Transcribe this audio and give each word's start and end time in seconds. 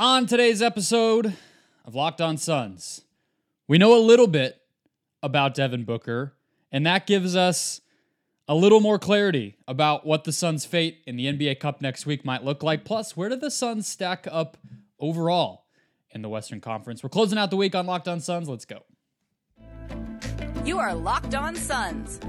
On 0.00 0.24
today's 0.24 0.62
episode 0.62 1.34
of 1.84 1.94
Locked 1.94 2.22
On 2.22 2.38
Suns, 2.38 3.02
we 3.68 3.76
know 3.76 3.94
a 3.94 4.00
little 4.00 4.28
bit 4.28 4.58
about 5.22 5.52
Devin 5.52 5.84
Booker, 5.84 6.32
and 6.72 6.86
that 6.86 7.06
gives 7.06 7.36
us 7.36 7.82
a 8.48 8.54
little 8.54 8.80
more 8.80 8.98
clarity 8.98 9.58
about 9.68 10.06
what 10.06 10.24
the 10.24 10.32
Suns' 10.32 10.64
fate 10.64 11.02
in 11.06 11.16
the 11.16 11.26
NBA 11.26 11.60
Cup 11.60 11.82
next 11.82 12.06
week 12.06 12.24
might 12.24 12.42
look 12.42 12.62
like. 12.62 12.82
Plus, 12.82 13.14
where 13.14 13.28
do 13.28 13.36
the 13.36 13.50
Suns 13.50 13.86
stack 13.86 14.26
up 14.32 14.56
overall 14.98 15.66
in 16.12 16.22
the 16.22 16.30
Western 16.30 16.62
Conference? 16.62 17.02
We're 17.02 17.10
closing 17.10 17.36
out 17.36 17.50
the 17.50 17.58
week 17.58 17.74
on 17.74 17.84
Locked 17.84 18.08
On 18.08 18.20
Suns. 18.20 18.48
Let's 18.48 18.64
go. 18.64 18.84
You 20.64 20.78
are 20.78 20.94
Locked 20.94 21.34
On 21.34 21.54
Suns, 21.54 22.20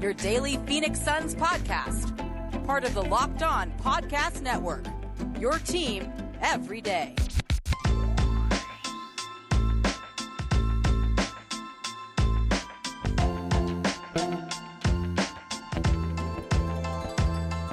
your 0.00 0.14
daily 0.14 0.56
Phoenix 0.66 1.00
Suns 1.00 1.36
podcast, 1.36 2.66
part 2.66 2.82
of 2.82 2.92
the 2.92 3.02
Locked 3.02 3.44
On 3.44 3.70
Podcast 3.78 4.42
Network. 4.42 4.84
Your 5.38 5.60
team 5.60 6.12
every 6.40 6.80
day. 6.80 7.14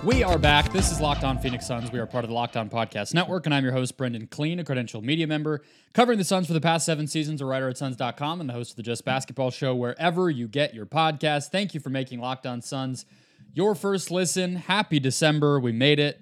We 0.08 0.24
are 0.24 0.40
back. 0.40 0.72
This 0.72 0.90
is 0.90 1.02
Locked 1.02 1.26
On 1.26 1.38
Phoenix 1.38 1.68
Suns. 1.68 1.92
We 1.92 2.00
are 2.00 2.06
part 2.06 2.24
of 2.24 2.30
the 2.30 2.34
Locked 2.34 2.56
On 2.56 2.70
Podcast 2.70 3.14
Network, 3.14 3.46
and 3.46 3.54
I'm 3.54 3.66
your 3.66 3.74
host, 3.74 3.98
Brendon 3.98 4.26
Kleen, 4.28 4.58
a 4.58 4.64
credentialed 4.64 5.04
media 5.04 5.28
member 5.28 5.64
covering 5.92 6.18
the 6.18 6.24
Suns 6.24 6.48
for 6.48 6.54
the 6.54 6.62
past 6.62 6.86
seven 6.86 7.08
seasons, 7.08 7.42
a 7.42 7.46
writer 7.46 7.68
at 7.68 7.78
Suns.com, 7.78 8.40
and 8.40 8.50
the 8.50 8.54
host 8.54 8.72
of 8.72 8.76
the 8.78 8.84
Just 8.84 9.04
Basketball 9.04 9.52
Show, 9.52 9.76
wherever 9.76 10.30
you 10.30 10.48
get 10.48 10.74
your 10.74 10.86
podcast. 10.86 11.50
Thank 11.50 11.74
you 11.74 11.82
for 11.82 11.90
making 11.90 12.22
Locked 12.22 12.46
On 12.46 12.62
Suns 12.62 13.06
your 13.54 13.76
first 13.76 14.10
listen. 14.10 14.56
Happy 14.56 15.02
December. 15.02 15.60
We 15.60 15.74
made 15.74 16.00
it. 16.00 16.22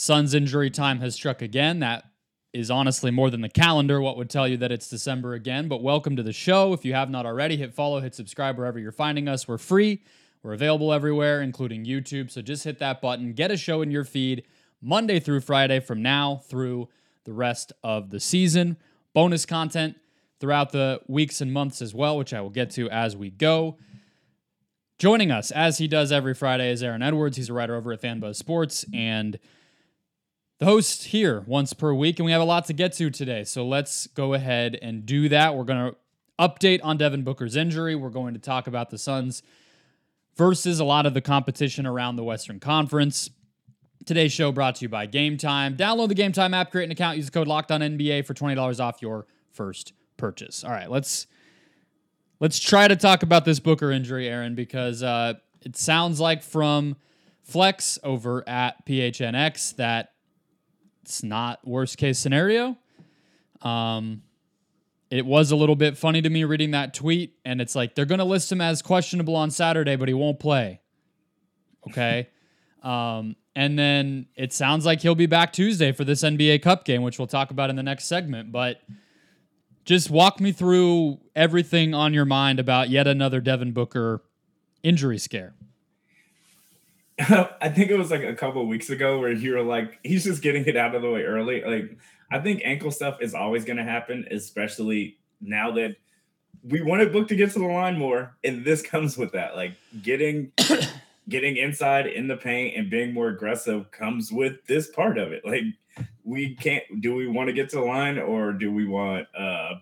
Suns 0.00 0.32
injury 0.32 0.70
time 0.70 1.00
has 1.00 1.16
struck 1.16 1.42
again. 1.42 1.80
That 1.80 2.04
is 2.52 2.70
honestly 2.70 3.10
more 3.10 3.30
than 3.30 3.40
the 3.40 3.48
calendar. 3.48 4.00
What 4.00 4.16
would 4.16 4.30
tell 4.30 4.46
you 4.46 4.56
that 4.58 4.70
it's 4.70 4.88
December 4.88 5.34
again? 5.34 5.66
But 5.66 5.82
welcome 5.82 6.14
to 6.14 6.22
the 6.22 6.32
show. 6.32 6.72
If 6.72 6.84
you 6.84 6.94
have 6.94 7.10
not 7.10 7.26
already, 7.26 7.56
hit 7.56 7.74
follow, 7.74 7.98
hit 7.98 8.14
subscribe 8.14 8.56
wherever 8.56 8.78
you're 8.78 8.92
finding 8.92 9.26
us. 9.26 9.48
We're 9.48 9.58
free. 9.58 10.04
We're 10.44 10.52
available 10.52 10.92
everywhere, 10.92 11.42
including 11.42 11.84
YouTube. 11.84 12.30
So 12.30 12.42
just 12.42 12.62
hit 12.62 12.78
that 12.78 13.00
button, 13.00 13.32
get 13.32 13.50
a 13.50 13.56
show 13.56 13.82
in 13.82 13.90
your 13.90 14.04
feed 14.04 14.44
Monday 14.80 15.18
through 15.18 15.40
Friday 15.40 15.80
from 15.80 16.00
now 16.00 16.42
through 16.44 16.88
the 17.24 17.32
rest 17.32 17.72
of 17.82 18.10
the 18.10 18.20
season. 18.20 18.76
Bonus 19.14 19.44
content 19.44 19.96
throughout 20.38 20.70
the 20.70 21.00
weeks 21.08 21.40
and 21.40 21.52
months 21.52 21.82
as 21.82 21.92
well, 21.92 22.16
which 22.16 22.32
I 22.32 22.40
will 22.40 22.50
get 22.50 22.70
to 22.70 22.88
as 22.88 23.16
we 23.16 23.30
go. 23.30 23.78
Joining 25.00 25.32
us, 25.32 25.50
as 25.50 25.78
he 25.78 25.88
does 25.88 26.12
every 26.12 26.34
Friday, 26.34 26.70
is 26.70 26.84
Aaron 26.84 27.02
Edwards. 27.02 27.36
He's 27.36 27.48
a 27.48 27.52
writer 27.52 27.74
over 27.74 27.92
at 27.92 28.00
Fanbuzz 28.00 28.36
Sports 28.36 28.84
and 28.94 29.40
the 30.58 30.66
host 30.66 31.04
here 31.04 31.44
once 31.46 31.72
per 31.72 31.94
week. 31.94 32.18
And 32.18 32.26
we 32.26 32.32
have 32.32 32.40
a 32.40 32.44
lot 32.44 32.66
to 32.66 32.72
get 32.72 32.92
to 32.94 33.10
today. 33.10 33.44
So 33.44 33.66
let's 33.66 34.06
go 34.08 34.34
ahead 34.34 34.78
and 34.80 35.06
do 35.06 35.28
that. 35.28 35.56
We're 35.56 35.64
going 35.64 35.92
to 35.92 35.96
update 36.38 36.80
on 36.82 36.96
Devin 36.96 37.22
Booker's 37.22 37.56
injury. 37.56 37.94
We're 37.94 38.10
going 38.10 38.34
to 38.34 38.40
talk 38.40 38.66
about 38.66 38.90
the 38.90 38.98
Suns' 38.98 39.42
versus 40.36 40.80
a 40.80 40.84
lot 40.84 41.06
of 41.06 41.14
the 41.14 41.20
competition 41.20 41.86
around 41.86 42.16
the 42.16 42.24
Western 42.24 42.60
Conference. 42.60 43.30
Today's 44.06 44.32
show 44.32 44.52
brought 44.52 44.76
to 44.76 44.82
you 44.82 44.88
by 44.88 45.06
Game 45.06 45.36
Time. 45.36 45.76
Download 45.76 46.08
the 46.08 46.14
Game 46.14 46.32
Time 46.32 46.54
app, 46.54 46.70
create 46.70 46.86
an 46.86 46.92
account, 46.92 47.16
use 47.16 47.26
the 47.26 47.32
code 47.32 47.48
NBA 47.48 48.24
for 48.24 48.32
twenty 48.32 48.54
dollars 48.54 48.80
off 48.80 49.02
your 49.02 49.26
first 49.52 49.92
purchase. 50.16 50.64
All 50.64 50.70
right, 50.70 50.90
let's 50.90 51.26
let's 52.40 52.58
try 52.58 52.88
to 52.88 52.96
talk 52.96 53.22
about 53.22 53.44
this 53.44 53.60
Booker 53.60 53.90
injury, 53.90 54.28
Aaron, 54.28 54.54
because 54.54 55.02
uh, 55.02 55.34
it 55.62 55.76
sounds 55.76 56.20
like 56.20 56.42
from 56.42 56.96
Flex 57.42 57.98
over 58.02 58.48
at 58.48 58.86
PHNX 58.86 59.76
that 59.76 60.12
it's 61.08 61.22
not 61.22 61.66
worst 61.66 61.96
case 61.96 62.18
scenario. 62.18 62.76
Um, 63.62 64.22
it 65.10 65.24
was 65.24 65.50
a 65.50 65.56
little 65.56 65.74
bit 65.74 65.96
funny 65.96 66.20
to 66.20 66.28
me 66.28 66.44
reading 66.44 66.72
that 66.72 66.92
tweet, 66.92 67.38
and 67.46 67.62
it's 67.62 67.74
like 67.74 67.94
they're 67.94 68.04
going 68.04 68.18
to 68.18 68.24
list 68.24 68.52
him 68.52 68.60
as 68.60 68.82
questionable 68.82 69.34
on 69.34 69.50
Saturday, 69.50 69.96
but 69.96 70.08
he 70.08 70.12
won't 70.12 70.38
play. 70.38 70.82
Okay. 71.88 72.28
um, 72.82 73.36
and 73.56 73.78
then 73.78 74.26
it 74.36 74.52
sounds 74.52 74.84
like 74.84 75.00
he'll 75.00 75.14
be 75.14 75.24
back 75.24 75.54
Tuesday 75.54 75.92
for 75.92 76.04
this 76.04 76.22
NBA 76.22 76.60
Cup 76.60 76.84
game, 76.84 77.00
which 77.00 77.18
we'll 77.18 77.26
talk 77.26 77.50
about 77.50 77.70
in 77.70 77.76
the 77.76 77.82
next 77.82 78.04
segment. 78.04 78.52
But 78.52 78.82
just 79.86 80.10
walk 80.10 80.40
me 80.40 80.52
through 80.52 81.20
everything 81.34 81.94
on 81.94 82.12
your 82.12 82.26
mind 82.26 82.60
about 82.60 82.90
yet 82.90 83.06
another 83.06 83.40
Devin 83.40 83.72
Booker 83.72 84.22
injury 84.82 85.16
scare. 85.16 85.54
I 87.60 87.68
think 87.68 87.90
it 87.90 87.98
was 87.98 88.10
like 88.10 88.22
a 88.22 88.34
couple 88.34 88.64
weeks 88.66 88.90
ago 88.90 89.18
where 89.18 89.32
you 89.32 89.54
were 89.54 89.62
like, 89.62 89.98
he's 90.04 90.24
just 90.24 90.42
getting 90.42 90.64
it 90.66 90.76
out 90.76 90.94
of 90.94 91.02
the 91.02 91.10
way 91.10 91.22
early. 91.22 91.62
Like, 91.62 91.98
I 92.30 92.38
think 92.38 92.62
ankle 92.64 92.90
stuff 92.90 93.20
is 93.20 93.34
always 93.34 93.64
going 93.64 93.78
to 93.78 93.84
happen, 93.84 94.26
especially 94.30 95.18
now 95.40 95.72
that 95.72 95.96
we 96.62 96.80
want 96.80 97.00
wanted 97.00 97.12
Book 97.12 97.28
to 97.28 97.36
get 97.36 97.52
to 97.52 97.58
the 97.58 97.66
line 97.66 97.98
more, 97.98 98.36
and 98.44 98.64
this 98.64 98.82
comes 98.90 99.16
with 99.16 99.32
that. 99.32 99.56
Like 99.56 99.74
getting 100.02 100.52
getting 101.28 101.56
inside 101.56 102.06
in 102.06 102.28
the 102.28 102.36
paint 102.36 102.76
and 102.76 102.90
being 102.90 103.12
more 103.12 103.28
aggressive 103.28 103.90
comes 103.90 104.30
with 104.32 104.64
this 104.66 104.88
part 104.88 105.18
of 105.18 105.32
it. 105.32 105.44
Like 105.44 105.62
we 106.24 106.54
can't. 106.54 106.84
Do 107.00 107.14
we 107.14 107.26
want 107.26 107.48
to 107.48 107.52
get 107.52 107.70
to 107.70 107.76
the 107.76 107.82
line, 107.82 108.18
or 108.18 108.52
do 108.52 108.72
we 108.72 108.86
want 108.86 109.26
a 109.38 109.74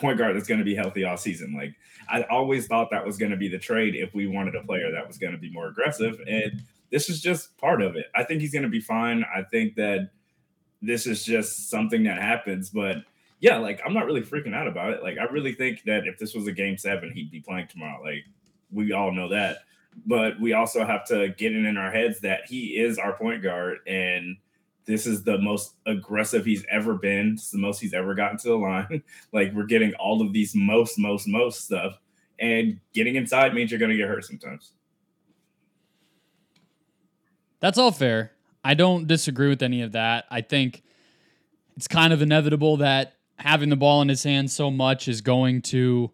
point 0.00 0.18
guard 0.18 0.34
that's 0.34 0.48
going 0.48 0.58
to 0.58 0.64
be 0.64 0.74
healthy 0.74 1.04
all 1.04 1.16
season? 1.16 1.54
Like 1.54 1.74
I 2.08 2.22
always 2.24 2.66
thought 2.66 2.90
that 2.90 3.06
was 3.06 3.16
going 3.16 3.30
to 3.30 3.36
be 3.36 3.48
the 3.48 3.58
trade 3.58 3.94
if 3.94 4.14
we 4.14 4.26
wanted 4.26 4.54
a 4.56 4.62
player 4.62 4.90
that 4.90 5.06
was 5.06 5.18
going 5.18 5.32
to 5.32 5.38
be 5.38 5.50
more 5.50 5.68
aggressive, 5.68 6.20
and 6.26 6.62
this 6.90 7.08
is 7.08 7.20
just 7.20 7.56
part 7.58 7.82
of 7.82 7.96
it. 7.96 8.06
I 8.14 8.24
think 8.24 8.40
he's 8.40 8.52
going 8.52 8.64
to 8.64 8.68
be 8.68 8.80
fine. 8.80 9.24
I 9.34 9.42
think 9.42 9.76
that 9.76 10.10
this 10.82 11.06
is 11.06 11.24
just 11.24 11.70
something 11.70 12.04
that 12.04 12.20
happens. 12.20 12.70
But 12.70 12.98
yeah, 13.38 13.58
like 13.58 13.80
I'm 13.84 13.94
not 13.94 14.06
really 14.06 14.22
freaking 14.22 14.54
out 14.54 14.66
about 14.66 14.92
it. 14.92 15.02
Like 15.02 15.18
I 15.18 15.24
really 15.24 15.54
think 15.54 15.84
that 15.84 16.06
if 16.06 16.18
this 16.18 16.34
was 16.34 16.46
a 16.46 16.52
game 16.52 16.76
seven, 16.76 17.12
he'd 17.12 17.30
be 17.30 17.40
playing 17.40 17.68
tomorrow. 17.68 18.02
Like 18.02 18.24
we 18.72 18.92
all 18.92 19.12
know 19.12 19.28
that. 19.28 19.58
But 20.06 20.40
we 20.40 20.52
also 20.52 20.84
have 20.84 21.04
to 21.06 21.30
get 21.30 21.52
it 21.52 21.64
in 21.64 21.76
our 21.76 21.90
heads 21.90 22.20
that 22.20 22.42
he 22.46 22.78
is 22.78 22.98
our 22.98 23.12
point 23.12 23.42
guard 23.42 23.78
and 23.86 24.36
this 24.90 25.06
is 25.06 25.22
the 25.22 25.38
most 25.38 25.74
aggressive 25.86 26.44
he's 26.44 26.64
ever 26.70 26.94
been. 26.94 27.32
It's 27.34 27.50
the 27.50 27.58
most 27.58 27.80
he's 27.80 27.94
ever 27.94 28.14
gotten 28.14 28.38
to 28.38 28.48
the 28.48 28.56
line. 28.56 29.02
like 29.32 29.52
we're 29.52 29.66
getting 29.66 29.94
all 29.94 30.22
of 30.22 30.32
these 30.32 30.54
most, 30.54 30.98
most, 30.98 31.28
most 31.28 31.64
stuff. 31.64 31.98
And 32.38 32.80
getting 32.92 33.16
inside 33.16 33.54
means 33.54 33.70
you're 33.70 33.80
gonna 33.80 33.96
get 33.96 34.08
hurt 34.08 34.24
sometimes. 34.24 34.72
That's 37.60 37.78
all 37.78 37.92
fair. 37.92 38.32
I 38.64 38.74
don't 38.74 39.06
disagree 39.06 39.48
with 39.48 39.62
any 39.62 39.82
of 39.82 39.92
that. 39.92 40.24
I 40.30 40.40
think 40.40 40.82
it's 41.76 41.88
kind 41.88 42.12
of 42.12 42.22
inevitable 42.22 42.78
that 42.78 43.14
having 43.36 43.68
the 43.70 43.76
ball 43.76 44.02
in 44.02 44.08
his 44.08 44.22
hands 44.22 44.54
so 44.54 44.70
much 44.70 45.08
is 45.08 45.20
going 45.20 45.62
to 45.62 46.10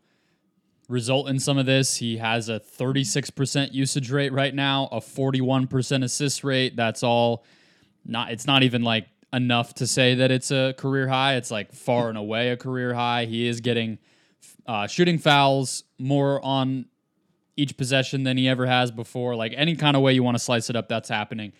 result 0.88 1.28
in 1.28 1.38
some 1.38 1.58
of 1.58 1.66
this. 1.66 1.97
He 1.97 2.19
has 2.19 2.48
a 2.48 2.60
36% 2.60 3.72
usage 3.72 4.10
rate 4.10 4.32
right 4.32 4.54
now, 4.54 4.88
a 4.93 5.00
41% 5.00 6.04
assist 6.04 6.44
rate. 6.44 6.76
That's 6.76 7.03
all 7.03 7.44
not 8.06 8.31
it's 8.31 8.47
not 8.47 8.62
even 8.62 8.83
like 8.83 9.06
enough 9.33 9.75
to 9.75 9.87
say 9.87 10.15
that 10.15 10.31
it's 10.31 10.50
a 10.50 10.75
career 10.78 11.09
high. 11.09 11.37
It's 11.37 11.50
like 11.50 11.72
far 11.72 12.09
and 12.09 12.17
away 12.17 12.50
a 12.50 12.56
career 12.56 12.94
high. 12.94 13.27
He 13.27 13.47
is 13.47 13.61
getting 13.61 13.99
uh, 14.67 14.87
shooting 14.87 15.19
fouls 15.19 15.84
more 15.99 16.44
on 16.44 16.87
each 17.56 17.77
possession 17.77 18.22
than 18.22 18.37
he 18.37 18.49
ever 18.49 18.67
has 18.67 18.91
before. 18.91 19.34
Like 19.34 19.53
any 19.56 19.77
kind 19.77 19.97
of 19.97 20.03
way 20.03 20.12
you 20.12 20.22
want 20.22 20.37
to 20.37 20.43
slice 20.43 20.71
it 20.71 20.77
up, 20.77 20.89
that's 20.89 21.09
happening. 21.09 21.53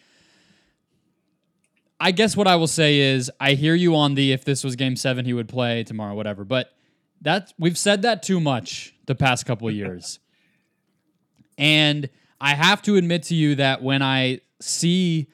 I 1.99 2.11
guess 2.11 2.37
what 2.37 2.47
I 2.47 2.57
will 2.57 2.67
say 2.67 2.99
is 2.99 3.31
I 3.41 3.53
hear 3.53 3.75
you 3.75 3.97
on 3.97 4.15
the 4.15 4.33
if 4.33 4.45
this 4.45 4.63
was 4.63 4.77
game 4.77 4.97
seven, 4.97 5.25
he 5.25 5.33
would 5.33 5.49
play 5.49 5.83
tomorrow, 5.83 6.15
whatever. 6.15 6.45
But 6.45 6.73
that 7.23 7.53
we've 7.59 7.79
said 7.79 8.03
that 8.03 8.23
too 8.23 8.41
much 8.41 8.95
the 9.07 9.15
past 9.15 9.47
couple 9.47 9.69
of 9.69 9.75
years. 9.83 10.19
and 11.57 12.09
I 12.39 12.55
have 12.55 12.83
to 12.83 12.97
admit 12.97 13.23
to 13.25 13.35
you 13.35 13.55
that 13.55 13.83
when 13.83 14.03
I 14.03 14.41
see 14.61 15.29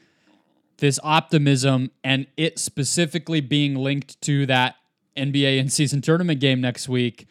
this 0.82 0.98
optimism 1.04 1.93
and 2.03 2.26
it 2.37 2.59
specifically 2.59 3.40
being 3.40 3.76
linked 3.76 4.20
to 4.20 4.44
that 4.46 4.75
NBA 5.17 5.58
in 5.58 5.69
season 5.69 6.02
tournament 6.02 6.40
game 6.40 6.61
next 6.61 6.88
week, 6.88 7.29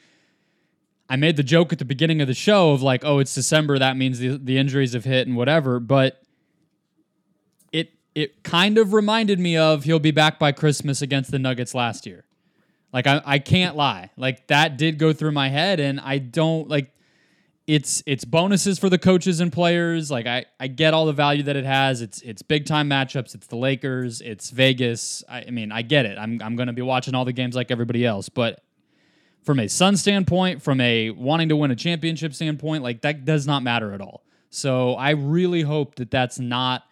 I 1.09 1.17
made 1.17 1.35
the 1.35 1.43
joke 1.43 1.73
at 1.73 1.77
the 1.77 1.83
beginning 1.83 2.21
of 2.21 2.29
the 2.29 2.33
show 2.33 2.71
of 2.71 2.81
like, 2.81 3.03
oh, 3.03 3.19
it's 3.19 3.35
December, 3.35 3.77
that 3.77 3.97
means 3.97 4.19
the, 4.19 4.37
the 4.37 4.57
injuries 4.57 4.93
have 4.93 5.03
hit 5.03 5.27
and 5.27 5.35
whatever. 5.35 5.81
But 5.81 6.23
it 7.73 7.91
it 8.15 8.41
kind 8.43 8.77
of 8.77 8.93
reminded 8.93 9.37
me 9.37 9.57
of 9.57 9.83
he'll 9.83 9.99
be 9.99 10.11
back 10.11 10.39
by 10.39 10.53
Christmas 10.53 11.01
against 11.01 11.29
the 11.29 11.39
Nuggets 11.39 11.75
last 11.75 12.05
year. 12.05 12.23
Like 12.93 13.05
I, 13.05 13.21
I 13.25 13.39
can't 13.39 13.75
lie. 13.75 14.11
Like 14.15 14.47
that 14.47 14.77
did 14.77 14.97
go 14.97 15.11
through 15.11 15.33
my 15.33 15.49
head 15.49 15.81
and 15.81 15.99
I 15.99 16.19
don't 16.19 16.69
like 16.69 16.90
it's 17.71 18.03
it's 18.05 18.25
bonuses 18.25 18.77
for 18.79 18.89
the 18.89 18.97
coaches 18.97 19.39
and 19.39 19.49
players. 19.49 20.11
Like 20.11 20.27
I, 20.27 20.43
I 20.59 20.67
get 20.67 20.93
all 20.93 21.05
the 21.05 21.13
value 21.13 21.43
that 21.43 21.55
it 21.55 21.63
has. 21.63 22.01
It's 22.01 22.21
it's 22.21 22.41
big 22.41 22.65
time 22.65 22.89
matchups. 22.89 23.33
It's 23.33 23.47
the 23.47 23.55
Lakers. 23.55 24.19
It's 24.19 24.49
Vegas. 24.49 25.23
I, 25.29 25.45
I 25.47 25.51
mean, 25.51 25.71
I 25.71 25.81
get 25.81 26.05
it. 26.05 26.17
I'm 26.17 26.41
I'm 26.43 26.57
gonna 26.57 26.73
be 26.73 26.81
watching 26.81 27.15
all 27.15 27.23
the 27.23 27.31
games 27.31 27.55
like 27.55 27.71
everybody 27.71 28.05
else. 28.05 28.27
But 28.27 28.61
from 29.43 29.57
a 29.57 29.69
Sun 29.69 29.95
standpoint, 29.95 30.61
from 30.61 30.81
a 30.81 31.11
wanting 31.11 31.47
to 31.47 31.55
win 31.55 31.71
a 31.71 31.75
championship 31.77 32.33
standpoint, 32.33 32.83
like 32.83 33.03
that 33.03 33.23
does 33.23 33.47
not 33.47 33.63
matter 33.63 33.93
at 33.93 34.01
all. 34.01 34.25
So 34.49 34.95
I 34.95 35.11
really 35.11 35.61
hope 35.61 35.95
that 35.95 36.11
that's 36.11 36.39
not 36.39 36.83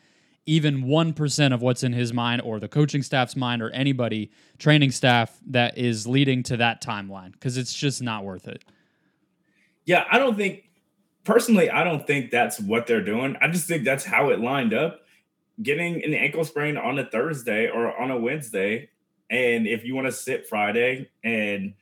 even 0.45 0.85
1% 0.85 1.53
of 1.53 1.61
what's 1.61 1.83
in 1.83 1.91
his 1.91 2.13
mind 2.13 2.41
or 2.41 2.57
the 2.59 2.69
coaching 2.69 3.03
staff's 3.03 3.35
mind 3.35 3.61
or 3.61 3.69
anybody 3.71 4.31
training 4.57 4.91
staff 4.91 5.37
that 5.47 5.77
is 5.77 6.07
leading 6.07 6.41
to 6.41 6.57
that 6.57 6.81
timeline 6.81 7.33
because 7.33 7.57
it's 7.57 7.73
just 7.73 8.01
not 8.01 8.23
worth 8.23 8.47
it. 8.47 8.63
Yeah, 9.85 10.05
I 10.09 10.17
don't 10.17 10.37
think 10.37 10.68
personally, 11.29 11.69
I 11.69 11.83
don't 11.83 12.07
think 12.07 12.31
that's 12.31 12.59
what 12.59 12.87
they're 12.87 13.03
doing. 13.03 13.37
I 13.39 13.49
just 13.49 13.67
think 13.67 13.83
that's 13.83 14.03
how 14.03 14.29
it 14.29 14.39
lined 14.39 14.73
up. 14.73 15.01
Getting 15.61 16.03
an 16.03 16.15
ankle 16.15 16.43
sprain 16.43 16.75
on 16.75 16.97
a 16.97 17.05
Thursday 17.05 17.69
or 17.69 17.95
on 18.01 18.09
a 18.09 18.17
Wednesday, 18.17 18.89
and 19.29 19.67
if 19.67 19.85
you 19.85 19.93
want 19.93 20.07
to 20.07 20.11
sit 20.11 20.47
Friday, 20.47 21.07
and 21.23 21.75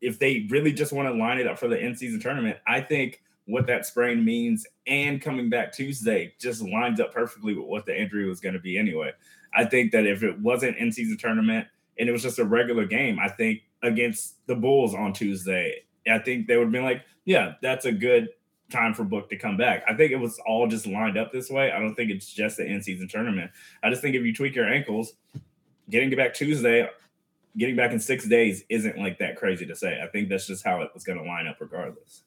if 0.00 0.18
they 0.18 0.48
really 0.50 0.72
just 0.72 0.92
want 0.92 1.08
to 1.08 1.14
line 1.14 1.38
it 1.38 1.46
up 1.46 1.56
for 1.56 1.68
the 1.68 1.78
in 1.78 1.94
season 1.94 2.18
tournament, 2.18 2.56
I 2.66 2.80
think 2.80 3.22
what 3.44 3.68
that 3.68 3.86
sprain 3.86 4.24
means 4.24 4.66
and 4.88 5.22
coming 5.22 5.48
back 5.48 5.72
Tuesday 5.72 6.34
just 6.40 6.60
lines 6.60 6.98
up 6.98 7.14
perfectly 7.14 7.54
with 7.54 7.66
what 7.66 7.86
the 7.86 7.96
injury 7.96 8.28
was 8.28 8.40
going 8.40 8.54
to 8.54 8.60
be 8.60 8.76
anyway. 8.76 9.12
I 9.54 9.66
think 9.66 9.92
that 9.92 10.04
if 10.04 10.24
it 10.24 10.36
wasn't 10.40 10.78
in 10.78 10.90
season 10.90 11.16
tournament 11.16 11.68
and 11.96 12.08
it 12.08 12.12
was 12.12 12.22
just 12.22 12.40
a 12.40 12.44
regular 12.44 12.86
game, 12.86 13.20
I 13.20 13.28
think 13.28 13.60
against 13.84 14.44
the 14.48 14.56
Bulls 14.56 14.94
on 14.94 15.12
Tuesday, 15.12 15.84
I 16.10 16.18
think 16.18 16.48
they 16.48 16.56
would 16.56 16.64
have 16.64 16.72
been 16.72 16.82
like, 16.82 17.04
yeah, 17.24 17.52
that's 17.62 17.84
a 17.84 17.92
good 17.92 18.30
time 18.70 18.94
for 18.94 19.04
Book 19.04 19.28
to 19.30 19.36
come 19.36 19.56
back. 19.56 19.84
I 19.88 19.94
think 19.94 20.12
it 20.12 20.16
was 20.16 20.38
all 20.46 20.66
just 20.66 20.86
lined 20.86 21.18
up 21.18 21.32
this 21.32 21.50
way. 21.50 21.70
I 21.70 21.78
don't 21.78 21.94
think 21.94 22.10
it's 22.10 22.32
just 22.32 22.56
the 22.56 22.64
in 22.64 22.82
season 22.82 23.08
tournament. 23.08 23.50
I 23.82 23.90
just 23.90 24.02
think 24.02 24.14
if 24.16 24.24
you 24.24 24.34
tweak 24.34 24.54
your 24.54 24.68
ankles, 24.68 25.12
getting 25.88 26.14
back 26.16 26.34
Tuesday, 26.34 26.88
getting 27.56 27.76
back 27.76 27.92
in 27.92 28.00
six 28.00 28.26
days 28.26 28.64
isn't 28.68 28.98
like 28.98 29.18
that 29.18 29.36
crazy 29.36 29.66
to 29.66 29.76
say. 29.76 30.00
I 30.02 30.06
think 30.06 30.28
that's 30.28 30.46
just 30.46 30.64
how 30.64 30.82
it 30.82 30.90
was 30.94 31.04
going 31.04 31.18
to 31.18 31.24
line 31.24 31.46
up 31.46 31.56
regardless. 31.60 32.22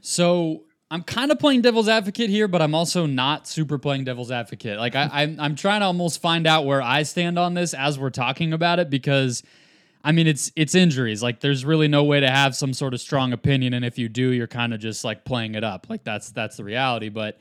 So 0.00 0.62
I'm 0.90 1.02
kind 1.02 1.32
of 1.32 1.38
playing 1.38 1.62
devil's 1.62 1.88
advocate 1.88 2.30
here, 2.30 2.48
but 2.48 2.62
I'm 2.62 2.74
also 2.74 3.06
not 3.06 3.46
super 3.46 3.78
playing 3.78 4.04
devil's 4.04 4.30
advocate. 4.30 4.78
Like 4.78 4.94
I, 4.94 5.10
I'm, 5.12 5.40
I'm 5.40 5.56
trying 5.56 5.80
to 5.80 5.86
almost 5.86 6.22
find 6.22 6.46
out 6.46 6.64
where 6.64 6.80
I 6.80 7.02
stand 7.02 7.38
on 7.38 7.54
this 7.54 7.74
as 7.74 7.98
we're 7.98 8.10
talking 8.10 8.52
about 8.52 8.78
it 8.78 8.88
because, 8.88 9.42
I 10.04 10.12
mean, 10.12 10.26
it's 10.26 10.52
it's 10.56 10.74
injuries. 10.74 11.22
Like 11.22 11.40
there's 11.40 11.64
really 11.64 11.88
no 11.88 12.04
way 12.04 12.20
to 12.20 12.30
have 12.30 12.54
some 12.54 12.72
sort 12.72 12.94
of 12.94 13.00
strong 13.00 13.32
opinion, 13.32 13.74
and 13.74 13.84
if 13.84 13.98
you 13.98 14.08
do, 14.08 14.30
you're 14.30 14.46
kind 14.46 14.72
of 14.72 14.80
just 14.80 15.04
like 15.04 15.24
playing 15.24 15.54
it 15.54 15.64
up. 15.64 15.86
Like 15.88 16.04
that's 16.04 16.30
that's 16.30 16.56
the 16.56 16.64
reality. 16.64 17.08
But 17.08 17.38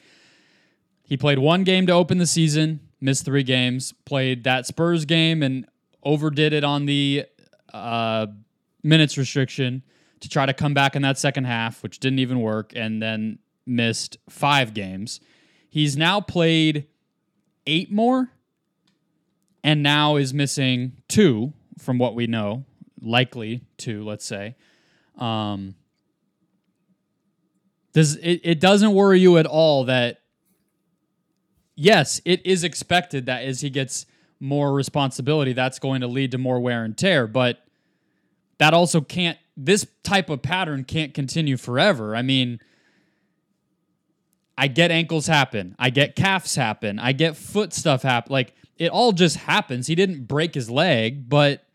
he 1.04 1.18
played 1.18 1.40
one 1.40 1.64
game 1.64 1.86
to 1.88 1.94
open 1.94 2.18
the 2.18 2.28
season, 2.28 2.80
missed 3.00 3.26
three 3.26 3.44
games. 3.44 3.94
Played 4.06 4.44
that 4.46 4.66
Spurs 4.66 5.06
game 5.06 5.44
and 5.44 5.68
overdid 6.04 6.54
it 6.54 6.64
on 6.64 6.86
the 6.86 7.26
uh, 7.74 8.28
minutes 8.84 9.18
restriction 9.18 9.84
to 10.22 10.30
try 10.30 10.46
to 10.46 10.54
come 10.54 10.74
back 10.74 10.96
in 10.96 11.02
that 11.04 11.18
second 11.18 11.44
half, 11.44 11.84
which 11.84 12.00
didn't 12.00 12.20
even 12.20 12.42
work, 12.42 12.74
and 12.76 13.02
then 13.02 13.40
missed 13.66 14.18
five 14.30 14.74
games. 14.74 15.20
He's 15.70 15.98
now 15.98 16.22
played 16.22 16.88
eight 17.68 17.92
more 17.92 18.32
and 19.64 19.82
now 19.82 20.16
is 20.16 20.34
missing 20.34 20.94
two 21.08 21.54
from 21.78 21.98
what 21.98 22.16
we 22.16 22.28
know, 22.28 22.66
likely 23.02 23.62
to, 23.78 24.04
let's 24.04 24.26
say. 24.26 24.56
Um, 25.18 25.76
does 27.94 28.16
it, 28.18 28.42
it 28.44 28.60
doesn't 28.60 28.94
worry 28.94 29.20
you 29.20 29.38
at 29.38 29.46
all 29.46 29.86
that 29.86 30.20
yes, 31.76 32.22
it 32.26 32.46
is 32.46 32.64
expected 32.64 33.26
that 33.28 33.44
as 33.44 33.62
he 33.62 33.70
gets 33.70 34.06
more 34.40 34.74
responsibility, 34.74 35.54
that's 35.54 35.80
going 35.80 36.02
to 36.02 36.08
lead 36.08 36.32
to 36.32 36.38
more 36.38 36.60
wear 36.60 36.84
and 36.84 36.98
tear, 36.98 37.28
but 37.28 37.60
that 38.58 38.74
also 38.74 39.02
can't 39.02 39.38
this 39.58 39.88
type 40.04 40.30
of 40.30 40.42
pattern 40.42 40.84
can't 40.84 41.14
continue 41.14 41.56
forever. 41.56 42.16
I 42.16 42.22
mean, 42.22 42.60
I 44.58 44.68
get 44.68 44.92
ankles 44.92 45.28
happen. 45.28 45.76
I 45.80 45.90
get 45.90 46.16
calves 46.16 46.56
happen. 46.56 47.00
I 47.00 47.14
get 47.14 47.38
foot 47.38 47.74
stuff 47.74 48.02
happen. 48.02 48.32
Like 48.32 48.54
it 48.78 48.90
all 48.90 49.12
just 49.12 49.38
happens. 49.38 49.88
He 49.88 49.96
didn't 49.96 50.26
break 50.28 50.54
his 50.54 50.70
leg, 50.70 51.30
but 51.30 51.66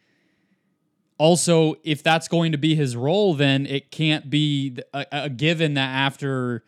also 1.18 1.76
if 1.84 2.02
that's 2.02 2.28
going 2.28 2.52
to 2.52 2.58
be 2.58 2.74
his 2.74 2.96
role, 2.96 3.34
then 3.34 3.66
it 3.66 3.90
can't 3.90 4.30
be 4.30 4.78
a, 4.92 5.06
a 5.12 5.30
given 5.30 5.74
that 5.74 5.88
after 5.88 6.64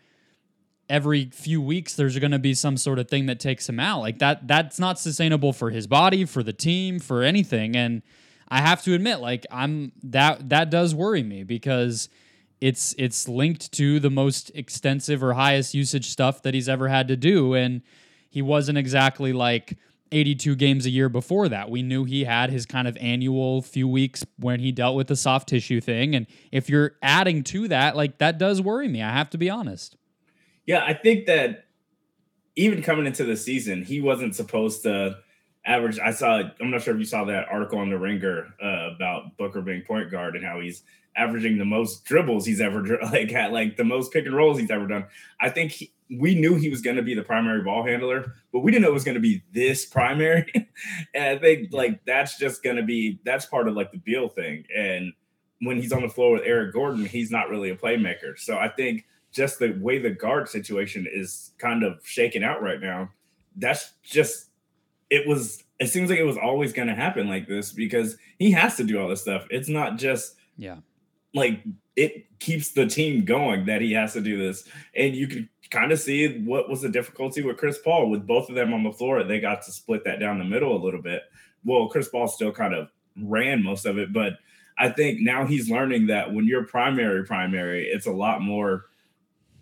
every 0.89 1.31
few 1.31 1.61
weeks 1.61 1.95
there's 1.95 2.19
going 2.19 2.33
to 2.33 2.39
be 2.39 2.53
some 2.53 2.77
sort 2.77 2.99
of 2.99 3.09
thing 3.09 3.27
that 3.27 3.41
takes 3.41 3.69
him 3.69 3.81
out. 3.81 4.01
Like 4.01 4.19
that 4.19 4.47
that's 4.47 4.79
not 4.79 4.99
sustainable 4.99 5.53
for 5.53 5.71
his 5.71 5.87
body, 5.87 6.25
for 6.25 6.43
the 6.43 6.53
team, 6.53 6.99
for 6.99 7.23
anything. 7.23 7.77
And 7.77 8.03
I 8.49 8.61
have 8.61 8.83
to 8.83 8.95
admit, 8.95 9.21
like 9.21 9.47
I'm 9.51 9.93
that 10.03 10.51
that 10.51 10.71
does 10.71 10.95
worry 10.95 11.23
me 11.23 11.45
because 11.45 12.11
it's 12.61 12.95
it's 12.99 13.27
linked 13.27 13.73
to 13.73 13.99
the 13.99 14.11
most 14.11 14.51
extensive 14.55 15.23
or 15.23 15.33
highest 15.33 15.73
usage 15.73 16.11
stuff 16.11 16.43
that 16.43 16.53
he's 16.53 16.69
ever 16.69 16.89
had 16.89 17.09
to 17.09 17.17
do, 17.17 17.55
and 17.55 17.81
he 18.29 18.43
wasn't 18.43 18.77
exactly 18.77 19.33
like 19.33 19.79
82 20.13 20.55
games 20.57 20.87
a 20.87 20.91
year 20.91 21.09
before 21.09 21.49
that. 21.49 21.71
We 21.71 21.83
knew 21.83 22.05
he 22.05 22.25
had 22.25 22.51
his 22.51 22.67
kind 22.67 22.87
of 22.87 22.97
annual 22.99 23.63
few 23.63 23.89
weeks 23.89 24.25
when 24.39 24.61
he 24.61 24.71
dealt 24.71 24.97
with 24.97 25.09
the 25.09 25.17
soft 25.17 25.49
tissue 25.49 25.81
thing, 25.81 26.15
and 26.15 26.27
if 26.51 26.69
you're 26.69 26.93
adding 27.03 27.43
to 27.45 27.69
that, 27.69 27.97
like 27.97 28.19
that 28.19 28.39
does 28.39 28.61
worry 28.61 28.89
me. 28.89 29.03
I 29.03 29.13
have 29.13 29.31
to 29.31 29.39
be 29.39 29.51
honest. 29.51 29.97
Yeah, 30.67 30.85
I 30.87 30.95
think 30.95 31.27
that 31.27 31.65
even 32.57 32.83
coming 32.83 33.07
into 33.07 33.25
the 33.25 33.37
season, 33.37 33.83
he 33.83 34.01
wasn't 34.01 34.35
supposed 34.35 34.83
to 34.83 35.19
average. 35.65 35.99
I 35.99 36.13
saw. 36.13 36.43
I'm 36.61 36.71
not 36.71 36.83
sure 36.83 36.95
if 36.95 37.01
you 37.01 37.07
saw 37.07 37.25
that 37.25 37.49
article 37.51 37.79
on 37.79 37.91
the 37.91 37.99
Ringer 37.99 38.55
uh, 38.63 38.95
about 38.95 39.37
Booker 39.37 39.63
being 39.63 39.83
point 39.83 40.11
guard 40.11 40.37
and 40.37 40.45
how 40.45 40.61
he's 40.61 40.83
averaging 41.17 41.59
the 41.59 41.65
most 41.65 42.05
dribbles 42.05 42.47
he's 42.47 42.61
ever 42.61 42.99
like 43.03 43.31
had, 43.31 43.53
like 43.53 43.77
the 43.77 43.85
most 43.85 44.13
pick 44.13 44.27
and 44.27 44.35
rolls 44.35 44.59
he's 44.59 44.71
ever 44.71 44.87
done. 44.87 45.07
I 45.41 45.51
think 45.51 45.73
he, 45.73 45.93
we 46.19 46.35
knew 46.35 46.57
he 46.57 46.69
was 46.69 46.81
going 46.81 46.97
to 46.97 47.03
be 47.03 47.15
the 47.15 47.23
primary 47.23 47.63
ball 47.63 47.85
handler, 47.85 48.35
but 48.53 48.61
we 48.61 48.71
didn't 48.71 48.83
know 48.83 48.91
it 48.91 48.95
was 48.95 49.05
going 49.05 49.15
to 49.15 49.21
be 49.21 49.43
this 49.53 49.87
primary. 49.87 50.51
and 51.15 51.25
I 51.25 51.39
think 51.39 51.73
like 51.73 52.05
that's 52.05 52.39
just 52.39 52.63
going 52.63 52.77
to 52.77 52.83
be 52.83 53.21
that's 53.25 53.47
part 53.47 53.69
of 53.69 53.75
like 53.75 53.93
the 53.93 53.99
Beal 53.99 54.29
thing. 54.29 54.65
And 54.77 55.13
when 55.61 55.81
he's 55.81 55.93
on 55.93 56.03
the 56.03 56.09
floor 56.09 56.33
with 56.33 56.43
Eric 56.45 56.73
Gordon, 56.73 57.07
he's 57.07 57.31
not 57.31 57.49
really 57.49 57.71
a 57.71 57.77
playmaker. 57.77 58.39
So 58.39 58.59
I 58.59 58.69
think 58.69 59.07
just 59.33 59.59
the 59.59 59.73
way 59.81 59.99
the 59.99 60.11
guard 60.11 60.49
situation 60.49 61.07
is 61.11 61.53
kind 61.59 61.83
of 61.83 62.01
shaken 62.05 62.43
out 62.43 62.63
right 62.63 62.81
now, 62.81 63.11
that's 63.57 63.93
just 64.03 64.51
it 65.09 65.27
was 65.27 65.63
it 65.79 65.89
seems 65.89 66.11
like 66.11 66.19
it 66.19 66.25
was 66.25 66.39
always 66.39 66.73
going 66.73 66.89
to 66.89 66.95
happen 66.95 67.29
like 67.29 67.49
this 67.49 67.73
because 67.73 68.17
he 68.39 68.53
has 68.53 68.77
to 68.77 68.85
do 68.85 69.01
all 69.01 69.09
this 69.09 69.23
stuff. 69.23 69.47
It's 69.51 69.69
not 69.69 69.99
just 69.99 70.37
yeah, 70.57 70.79
like 71.35 71.63
it 71.97 72.39
keeps 72.39 72.71
the 72.71 72.87
team 72.87 73.25
going 73.25 73.67
that 73.67 73.81
he 73.81 73.93
has 73.93 74.13
to 74.15 74.21
do 74.21 74.39
this, 74.39 74.69
and 74.95 75.15
you 75.15 75.27
can 75.27 75.49
kind 75.71 75.93
of 75.93 75.99
see 75.99 76.43
what 76.45 76.69
was 76.69 76.83
the 76.83 76.89
difficulty 76.89 77.43
with 77.43 77.57
Chris 77.57 77.79
Paul 77.79 78.11
with 78.11 78.27
both 78.27 78.49
of 78.49 78.55
them 78.55 78.75
on 78.75 78.83
the 78.83 78.93
floor. 78.93 79.23
They 79.25 79.41
got 79.41 79.63
to 79.63 79.73
split 79.73 80.05
that 80.05 80.21
down 80.21 80.39
the 80.39 80.45
middle 80.45 80.77
a 80.77 80.85
little 80.85 81.03
bit. 81.03 81.23
Well, 81.65 81.89
Chris 81.89 82.09
Paul 82.09 82.29
still 82.29 82.53
kind 82.53 82.75
of 82.75 82.89
ran 83.17 83.63
most 83.63 83.87
of 83.87 83.99
it, 83.99 84.13
but 84.13 84.35
I 84.79 84.89
think 84.89 85.21
now 85.21 85.47
he's 85.47 85.71
learning 85.71 86.09
that 86.09 86.33
when 86.33 86.47
you're 86.47 86.65
primary 86.65 87.25
primary, 87.25 87.87
it's 87.87 88.07
a 88.07 88.13
lot 88.13 88.43
more 88.43 88.87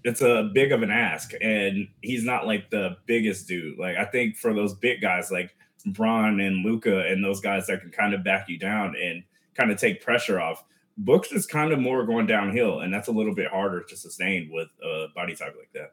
it's 0.02 0.22
a 0.22 0.50
big 0.54 0.72
of 0.72 0.82
an 0.82 0.90
ask, 0.90 1.32
and 1.40 1.86
he's 2.00 2.24
not 2.24 2.46
like 2.46 2.70
the 2.70 2.96
biggest 3.06 3.46
dude. 3.46 3.78
Like 3.78 3.96
I 3.96 4.04
think 4.04 4.36
for 4.36 4.54
those 4.54 4.74
big 4.74 5.00
guys 5.00 5.30
like 5.30 5.54
Bron 5.86 6.40
and 6.40 6.64
Luka 6.64 7.06
and 7.06 7.24
those 7.24 7.40
guys 7.40 7.66
that 7.66 7.80
can 7.80 7.90
kind 7.90 8.14
of 8.14 8.24
back 8.24 8.48
you 8.48 8.58
down 8.58 8.94
and 8.96 9.22
kind 9.54 9.70
of 9.70 9.78
take 9.78 10.02
pressure 10.02 10.40
off. 10.40 10.64
Books 10.96 11.32
is 11.32 11.46
kind 11.46 11.72
of 11.72 11.78
more 11.78 12.04
going 12.04 12.26
downhill, 12.26 12.80
and 12.80 12.92
that's 12.92 13.08
a 13.08 13.12
little 13.12 13.34
bit 13.34 13.48
harder 13.48 13.82
to 13.82 13.96
sustain 13.96 14.50
with 14.52 14.68
a 14.84 15.06
body 15.14 15.34
type 15.34 15.54
like 15.58 15.70
that. 15.74 15.92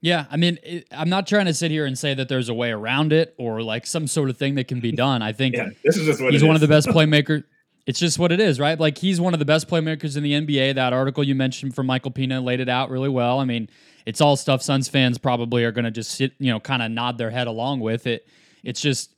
Yeah, 0.00 0.24
I 0.30 0.36
mean, 0.36 0.58
it, 0.62 0.88
I'm 0.90 1.10
not 1.10 1.26
trying 1.26 1.46
to 1.46 1.54
sit 1.54 1.70
here 1.70 1.84
and 1.84 1.98
say 1.98 2.14
that 2.14 2.28
there's 2.28 2.48
a 2.48 2.54
way 2.54 2.70
around 2.70 3.12
it 3.12 3.34
or 3.38 3.62
like 3.62 3.86
some 3.86 4.06
sort 4.06 4.30
of 4.30 4.38
thing 4.38 4.54
that 4.54 4.66
can 4.66 4.80
be 4.80 4.92
done. 4.92 5.20
I 5.22 5.32
think 5.32 5.54
yeah, 5.56 5.68
this 5.84 5.96
is 5.96 6.06
just 6.06 6.20
he's 6.20 6.42
one 6.42 6.54
of 6.54 6.60
the 6.60 6.68
best 6.68 6.88
playmakers. 6.88 7.44
it's 7.86 7.98
just 7.98 8.18
what 8.18 8.32
it 8.32 8.40
is, 8.40 8.58
right? 8.58 8.80
Like 8.80 8.96
he's 8.96 9.20
one 9.20 9.34
of 9.34 9.38
the 9.38 9.44
best 9.44 9.68
playmakers 9.68 10.16
in 10.16 10.22
the 10.22 10.32
NBA. 10.32 10.74
That 10.76 10.92
article 10.94 11.22
you 11.22 11.34
mentioned 11.34 11.74
from 11.74 11.86
Michael 11.86 12.10
Pina 12.10 12.40
laid 12.40 12.60
it 12.60 12.68
out 12.68 12.88
really 12.88 13.10
well. 13.10 13.40
I 13.40 13.44
mean, 13.44 13.68
it's 14.06 14.22
all 14.22 14.36
stuff 14.36 14.62
Suns 14.62 14.88
fans 14.88 15.18
probably 15.18 15.64
are 15.64 15.72
going 15.72 15.84
to 15.84 15.90
just 15.90 16.12
sit, 16.12 16.32
you 16.38 16.50
know, 16.50 16.60
kind 16.60 16.82
of 16.82 16.90
nod 16.90 17.18
their 17.18 17.30
head 17.30 17.46
along 17.46 17.80
with 17.80 18.06
it. 18.06 18.26
It's 18.64 18.80
just 18.80 19.14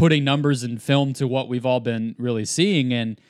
putting 0.00 0.24
numbers 0.24 0.62
and 0.62 0.82
film 0.82 1.12
to 1.12 1.28
what 1.28 1.46
we've 1.46 1.66
all 1.66 1.78
been 1.78 2.14
really 2.18 2.46
seeing, 2.46 2.90
and 2.90 3.20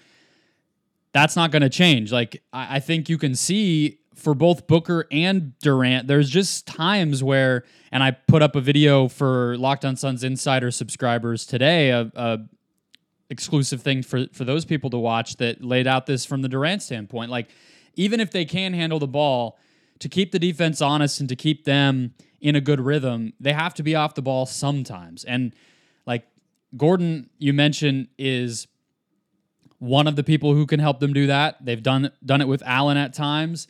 that's 1.13 1.35
not 1.35 1.51
going 1.51 1.63
to 1.63 1.69
change. 1.69 2.13
Like 2.13 2.45
I, 2.53 2.77
I 2.77 2.79
think 2.79 3.09
you 3.09 3.19
can 3.19 3.35
see 3.35 3.99
for 4.15 4.35
both 4.35 4.69
Booker 4.69 5.05
and 5.11 5.59
Durant, 5.59 6.07
there's 6.07 6.31
just 6.31 6.69
times 6.69 7.25
where, 7.25 7.65
and 7.91 8.05
I 8.05 8.13
put 8.13 8.41
up 8.41 8.55
a 8.55 8.61
video 8.61 9.09
for 9.09 9.59
Locked 9.59 9.85
On 9.85 9.97
Suns 9.97 10.23
Insider 10.23 10.71
subscribers 10.71 11.45
today, 11.45 11.91
a, 11.91 12.13
a 12.15 12.39
exclusive 13.31 13.83
thing 13.83 14.05
for 14.05 14.27
for 14.33 14.45
those 14.45 14.65
people 14.65 14.91
to 14.91 14.99
watch 14.99 15.39
that 15.39 15.65
laid 15.65 15.89
out 15.89 16.07
this 16.07 16.25
from 16.25 16.41
the 16.41 16.49
Durant 16.49 16.83
standpoint. 16.83 17.33
Like, 17.33 17.49
even 17.97 18.21
if 18.21 18.31
they 18.31 18.45
can 18.45 18.75
handle 18.75 19.01
the 19.01 19.09
ball, 19.09 19.59
to 19.99 20.09
keep 20.09 20.31
the 20.31 20.39
defense 20.39 20.81
honest 20.81 21.19
and 21.19 21.29
to 21.31 21.35
keep 21.35 21.65
them 21.65 22.15
in 22.41 22.55
a 22.55 22.61
good 22.61 22.81
rhythm, 22.81 23.33
they 23.41 23.55
have 23.55 23.75
to 23.75 23.83
be 23.83 23.97
off 23.97 24.15
the 24.15 24.23
ball 24.23 24.47
sometimes. 24.47 25.25
And 25.25 25.53
Gordon, 26.77 27.31
you 27.39 27.53
mentioned, 27.53 28.09
is 28.19 28.67
one 29.79 30.07
of 30.07 30.15
the 30.17 30.23
people 30.25 30.55
who 30.55 30.67
can 30.67 30.79
help 30.81 31.01
them 31.01 31.13
do 31.13 31.27
that. 31.27 31.65
They've 31.65 31.83
done 31.83 32.11
done 32.25 32.41
it 32.41 32.49
with 32.49 32.63
Allen 32.67 32.97
at 32.97 33.13
times. 33.15 33.67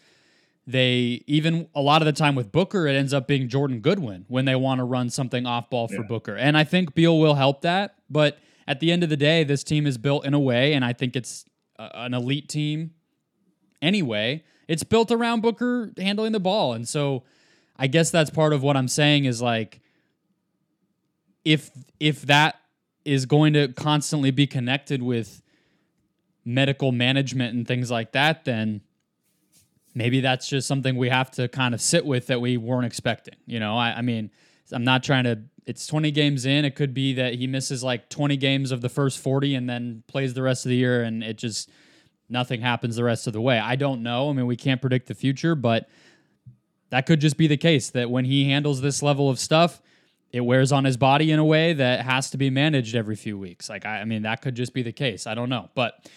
they 0.66 1.24
even 1.26 1.68
a 1.74 1.80
lot 1.80 2.02
of 2.02 2.06
the 2.06 2.12
time 2.12 2.34
with 2.34 2.52
Booker, 2.52 2.86
it 2.86 2.94
ends 2.94 3.12
up 3.14 3.26
being 3.26 3.48
Jordan 3.48 3.80
Goodwin 3.80 4.24
when 4.28 4.44
they 4.44 4.54
want 4.54 4.78
to 4.78 4.84
run 4.84 5.08
something 5.10 5.46
off 5.46 5.70
ball 5.70 5.88
for 5.88 5.94
Yeah. 6.02 6.08
Booker. 6.08 6.36
And 6.36 6.56
I 6.56 6.64
think 6.64 6.94
Beal 6.94 7.18
will 7.18 7.34
help 7.34 7.62
that. 7.62 7.94
But 8.08 8.38
at 8.68 8.78
the 8.80 8.92
end 8.92 9.02
of 9.02 9.08
the 9.08 9.16
day, 9.16 9.42
this 9.42 9.64
team 9.64 9.86
is 9.86 9.98
built 9.98 10.24
in 10.24 10.34
a 10.34 10.38
way, 10.38 10.74
and 10.74 10.84
I 10.84 10.92
think 10.92 11.16
it's 11.16 11.44
a, 11.78 11.90
an 12.04 12.14
elite 12.14 12.48
team 12.48 12.92
anyway. 13.82 14.44
It's 14.68 14.84
built 14.84 15.10
around 15.10 15.40
Booker 15.40 15.92
handling 15.96 16.32
the 16.32 16.38
ball. 16.40 16.74
And 16.74 16.86
so 16.86 17.24
I 17.76 17.86
guess 17.88 18.10
that's 18.10 18.30
part 18.30 18.52
of 18.52 18.62
what 18.62 18.76
I'm 18.76 18.86
saying 18.88 19.24
is 19.24 19.40
like 19.42 19.80
if 21.44 21.70
if 21.98 22.22
that 22.26 22.59
is 23.04 23.26
going 23.26 23.52
to 23.54 23.68
constantly 23.68 24.30
be 24.30 24.46
connected 24.46 25.02
with 25.02 25.42
medical 26.44 26.92
management 26.92 27.54
and 27.54 27.66
things 27.66 27.90
like 27.90 28.12
that, 28.12 28.44
then 28.44 28.80
maybe 29.94 30.20
that's 30.20 30.48
just 30.48 30.66
something 30.68 30.96
we 30.96 31.08
have 31.08 31.30
to 31.32 31.48
kind 31.48 31.74
of 31.74 31.80
sit 31.80 32.04
with 32.04 32.26
that 32.28 32.40
we 32.40 32.56
weren't 32.56 32.86
expecting. 32.86 33.34
You 33.46 33.60
know, 33.60 33.76
I, 33.76 33.98
I 33.98 34.02
mean, 34.02 34.30
I'm 34.72 34.84
not 34.84 35.02
trying 35.02 35.24
to. 35.24 35.40
It's 35.66 35.86
20 35.86 36.10
games 36.10 36.46
in. 36.46 36.64
It 36.64 36.74
could 36.74 36.94
be 36.94 37.14
that 37.14 37.34
he 37.34 37.46
misses 37.46 37.84
like 37.84 38.08
20 38.08 38.36
games 38.38 38.72
of 38.72 38.80
the 38.80 38.88
first 38.88 39.18
40 39.20 39.54
and 39.54 39.68
then 39.68 40.02
plays 40.08 40.34
the 40.34 40.42
rest 40.42 40.64
of 40.64 40.70
the 40.70 40.76
year, 40.76 41.02
and 41.02 41.22
it 41.22 41.38
just 41.38 41.70
nothing 42.28 42.60
happens 42.60 42.96
the 42.96 43.04
rest 43.04 43.26
of 43.26 43.32
the 43.32 43.40
way. 43.40 43.58
I 43.58 43.76
don't 43.76 44.02
know. 44.02 44.30
I 44.30 44.32
mean, 44.32 44.46
we 44.46 44.56
can't 44.56 44.80
predict 44.80 45.06
the 45.08 45.14
future, 45.14 45.54
but 45.54 45.88
that 46.90 47.06
could 47.06 47.20
just 47.20 47.36
be 47.36 47.46
the 47.46 47.56
case 47.56 47.90
that 47.90 48.10
when 48.10 48.24
he 48.24 48.48
handles 48.48 48.80
this 48.80 49.02
level 49.02 49.28
of 49.28 49.38
stuff, 49.38 49.82
it 50.32 50.40
wears 50.40 50.72
on 50.72 50.84
his 50.84 50.96
body 50.96 51.30
in 51.30 51.38
a 51.38 51.44
way 51.44 51.72
that 51.72 52.04
has 52.04 52.30
to 52.30 52.38
be 52.38 52.50
managed 52.50 52.94
every 52.94 53.16
few 53.16 53.38
weeks. 53.38 53.68
Like, 53.68 53.84
I, 53.84 54.00
I 54.00 54.04
mean, 54.04 54.22
that 54.22 54.42
could 54.42 54.54
just 54.54 54.72
be 54.72 54.82
the 54.82 54.92
case. 54.92 55.26
I 55.26 55.34
don't 55.34 55.48
know. 55.48 55.70
But 55.74 56.08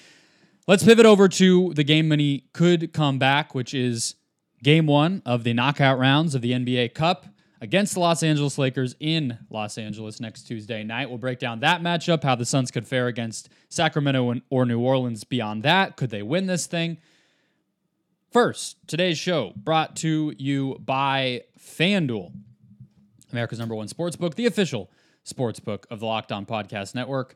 let's 0.68 0.84
pivot 0.84 1.06
over 1.06 1.28
to 1.28 1.74
the 1.74 1.84
game 1.84 2.10
when 2.10 2.20
he 2.20 2.46
could 2.54 2.94
come 2.94 3.18
back, 3.18 3.56
which 3.56 3.74
is 3.74 4.16
game 4.62 4.86
one 4.86 5.22
of 5.26 5.44
the 5.44 5.54
knockout 5.54 6.00
rounds 6.00 6.36
of 6.36 6.42
the 6.42 6.52
NBA 6.52 6.94
Cup 6.94 7.26
against 7.60 7.94
the 7.94 8.00
Los 8.02 8.24
Angeles 8.24 8.58
Lakers 8.58 8.94
in 9.00 9.38
Los 9.50 9.78
Angeles 9.78 10.20
next 10.20 10.44
Tuesday 10.44 10.84
night. 10.84 11.10
We'll 11.10 11.18
break 11.18 11.40
down 11.40 11.62
that 11.62 11.82
matchup, 11.82 12.24
how 12.24 12.36
the 12.36 12.46
Suns 12.46 12.72
could 12.72 12.88
fare 12.88 13.08
against 13.08 13.50
Sacramento 13.70 14.36
or 14.50 14.66
New 14.66 14.80
Orleans 14.80 15.24
beyond 15.24 15.64
that. 15.64 15.96
Could 15.96 16.10
they 16.10 16.22
win 16.22 16.46
this 16.48 16.68
thing? 16.68 16.98
First, 18.34 18.78
today's 18.88 19.18
show 19.18 19.54
brought 19.56 19.96
to 19.98 20.34
you 20.38 20.78
by 20.84 21.44
FanDuel, 21.58 22.34
America's 23.34 23.60
number 23.60 23.76
one 23.76 23.88
sports 23.88 24.16
book, 24.16 24.36
the 24.36 24.46
official 24.46 24.90
sports 25.24 25.60
book 25.60 25.86
of 25.90 26.00
the 26.00 26.06
Locked 26.06 26.32
On 26.32 26.46
Podcast 26.46 26.96
Network. 26.96 27.36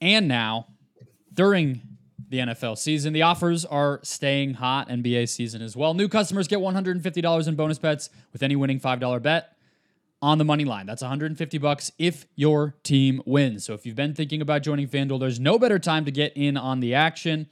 And 0.00 0.28
now, 0.28 0.68
during 1.32 1.82
the 2.28 2.38
NFL 2.38 2.78
season, 2.78 3.12
the 3.12 3.22
offers 3.22 3.64
are 3.64 4.00
staying 4.02 4.54
hot. 4.54 4.88
NBA 4.88 5.28
season 5.28 5.62
as 5.62 5.76
well. 5.76 5.94
New 5.94 6.08
customers 6.08 6.46
get 6.46 6.60
$150 6.60 7.48
in 7.48 7.54
bonus 7.56 7.78
bets 7.78 8.10
with 8.32 8.42
any 8.42 8.56
winning 8.56 8.78
$5 8.78 9.22
bet 9.22 9.56
on 10.22 10.38
the 10.38 10.44
money 10.44 10.64
line. 10.64 10.86
That's 10.86 11.02
150 11.02 11.58
bucks 11.58 11.90
if 11.98 12.26
your 12.36 12.74
team 12.82 13.22
wins. 13.24 13.64
So 13.64 13.74
if 13.74 13.86
you've 13.86 13.96
been 13.96 14.14
thinking 14.14 14.42
about 14.42 14.62
joining 14.62 14.86
FanDuel, 14.86 15.18
there's 15.18 15.40
no 15.40 15.58
better 15.58 15.78
time 15.78 16.04
to 16.04 16.10
get 16.10 16.32
in 16.36 16.56
on 16.56 16.80
the 16.80 16.94
action. 16.94 17.48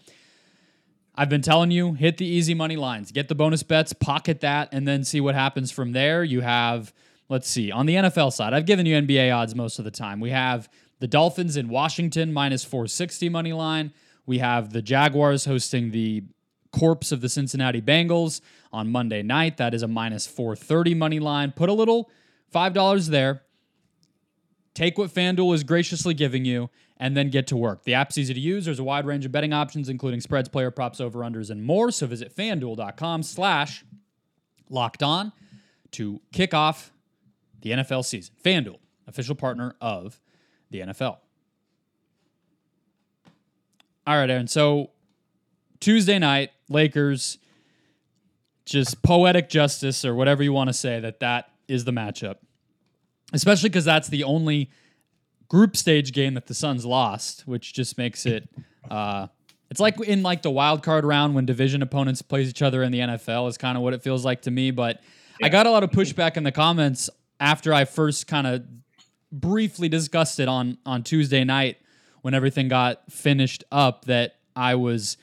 I've 1.15 1.29
been 1.29 1.43
telling 1.43 1.73
you, 1.73 1.95
hit 1.95 2.19
the 2.19 2.27
easy 2.27 2.55
money 2.55 2.77
lines, 2.77 3.11
get 3.11 3.27
the 3.27 3.35
bonus 3.35 3.65
bets, 3.65 3.93
pocket 3.93 4.41
that, 4.43 4.69
and 4.71 4.87
then 4.87 5.03
see 5.03 5.21
what 5.21 5.35
happens 5.35 5.73
from 5.73 5.93
there. 5.93 6.23
You 6.23 6.43
have, 6.43 6.93
let's 7.29 7.49
see, 7.49 7.71
on 7.71 7.87
the 7.87 7.95
NFL 7.95 8.33
side, 8.33 8.53
I've 8.53 8.67
given 8.67 8.87
you 8.87 9.01
NBA 9.01 9.35
odds 9.35 9.55
most 9.55 9.79
of 9.79 9.85
the 9.85 9.91
time. 9.91 10.21
We 10.21 10.31
have 10.31 10.69
the 11.01 11.07
Dolphins 11.07 11.57
in 11.57 11.69
Washington 11.69 12.33
minus 12.33 12.65
460 12.65 13.29
money 13.29 13.53
line. 13.53 13.93
We 14.27 14.39
have 14.39 14.73
the 14.73 14.83
Jaguars 14.83 15.45
hosting 15.45 15.91
the 15.91 16.25
corpse 16.73 17.13
of 17.13 17.21
the 17.21 17.29
Cincinnati 17.29 17.81
Bengals 17.81 18.41
on 18.73 18.91
Monday 18.91 19.23
night. 19.23 19.57
That 19.57 19.75
is 19.75 19.83
a 19.83 19.89
minus 19.89 20.27
430 20.27 20.95
money 20.95 21.19
line. 21.19 21.53
Put 21.53 21.69
a 21.69 21.73
little 21.73 22.11
$5 22.55 23.09
there. 23.09 23.43
Take 24.75 24.99
what 24.99 25.11
FanDuel 25.11 25.55
is 25.55 25.65
graciously 25.65 26.15
giving 26.15 26.45
you 26.45 26.71
and 26.99 27.17
then 27.17 27.31
get 27.31 27.47
to 27.49 27.57
work. 27.57 27.85
The 27.85 27.95
app's 27.95 28.19
easy 28.19 28.35
to 28.35 28.41
use. 28.41 28.65
There's 28.65 28.79
a 28.79 28.85
wide 28.85 29.07
range 29.07 29.25
of 29.25 29.33
betting 29.33 29.53
options, 29.53 29.89
including 29.89 30.21
spreads, 30.21 30.49
player 30.49 30.71
props, 30.71 31.01
over-unders, 31.01 31.51
and 31.51 31.63
more. 31.63 31.91
So 31.91 32.07
visit 32.07 32.35
fanduel.com 32.35 33.23
slash 33.23 33.85
locked 34.69 35.03
on 35.03 35.33
to 35.93 36.21
kick 36.33 36.55
off 36.55 36.93
the 37.61 37.71
NFL 37.71 38.05
season. 38.05 38.35
FanDuel, 38.45 38.79
official 39.07 39.35
partner 39.35 39.75
of 39.81 40.21
the 40.71 40.81
NFL. 40.81 41.19
All 44.07 44.17
right, 44.17 44.31
Aaron. 44.31 44.49
So 44.49 44.91
Tuesday 45.81 46.19
night, 46.19 46.51
Lakers, 46.69 47.39
just 48.65 49.03
poetic 49.03 49.49
justice 49.49 50.05
or 50.05 50.15
whatever 50.15 50.43
you 50.43 50.53
want 50.53 50.69
to 50.69 50.75
say 50.75 51.01
that 51.01 51.21
that 51.21 51.51
is 51.69 51.85
the 51.85 51.93
matchup. 51.93 52.37
Especially 53.33 53.69
because 53.69 53.85
that's 53.85 54.09
the 54.09 54.25
only 54.25 54.71
group 55.49 55.77
stage 55.77 56.13
game 56.13 56.35
that 56.35 56.47
the 56.47 56.55
Suns 56.55 56.87
lost, 56.87 57.47
which 57.47 57.75
just 57.75 57.99
makes 57.99 58.25
it. 58.25 58.49
Uh, 58.91 59.27
it's 59.71 59.81
like 59.81 60.01
in 60.01 60.23
like 60.23 60.41
the 60.43 60.51
wild 60.51 60.83
card 60.83 61.05
round 61.05 61.35
when 61.35 61.45
division 61.45 61.83
opponents 61.83 62.23
plays 62.23 62.49
each 62.49 62.63
other 62.63 62.83
in 62.83 62.93
the 62.93 63.01
NFL 63.01 63.49
is 63.49 63.59
kind 63.59 63.77
of 63.77 63.83
what 63.83 63.93
it 63.93 64.03
feels 64.03 64.25
like 64.25 64.43
to 64.43 64.51
me. 64.51 64.71
But 64.71 65.03
I 65.43 65.51
got 65.51 65.67
a 65.67 65.71
lot 65.71 65.83
of 65.83 65.91
pushback 65.91 66.37
in 66.37 66.45
the 66.45 66.53
comments 66.53 67.11
after 67.41 67.73
I 67.73 67.85
first 67.85 68.27
kind 68.27 68.47
of 68.47 68.65
briefly 69.31 69.89
discussed 69.89 70.41
it 70.41 70.49
on 70.49 70.79
on 70.87 71.03
Tuesday 71.03 71.45
night 71.45 71.79
when 72.23 72.35
everything 72.35 72.69
got 72.69 73.11
finished 73.11 73.65
up 73.71 74.07
that 74.07 74.37
I 74.57 74.75
was 74.75 75.17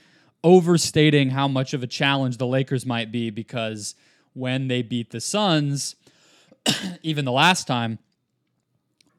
overstating 0.44 1.32
how 1.32 1.48
much 1.48 1.74
of 1.74 1.84
a 1.84 1.88
challenge 1.88 2.38
the 2.38 2.48
Lakers 2.48 2.86
might 2.86 3.12
be 3.12 3.30
because 3.32 3.96
when 4.34 4.68
they 4.68 4.82
beat 4.82 5.10
the 5.10 5.20
Suns, 5.20 5.96
even 7.02 7.26
the 7.26 7.32
last 7.32 7.66
time, 7.68 8.00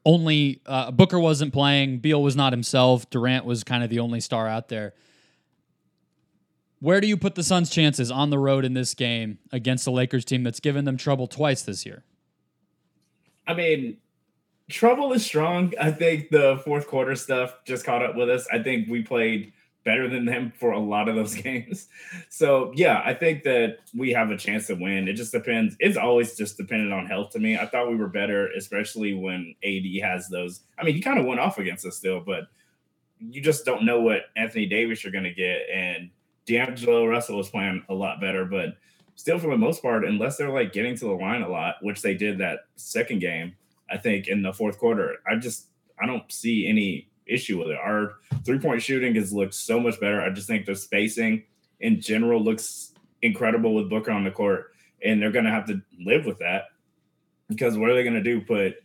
only 0.05 0.61
uh, 0.65 0.91
Booker 0.91 1.19
wasn't 1.19 1.51
playing, 1.51 1.99
Beal 1.99 2.23
was 2.23 2.35
not 2.35 2.53
himself, 2.53 3.09
Durant 3.09 3.43
was 3.43 3.65
kind 3.65 3.83
of 3.83 3.89
the 3.89 3.99
only 3.99 4.21
star 4.21 4.47
out 4.47 4.69
there. 4.69 4.93
Where 6.79 7.01
do 7.01 7.07
you 7.07 7.17
put 7.17 7.35
the 7.35 7.43
Suns' 7.43 7.69
chances 7.69 8.09
on 8.09 8.29
the 8.29 8.39
road 8.39 8.63
in 8.63 8.73
this 8.73 8.93
game 8.93 9.39
against 9.51 9.83
the 9.83 9.91
Lakers 9.91 10.23
team 10.23 10.43
that's 10.43 10.59
given 10.59 10.85
them 10.85 10.95
trouble 10.95 11.27
twice 11.27 11.63
this 11.63 11.85
year? 11.85 12.03
I 13.47 13.53
mean, 13.53 13.97
trouble 14.69 15.13
is 15.13 15.25
strong. 15.25 15.73
I 15.79 15.91
think 15.91 16.29
the 16.29 16.61
fourth 16.65 16.87
quarter 16.87 17.15
stuff 17.15 17.55
just 17.65 17.85
caught 17.85 18.03
up 18.03 18.15
with 18.15 18.29
us. 18.29 18.47
I 18.51 18.61
think 18.61 18.89
we 18.89 19.01
played 19.01 19.53
better 19.87 20.09
than 20.09 20.25
them 20.25 20.51
for 20.59 20.71
a 20.71 20.79
lot 20.79 21.07
of 21.07 21.15
those 21.15 21.33
games. 21.41 21.87
So 22.29 22.73
yeah, 22.75 23.01
I 23.05 23.13
think 23.13 23.43
that 23.43 23.77
we 23.95 24.11
have 24.11 24.29
a 24.29 24.37
chance 24.37 24.67
to 24.67 24.75
win. 24.75 25.07
It 25.07 25.13
just 25.13 25.31
depends. 25.31 25.77
It's 25.79 25.97
always 25.97 26.35
just 26.35 26.57
dependent 26.57 26.91
on 26.91 27.05
health 27.05 27.31
to 27.31 27.39
me. 27.39 27.57
I 27.57 27.65
thought 27.65 27.89
we 27.89 27.95
were 27.95 28.09
better, 28.09 28.49
especially 28.49 29.13
when 29.13 29.55
AD 29.63 29.85
has 30.03 30.27
those. 30.27 30.61
I 30.77 30.83
mean, 30.83 30.95
he 30.95 31.01
kind 31.01 31.17
of 31.17 31.25
went 31.25 31.39
off 31.39 31.57
against 31.57 31.85
us 31.85 31.95
still, 31.95 32.19
but 32.19 32.47
you 33.19 33.41
just 33.41 33.65
don't 33.65 33.85
know 33.85 34.01
what 34.01 34.23
Anthony 34.35 34.65
Davis 34.65 35.03
you're 35.03 35.13
going 35.13 35.23
to 35.23 35.33
get. 35.33 35.61
And 35.73 36.09
D'Angelo 36.45 37.05
Russell 37.05 37.37
was 37.37 37.49
playing 37.49 37.83
a 37.87 37.93
lot 37.93 38.19
better, 38.19 38.43
but 38.43 38.75
still, 39.17 39.39
for 39.39 39.49
the 39.49 39.57
most 39.57 39.81
part, 39.81 40.05
unless 40.05 40.37
they're 40.37 40.49
like 40.49 40.71
getting 40.71 40.95
to 40.95 41.05
the 41.05 41.11
line 41.11 41.41
a 41.41 41.49
lot, 41.49 41.75
which 41.81 42.01
they 42.01 42.13
did 42.13 42.37
that 42.37 42.59
second 42.77 43.19
game, 43.19 43.53
I 43.89 43.97
think 43.97 44.27
in 44.27 44.41
the 44.41 44.53
fourth 44.53 44.77
quarter, 44.77 45.17
I 45.29 45.35
just 45.35 45.67
I 46.01 46.05
don't 46.05 46.31
see 46.31 46.67
any 46.67 47.09
issue 47.25 47.59
with 47.59 47.69
it. 47.69 47.77
Our 47.77 48.13
three 48.45 48.59
point 48.59 48.81
shooting 48.81 49.15
has 49.15 49.33
looked 49.33 49.55
so 49.55 49.79
much 49.79 49.99
better. 49.99 50.21
I 50.21 50.29
just 50.29 50.47
think 50.47 50.65
the 50.65 50.75
spacing 50.75 51.43
in 51.81 51.99
general 51.99 52.41
looks 52.41 52.93
incredible 53.21 53.73
with 53.75 53.89
Booker 53.89 54.11
on 54.11 54.23
the 54.23 54.31
court, 54.31 54.71
and 55.03 55.21
they're 55.21 55.31
to 55.45 55.51
have 55.51 55.67
to 55.67 55.81
live 55.99 56.25
with 56.25 56.39
that 56.39 56.65
because 57.49 57.77
what 57.77 57.89
are 57.89 57.95
they 57.95 58.03
to 58.15 58.23
do? 58.23 58.41
Put 58.41 58.75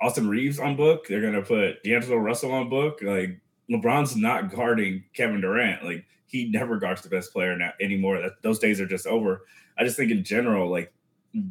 Austin 0.00 0.28
Reaves 0.28 0.58
on 0.58 0.76
book? 0.76 1.06
They're 1.08 1.20
to 1.34 1.42
put 1.42 1.82
D'Angelo 1.82 2.16
Russell 2.16 2.52
on 2.52 2.68
book? 2.68 3.00
Like 3.02 3.40
LeBron's 3.72 4.16
not 4.16 4.50
guarding 4.54 5.04
Kevin 5.14 5.40
Durant. 5.40 5.84
Like 5.84 6.04
he 6.26 6.48
never 6.48 6.78
guards 6.78 7.02
the 7.02 7.08
best 7.08 7.32
player 7.32 7.56
now 7.56 7.72
anymore. 7.80 8.20
That 8.20 8.42
those 8.42 8.58
days 8.58 8.80
are 8.80 8.86
just 8.86 9.06
over. 9.06 9.42
I 9.78 9.84
just 9.84 9.96
think 9.96 10.10
in 10.10 10.24
general, 10.24 10.70
like 10.70 10.92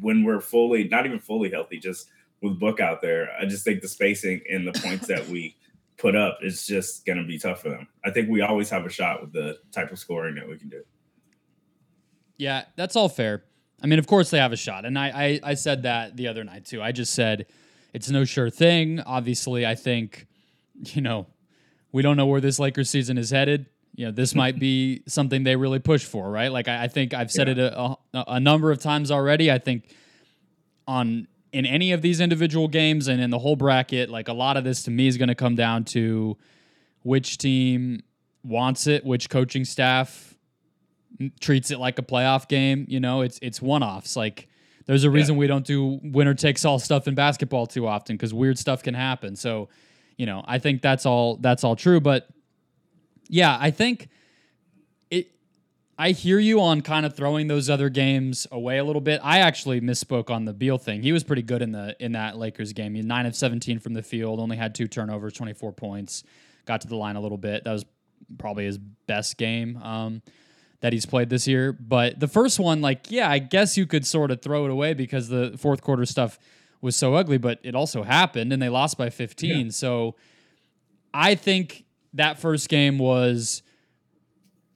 when 0.00 0.24
we're 0.24 0.40
fully, 0.40 0.88
not 0.88 1.06
even 1.06 1.18
fully 1.18 1.50
healthy, 1.50 1.78
just 1.78 2.08
with 2.40 2.58
Book 2.58 2.80
out 2.80 3.00
there, 3.02 3.30
I 3.40 3.46
just 3.46 3.64
think 3.64 3.82
the 3.82 3.88
spacing 3.88 4.42
and 4.50 4.66
the 4.66 4.72
points 4.72 5.06
that 5.08 5.28
we 5.28 5.56
put 5.98 6.16
up 6.16 6.38
is 6.42 6.66
just 6.66 7.06
going 7.06 7.18
to 7.18 7.24
be 7.24 7.38
tough 7.38 7.62
for 7.62 7.70
them. 7.70 7.86
I 8.04 8.10
think 8.10 8.28
we 8.28 8.40
always 8.40 8.70
have 8.70 8.84
a 8.84 8.90
shot 8.90 9.20
with 9.20 9.32
the 9.32 9.58
type 9.70 9.92
of 9.92 9.98
scoring 9.98 10.34
that 10.36 10.48
we 10.48 10.58
can 10.58 10.68
do. 10.68 10.82
Yeah, 12.36 12.64
that's 12.76 12.96
all 12.96 13.08
fair. 13.08 13.44
I 13.82 13.86
mean, 13.86 13.98
of 13.98 14.06
course 14.06 14.30
they 14.30 14.38
have 14.38 14.52
a 14.52 14.56
shot, 14.56 14.84
and 14.84 14.98
I, 14.98 15.08
I 15.08 15.50
I 15.50 15.54
said 15.54 15.82
that 15.82 16.16
the 16.16 16.28
other 16.28 16.44
night 16.44 16.64
too. 16.64 16.82
I 16.82 16.92
just 16.92 17.14
said 17.14 17.46
it's 17.92 18.10
no 18.10 18.24
sure 18.24 18.50
thing. 18.50 19.00
Obviously, 19.00 19.66
I 19.66 19.74
think 19.74 20.26
you 20.74 21.02
know 21.02 21.26
we 21.92 22.02
don't 22.02 22.16
know 22.16 22.26
where 22.26 22.40
this 22.40 22.58
Lakers 22.58 22.90
season 22.90 23.18
is 23.18 23.30
headed. 23.30 23.66
You 23.94 24.06
know, 24.06 24.12
this 24.12 24.34
might 24.42 24.58
be 24.58 25.02
something 25.06 25.44
they 25.44 25.56
really 25.56 25.78
push 25.78 26.04
for, 26.04 26.30
right? 26.30 26.50
Like 26.50 26.68
I, 26.68 26.84
I 26.84 26.88
think 26.88 27.14
I've 27.14 27.30
said 27.30 27.48
Yeah. 27.48 27.52
it 27.52 27.58
a, 27.58 27.80
a, 28.14 28.24
a 28.28 28.40
number 28.40 28.70
of 28.70 28.80
times 28.80 29.10
already. 29.10 29.50
I 29.50 29.58
think 29.58 29.94
on 30.86 31.28
in 31.52 31.66
any 31.66 31.92
of 31.92 32.00
these 32.00 32.20
individual 32.20 32.66
games 32.66 33.08
and 33.08 33.20
in 33.20 33.28
the 33.30 33.38
whole 33.38 33.56
bracket, 33.56 34.08
like 34.08 34.28
a 34.28 34.32
lot 34.32 34.56
of 34.56 34.64
this 34.64 34.84
to 34.84 34.90
me 34.90 35.06
is 35.06 35.18
going 35.18 35.28
to 35.28 35.34
come 35.34 35.54
down 35.54 35.84
to 35.84 36.36
which 37.02 37.36
team 37.36 38.02
wants 38.42 38.86
it, 38.86 39.04
which 39.04 39.28
coaching 39.28 39.64
staff 39.64 40.34
treats 41.40 41.70
it 41.70 41.78
like 41.78 41.98
a 41.98 42.02
playoff 42.02 42.48
game. 42.48 42.86
You 42.88 43.00
know, 43.00 43.20
it's 43.20 43.38
it's 43.42 43.60
one 43.60 43.82
offs. 43.82 44.16
Like 44.16 44.48
there's 44.86 45.04
a 45.04 45.10
reason 45.10 45.34
yeah. 45.34 45.40
we 45.40 45.46
don't 45.46 45.66
do 45.66 46.00
winner 46.02 46.34
takes 46.34 46.64
all 46.64 46.78
stuff 46.78 47.06
in 47.06 47.14
basketball 47.14 47.66
too 47.66 47.86
often 47.86 48.16
because 48.16 48.32
weird 48.32 48.58
stuff 48.58 48.82
can 48.82 48.94
happen. 48.94 49.36
So, 49.36 49.68
you 50.16 50.26
know, 50.26 50.44
I 50.46 50.58
think 50.58 50.82
that's 50.82 51.06
all 51.06 51.36
that's 51.36 51.64
all 51.64 51.76
true. 51.76 52.00
But 52.00 52.28
yeah, 53.28 53.56
I 53.60 53.70
think 53.70 54.08
it. 55.10 55.30
I 55.98 56.10
hear 56.10 56.38
you 56.38 56.60
on 56.60 56.80
kind 56.80 57.06
of 57.06 57.14
throwing 57.16 57.48
those 57.48 57.70
other 57.70 57.88
games 57.88 58.46
away 58.50 58.78
a 58.78 58.84
little 58.84 59.00
bit. 59.00 59.20
I 59.22 59.40
actually 59.40 59.80
misspoke 59.80 60.30
on 60.30 60.44
the 60.44 60.52
Beal 60.52 60.78
thing. 60.78 61.02
He 61.02 61.12
was 61.12 61.24
pretty 61.24 61.42
good 61.42 61.62
in 61.62 61.72
the 61.72 61.96
in 62.00 62.12
that 62.12 62.36
Lakers 62.36 62.72
game. 62.72 62.94
He 62.94 63.02
nine 63.02 63.26
of 63.26 63.36
seventeen 63.36 63.78
from 63.78 63.94
the 63.94 64.02
field, 64.02 64.40
only 64.40 64.56
had 64.56 64.74
two 64.74 64.88
turnovers, 64.88 65.32
twenty 65.32 65.52
four 65.52 65.72
points. 65.72 66.24
Got 66.66 66.82
to 66.82 66.88
the 66.88 66.96
line 66.96 67.16
a 67.16 67.20
little 67.20 67.38
bit. 67.38 67.64
That 67.64 67.72
was 67.72 67.84
probably 68.38 68.64
his 68.64 68.78
best 68.78 69.36
game. 69.36 69.76
Um, 69.78 70.22
that 70.82 70.92
he's 70.92 71.06
played 71.06 71.30
this 71.30 71.48
year. 71.48 71.72
But 71.72 72.20
the 72.20 72.28
first 72.28 72.60
one, 72.60 72.82
like, 72.82 73.10
yeah, 73.10 73.30
I 73.30 73.38
guess 73.38 73.76
you 73.76 73.86
could 73.86 74.04
sort 74.04 74.30
of 74.30 74.42
throw 74.42 74.64
it 74.66 74.70
away 74.70 74.94
because 74.94 75.28
the 75.28 75.54
fourth 75.56 75.80
quarter 75.80 76.04
stuff 76.04 76.38
was 76.82 76.94
so 76.96 77.14
ugly, 77.14 77.38
but 77.38 77.58
it 77.62 77.74
also 77.74 78.02
happened 78.02 78.52
and 78.52 78.60
they 78.60 78.68
lost 78.68 78.98
by 78.98 79.08
15. 79.08 79.50
Yeah. 79.66 79.70
So 79.70 80.16
I 81.14 81.34
think 81.34 81.84
that 82.14 82.38
first 82.38 82.68
game 82.68 82.98
was. 82.98 83.62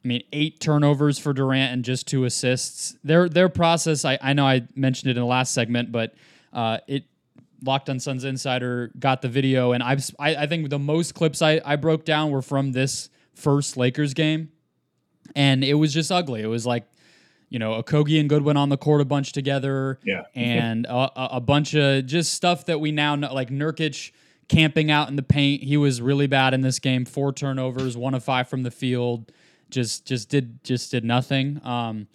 I 0.03 0.09
mean, 0.09 0.23
eight 0.33 0.61
turnovers 0.61 1.19
for 1.19 1.33
Durant 1.33 1.73
and 1.73 1.85
just 1.85 2.07
two 2.07 2.25
assists. 2.27 2.97
Their 3.03 3.29
their 3.29 3.49
process, 3.49 4.05
I, 4.05 4.17
I 4.23 4.35
know 4.35 4.47
I 4.47 4.63
mentioned 4.77 5.11
it 5.11 5.17
in 5.17 5.21
the 5.21 5.27
last 5.27 5.53
segment, 5.53 5.91
but 5.91 6.15
uh, 6.53 6.79
it 6.87 7.07
Locked 7.65 7.91
on 7.91 7.99
Suns 7.99 8.23
Insider 8.23 8.93
got 9.01 9.21
the 9.21 9.29
video, 9.29 9.73
and 9.73 9.83
I've 9.83 10.09
I, 10.21 10.37
I 10.37 10.47
think 10.47 10.71
the 10.71 10.79
most 10.79 11.17
clips 11.17 11.43
I, 11.43 11.61
I 11.65 11.75
broke 11.75 12.05
down 12.05 12.31
were 12.31 12.43
from 12.43 12.71
this 12.71 13.11
first 13.35 13.77
Lakers 13.77 14.15
game 14.15 14.51
and 15.35 15.65
it 15.65 15.75
was 15.75 15.93
just 15.93 16.13
ugly. 16.13 16.43
It 16.43 16.47
was 16.47 16.67
like 16.67 16.85
you 17.49 17.59
know, 17.59 17.81
Okogie 17.81 18.19
and 18.21 18.29
Goodwin 18.29 18.57
on 18.57 18.69
the 18.69 18.77
court 18.77 19.01
a 19.01 19.05
bunch 19.05 19.33
together. 19.33 19.99
Yeah. 20.05 20.23
and 20.35 20.87
a, 20.87 21.37
a, 21.37 21.41
bunch 21.41 21.75
of 21.75 22.07
just 22.07 22.35
stuff 22.35 22.67
that 22.67 22.81
we 22.81 22.93
now 22.93 23.15
know, 23.15 23.33
like 23.33 23.51
Nurkic 23.51 24.11
camping 24.49 24.91
out 24.91 25.09
in 25.09 25.17
the 25.17 25.23
paint. 25.23 25.63
He 25.63 25.77
was 25.77 26.01
really 26.01 26.27
bad 26.27 26.55
in 26.55 26.61
this 26.61 26.79
game. 26.79 27.05
Four 27.05 27.33
turnovers, 27.33 27.97
one 27.97 28.15
of 28.15 28.25
five 28.25 28.49
from 28.49 28.63
the 28.63 28.71
field. 28.71 29.31
Just, 29.71 30.07
just 30.07 30.29
did, 30.29 30.63
just 30.65 30.91
did 30.91 31.05
nothing. 31.05 31.61
Um, 31.65 32.09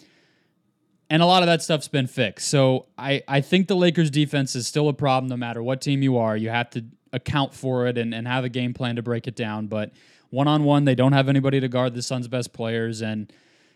and 1.10 1.22
a 1.22 1.26
lot 1.26 1.42
of 1.42 1.46
that 1.46 1.62
stuff's 1.62 1.88
been 1.88 2.06
fixed. 2.06 2.48
So 2.48 2.86
I, 2.96 3.22
I 3.28 3.42
think 3.42 3.68
the 3.68 3.76
Lakers 3.76 4.10
defense 4.10 4.54
is 4.54 4.66
still 4.66 4.88
a 4.88 4.94
problem 4.94 5.28
no 5.28 5.36
matter 5.36 5.62
what 5.62 5.82
team 5.82 6.02
you 6.02 6.16
are. 6.16 6.36
You 6.36 6.48
have 6.48 6.70
to 6.70 6.84
account 7.12 7.54
for 7.54 7.86
it 7.86 7.98
and, 7.98 8.14
and 8.14 8.26
have 8.26 8.44
a 8.44 8.48
game 8.48 8.72
plan 8.72 8.96
to 8.96 9.02
break 9.02 9.26
it 9.26 9.36
down. 9.36 9.66
But 9.66 9.92
one 10.30 10.48
on 10.48 10.64
one, 10.64 10.84
they 10.84 10.94
don't 10.94 11.12
have 11.12 11.28
anybody 11.28 11.60
to 11.60 11.68
guard 11.68 11.94
the 11.94 12.02
Suns' 12.02 12.28
best 12.28 12.54
players, 12.54 13.02
and 13.02 13.30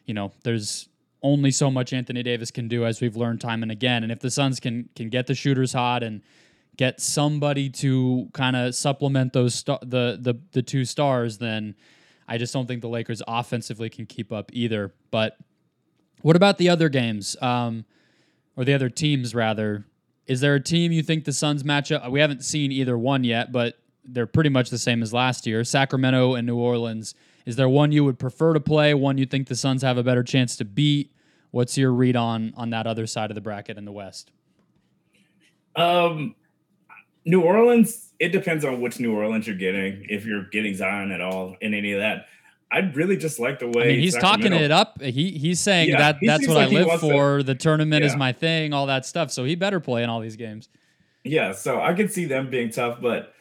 you 0.07 0.15
know 0.15 0.33
there's 0.43 0.89
only 1.23 1.51
so 1.51 1.71
much 1.71 1.93
Anthony 1.93 2.23
Davis 2.23 2.51
can 2.51 2.69
do, 2.69 2.85
as 2.85 3.01
we've 3.01 3.17
learned 3.17 3.41
time 3.41 3.63
and 3.63 3.73
again. 3.73 4.03
And 4.03 4.13
if 4.13 4.21
the 4.21 4.31
Suns 4.31 4.61
can 4.61 4.89
can 4.95 5.09
get 5.09 5.27
the 5.27 5.35
shooters 5.35 5.73
hot 5.73 6.03
and 6.03 6.23
get 6.77 7.01
somebody 7.01 7.71
to 7.71 8.29
kind 8.33 8.55
of 8.55 8.75
supplement 8.75 9.33
those 9.33 9.63
the 9.65 10.19
the 10.21 10.39
the 10.53 10.63
two 10.63 10.85
stars, 10.85 11.39
then 11.39 11.75
I 12.29 12.39
just 12.39 12.53
don't 12.53 12.67
think 12.67 12.83
the 12.83 12.89
Lakers 12.89 13.23
offensively 13.27 13.89
can 13.89 14.07
keep 14.07 14.33
up 14.33 14.51
either. 14.53 14.93
But 15.11 15.37
what 16.23 16.37
about 16.37 16.59
the 16.59 16.69
other 16.69 16.89
games, 16.89 17.37
um, 17.41 17.85
or 18.57 18.65
the 18.65 18.75
other 18.75 18.89
teams 18.89 19.35
rather? 19.35 19.87
Is 20.27 20.41
there 20.41 20.55
a 20.55 20.61
team 20.61 20.91
you 20.91 21.03
think 21.03 21.25
the 21.25 21.33
Suns 21.33 21.65
match 21.65 21.93
up? 21.93 22.11
We 22.11 22.21
haven't 22.21 22.45
seen 22.45 22.73
either 22.73 22.99
one 22.99 23.23
yet, 23.23 23.53
but 23.53 23.79
they're 24.05 24.27
pretty 24.27 24.51
much 24.51 24.71
the 24.71 24.79
same 24.79 25.03
as 25.03 25.13
last 25.13 25.47
year. 25.47 25.63
Sacramento 25.63 26.35
and 26.35 26.47
New 26.47 26.57
Orleans. 26.57 27.15
Is 27.47 27.57
there 27.57 27.69
one 27.69 27.93
you 27.93 28.05
would 28.05 28.19
prefer 28.19 28.53
to 28.53 28.61
play? 28.61 28.93
One 28.93 29.17
you 29.19 29.25
think 29.25 29.47
the 29.47 29.55
Suns 29.55 29.83
have 29.83 29.97
a 29.97 30.03
better 30.03 30.25
chance 30.25 30.57
to 30.57 30.65
beat? 30.65 31.13
What's 31.53 31.79
your 31.79 31.93
read 31.93 32.17
on 32.17 32.53
on 32.57 32.71
that 32.71 32.87
other 32.87 33.07
side 33.07 33.31
of 33.31 33.37
the 33.37 33.41
bracket 33.41 33.79
in 33.79 33.85
the 33.85 33.93
West? 33.93 34.33
Um, 35.77 36.35
New 37.25 37.41
Orleans. 37.41 38.13
It 38.19 38.31
depends 38.31 38.65
on 38.65 38.81
which 38.81 38.99
New 38.99 39.15
Orleans 39.15 39.47
you're 39.47 39.57
getting. 39.57 40.07
If 40.09 40.27
you're 40.27 40.45
getting 40.45 40.75
Zion 40.75 41.13
at 41.13 41.21
all 41.21 41.57
in 41.61 41.73
any 41.73 41.93
of 41.93 42.01
that, 42.01 42.27
I'd 42.73 42.97
really 42.97 43.17
just 43.17 43.39
like 43.39 43.61
the 43.61 43.69
way 43.69 43.85
I 43.85 43.87
mean, 43.89 44.01
he's 44.01 44.15
Sacramento, 44.15 44.49
talking 44.49 44.65
it 44.65 44.73
up. 44.73 45.01
He 45.01 45.31
he's 45.33 45.61
saying 45.61 45.91
yeah, 45.91 45.99
that 45.99 46.19
he 46.19 46.27
that's 46.27 46.49
what 46.49 46.57
like 46.57 46.69
I 46.69 46.83
live 46.83 47.01
for. 47.01 47.39
To, 47.39 47.45
the 47.45 47.55
tournament 47.55 48.03
yeah. 48.03 48.11
is 48.11 48.17
my 48.17 48.33
thing, 48.33 48.73
all 48.73 48.87
that 48.87 49.07
stuff. 49.07 49.31
So 49.31 49.45
he 49.45 49.55
better 49.55 49.79
play 49.79 50.03
in 50.03 50.11
all 50.11 50.21
these 50.21 50.37
games. 50.37 50.69
Yeah, 51.23 51.53
so 51.53 51.81
I 51.81 51.95
could 51.95 52.13
see 52.13 52.25
them 52.25 52.51
being 52.51 52.71
tough, 52.71 53.01
but 53.01 53.33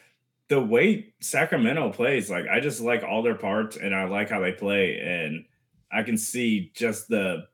the 0.48 0.60
way 0.60 1.12
Sacramento 1.20 1.92
plays, 1.92 2.30
like 2.30 2.46
I 2.48 2.60
just 2.60 2.80
like 2.80 3.02
all 3.02 3.22
their 3.22 3.34
parts 3.34 3.76
and 3.76 3.94
I 3.94 4.04
like 4.04 4.30
how 4.30 4.40
they 4.40 4.52
play. 4.52 4.98
And 5.00 5.44
I 5.90 6.02
can 6.02 6.16
see 6.16 6.70
just 6.74 7.08
the 7.08 7.46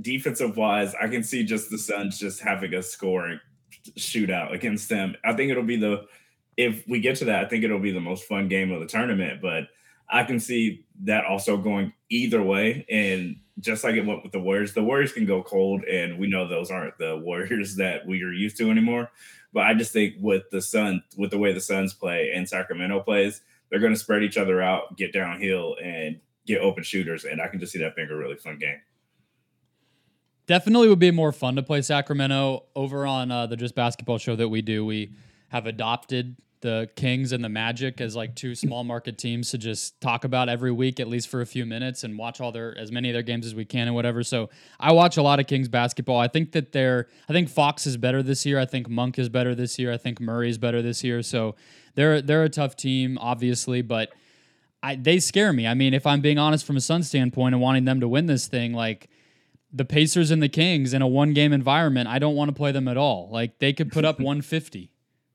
defensive 0.00 0.56
wise, 0.56 0.94
I 1.00 1.08
can 1.08 1.22
see 1.22 1.44
just 1.44 1.70
the 1.70 1.78
Suns 1.78 2.18
just 2.18 2.40
having 2.40 2.74
a 2.74 2.82
scoring 2.82 3.38
shootout 3.96 4.52
against 4.52 4.88
them. 4.88 5.14
I 5.24 5.32
think 5.34 5.50
it'll 5.50 5.62
be 5.62 5.76
the 5.76 6.06
if 6.56 6.86
we 6.86 7.00
get 7.00 7.16
to 7.16 7.24
that, 7.26 7.44
I 7.44 7.48
think 7.48 7.64
it'll 7.64 7.78
be 7.78 7.92
the 7.92 8.00
most 8.00 8.24
fun 8.24 8.48
game 8.48 8.72
of 8.72 8.80
the 8.80 8.86
tournament. 8.86 9.40
But 9.40 9.68
I 10.08 10.24
can 10.24 10.38
see 10.38 10.84
that 11.04 11.24
also 11.24 11.56
going 11.56 11.92
either 12.10 12.42
way. 12.42 12.84
And 12.90 13.36
just 13.60 13.84
like 13.84 13.94
it 13.94 14.06
went 14.06 14.22
with 14.22 14.32
the 14.32 14.40
Warriors, 14.40 14.74
the 14.74 14.82
Warriors 14.82 15.12
can 15.12 15.24
go 15.24 15.42
cold, 15.42 15.84
and 15.84 16.18
we 16.18 16.26
know 16.26 16.46
those 16.46 16.70
aren't 16.70 16.98
the 16.98 17.16
Warriors 17.24 17.76
that 17.76 18.06
we 18.06 18.22
are 18.22 18.32
used 18.32 18.56
to 18.58 18.70
anymore. 18.70 19.10
But 19.52 19.64
I 19.64 19.74
just 19.74 19.92
think 19.92 20.14
with 20.18 20.44
the 20.50 20.62
Sun, 20.62 21.02
with 21.16 21.30
the 21.30 21.38
way 21.38 21.52
the 21.52 21.60
Suns 21.60 21.92
play 21.92 22.32
and 22.34 22.48
Sacramento 22.48 23.00
plays, 23.00 23.42
they're 23.70 23.80
going 23.80 23.92
to 23.92 23.98
spread 23.98 24.22
each 24.22 24.36
other 24.36 24.62
out, 24.62 24.96
get 24.96 25.12
downhill, 25.12 25.76
and 25.82 26.20
get 26.46 26.60
open 26.60 26.82
shooters. 26.82 27.24
And 27.24 27.40
I 27.40 27.48
can 27.48 27.60
just 27.60 27.72
see 27.72 27.78
that 27.80 27.94
being 27.94 28.10
a 28.10 28.16
really 28.16 28.36
fun 28.36 28.58
game. 28.58 28.80
Definitely 30.46 30.88
would 30.88 30.98
be 30.98 31.10
more 31.10 31.32
fun 31.32 31.56
to 31.56 31.62
play 31.62 31.82
Sacramento 31.82 32.64
over 32.74 33.06
on 33.06 33.30
uh, 33.30 33.46
the 33.46 33.56
Just 33.56 33.74
Basketball 33.74 34.18
show 34.18 34.36
that 34.36 34.48
we 34.48 34.60
do. 34.60 34.84
We 34.84 35.12
have 35.48 35.66
adopted 35.66 36.36
the 36.62 36.88
Kings 36.96 37.32
and 37.32 37.44
the 37.44 37.48
Magic 37.48 38.00
as 38.00 38.16
like 38.16 38.34
two 38.34 38.54
small 38.54 38.82
market 38.84 39.18
teams 39.18 39.50
to 39.50 39.58
just 39.58 40.00
talk 40.00 40.24
about 40.24 40.48
every 40.48 40.72
week, 40.72 40.98
at 40.98 41.08
least 41.08 41.28
for 41.28 41.42
a 41.42 41.46
few 41.46 41.66
minutes, 41.66 42.02
and 42.02 42.16
watch 42.16 42.40
all 42.40 42.50
their 42.50 42.76
as 42.78 42.90
many 42.90 43.10
of 43.10 43.12
their 43.12 43.22
games 43.22 43.44
as 43.44 43.54
we 43.54 43.64
can 43.64 43.88
and 43.88 43.94
whatever. 43.94 44.22
So 44.22 44.48
I 44.80 44.92
watch 44.92 45.16
a 45.16 45.22
lot 45.22 45.40
of 45.40 45.46
Kings 45.46 45.68
basketball. 45.68 46.18
I 46.18 46.28
think 46.28 46.52
that 46.52 46.72
they're 46.72 47.08
I 47.28 47.32
think 47.32 47.50
Fox 47.50 47.86
is 47.86 47.96
better 47.96 48.22
this 48.22 48.46
year. 48.46 48.58
I 48.58 48.64
think 48.64 48.88
Monk 48.88 49.18
is 49.18 49.28
better 49.28 49.54
this 49.54 49.78
year. 49.78 49.92
I 49.92 49.98
think 49.98 50.20
Murray 50.20 50.48
is 50.48 50.56
better 50.56 50.80
this 50.80 51.04
year. 51.04 51.22
So 51.22 51.54
they're 51.94 52.22
they're 52.22 52.44
a 52.44 52.48
tough 52.48 52.76
team, 52.76 53.18
obviously, 53.20 53.82
but 53.82 54.10
I 54.82 54.96
they 54.96 55.18
scare 55.18 55.52
me. 55.52 55.66
I 55.66 55.74
mean, 55.74 55.94
if 55.94 56.06
I'm 56.06 56.20
being 56.20 56.38
honest 56.38 56.64
from 56.64 56.76
a 56.76 56.80
Sun 56.80 57.02
standpoint 57.02 57.54
and 57.54 57.62
wanting 57.62 57.84
them 57.84 58.00
to 58.00 58.08
win 58.08 58.26
this 58.26 58.46
thing, 58.46 58.72
like 58.72 59.08
the 59.72 59.84
Pacers 59.84 60.30
and 60.30 60.42
the 60.42 60.48
Kings 60.48 60.94
in 60.94 61.02
a 61.02 61.08
one 61.08 61.32
game 61.32 61.52
environment, 61.52 62.08
I 62.08 62.18
don't 62.18 62.36
want 62.36 62.50
to 62.50 62.54
play 62.54 62.72
them 62.72 62.88
at 62.88 62.96
all. 62.96 63.28
Like 63.32 63.58
they 63.58 63.72
could 63.72 63.90
put 63.90 64.04
up 64.04 64.16
150. 64.20 64.91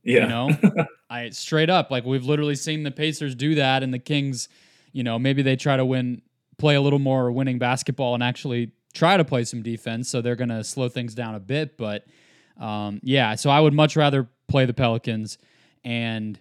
Yeah. 0.08 0.24
You 0.24 0.28
know, 0.30 0.86
I 1.10 1.30
straight 1.32 1.70
up 1.70 1.92
like 1.92 2.06
we've 2.06 2.24
literally 2.24 2.56
seen 2.56 2.84
the 2.84 2.92
Pacers 2.92 3.36
do 3.36 3.56
that, 3.56 3.84
and 3.84 3.94
the 3.94 4.00
Kings, 4.00 4.48
you 4.94 5.04
know, 5.04 5.20
maybe 5.20 5.42
they 5.42 5.58
try 5.58 5.76
to 5.76 5.86
win, 5.86 6.22
play 6.58 6.76
a 6.76 6.82
little 6.82 7.00
more 7.00 7.30
winning 7.30 7.60
basketball, 7.60 8.14
and 8.14 8.24
actually 8.24 8.72
try 8.94 9.18
to 9.18 9.26
play 9.26 9.44
some 9.44 9.62
defense. 9.62 10.10
So 10.10 10.22
they're 10.22 10.38
going 10.38 10.50
to 10.50 10.64
slow 10.64 10.88
things 10.88 11.14
down 11.14 11.36
a 11.36 11.42
bit. 11.42 11.78
But 11.78 12.06
um, 12.58 13.02
yeah, 13.04 13.36
so 13.36 13.50
I 13.50 13.60
would 13.60 13.74
much 13.74 13.98
rather 13.98 14.30
play 14.48 14.66
the 14.66 14.74
Pelicans, 14.74 15.38
and 15.84 16.40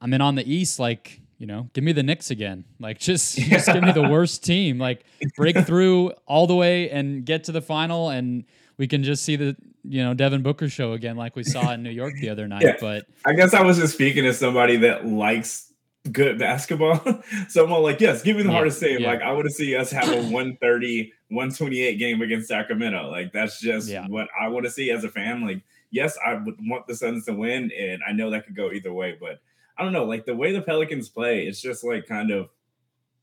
I 0.00 0.06
mean 0.06 0.22
on 0.22 0.34
the 0.34 0.50
East, 0.50 0.78
like 0.78 1.20
you 1.36 1.46
know, 1.46 1.68
give 1.74 1.84
me 1.84 1.92
the 1.92 2.02
Knicks 2.02 2.30
again. 2.30 2.64
Like 2.80 2.98
just 2.98 3.36
just 3.38 3.66
give 3.66 3.82
me 3.82 3.92
the 3.92 4.08
worst 4.08 4.42
team. 4.42 4.78
Like 4.78 5.04
break 5.36 5.58
through 5.66 6.12
all 6.26 6.46
the 6.46 6.56
way 6.56 6.88
and 6.88 7.26
get 7.26 7.44
to 7.44 7.52
the 7.52 7.60
final 7.60 8.08
and 8.08 8.44
we 8.78 8.86
can 8.86 9.02
just 9.02 9.24
see 9.24 9.36
the 9.36 9.56
you 9.84 10.02
know 10.02 10.14
Devin 10.14 10.42
Booker 10.42 10.68
show 10.68 10.92
again, 10.92 11.16
like 11.16 11.36
we 11.36 11.44
saw 11.44 11.72
in 11.72 11.82
New 11.82 11.90
York 11.90 12.14
the 12.20 12.28
other 12.30 12.48
night. 12.48 12.62
Yeah. 12.62 12.76
But 12.80 13.06
I 13.24 13.32
guess 13.32 13.54
I 13.54 13.62
was 13.62 13.78
just 13.78 13.94
speaking 13.94 14.24
to 14.24 14.32
somebody 14.32 14.76
that 14.78 15.06
likes 15.06 15.72
good 16.12 16.38
basketball. 16.38 17.00
Someone 17.48 17.82
like, 17.82 18.00
yes, 18.00 18.22
give 18.22 18.36
me 18.36 18.42
the 18.42 18.48
yeah, 18.48 18.54
hardest 18.54 18.78
save. 18.78 19.00
Yeah. 19.00 19.08
Like 19.10 19.22
I 19.22 19.32
want 19.32 19.46
to 19.46 19.52
see 19.52 19.74
us 19.74 19.90
have 19.90 20.08
a 20.08 20.16
130, 20.16 21.12
128 21.28 21.98
game 21.98 22.22
against 22.22 22.48
Sacramento. 22.48 23.10
Like 23.10 23.32
that's 23.32 23.60
just 23.60 23.88
yeah. 23.88 24.06
what 24.08 24.28
I 24.40 24.48
want 24.48 24.64
to 24.66 24.70
see 24.70 24.90
as 24.90 25.04
a 25.04 25.08
fan. 25.08 25.46
Like, 25.46 25.62
yes, 25.90 26.16
I 26.24 26.34
would 26.34 26.56
want 26.60 26.86
the 26.86 26.94
Suns 26.94 27.24
to 27.26 27.32
win, 27.32 27.70
and 27.72 28.02
I 28.06 28.12
know 28.12 28.30
that 28.30 28.46
could 28.46 28.56
go 28.56 28.72
either 28.72 28.92
way, 28.92 29.16
but 29.18 29.40
I 29.78 29.82
don't 29.82 29.92
know, 29.92 30.04
like 30.04 30.24
the 30.24 30.34
way 30.34 30.52
the 30.52 30.62
Pelicans 30.62 31.08
play, 31.08 31.46
it's 31.46 31.60
just 31.60 31.84
like 31.84 32.06
kind 32.06 32.30
of 32.30 32.48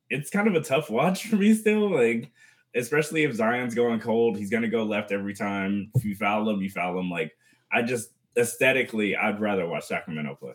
it's 0.10 0.30
kind 0.30 0.48
of 0.48 0.56
a 0.56 0.62
tough 0.62 0.90
watch 0.90 1.28
for 1.30 1.38
me 1.38 1.54
still. 1.54 1.90
Like 1.90 2.32
especially 2.76 3.24
if 3.24 3.34
Zion's 3.34 3.76
going 3.76 4.00
cold, 4.00 4.38
he's 4.38 4.50
going 4.50 4.64
to 4.64 4.70
go 4.70 4.84
left 4.84 5.12
every 5.12 5.34
time. 5.34 5.92
If 5.96 6.06
you 6.06 6.16
foul 6.16 6.50
him, 6.50 6.62
you 6.62 6.70
foul 6.70 6.98
him. 7.00 7.10
Like 7.10 7.36
I 7.72 7.82
just 7.82 8.10
aesthetically, 8.38 9.16
I'd 9.16 9.40
rather 9.40 9.68
watch 9.68 9.86
Sacramento 9.86 10.36
play. 10.36 10.54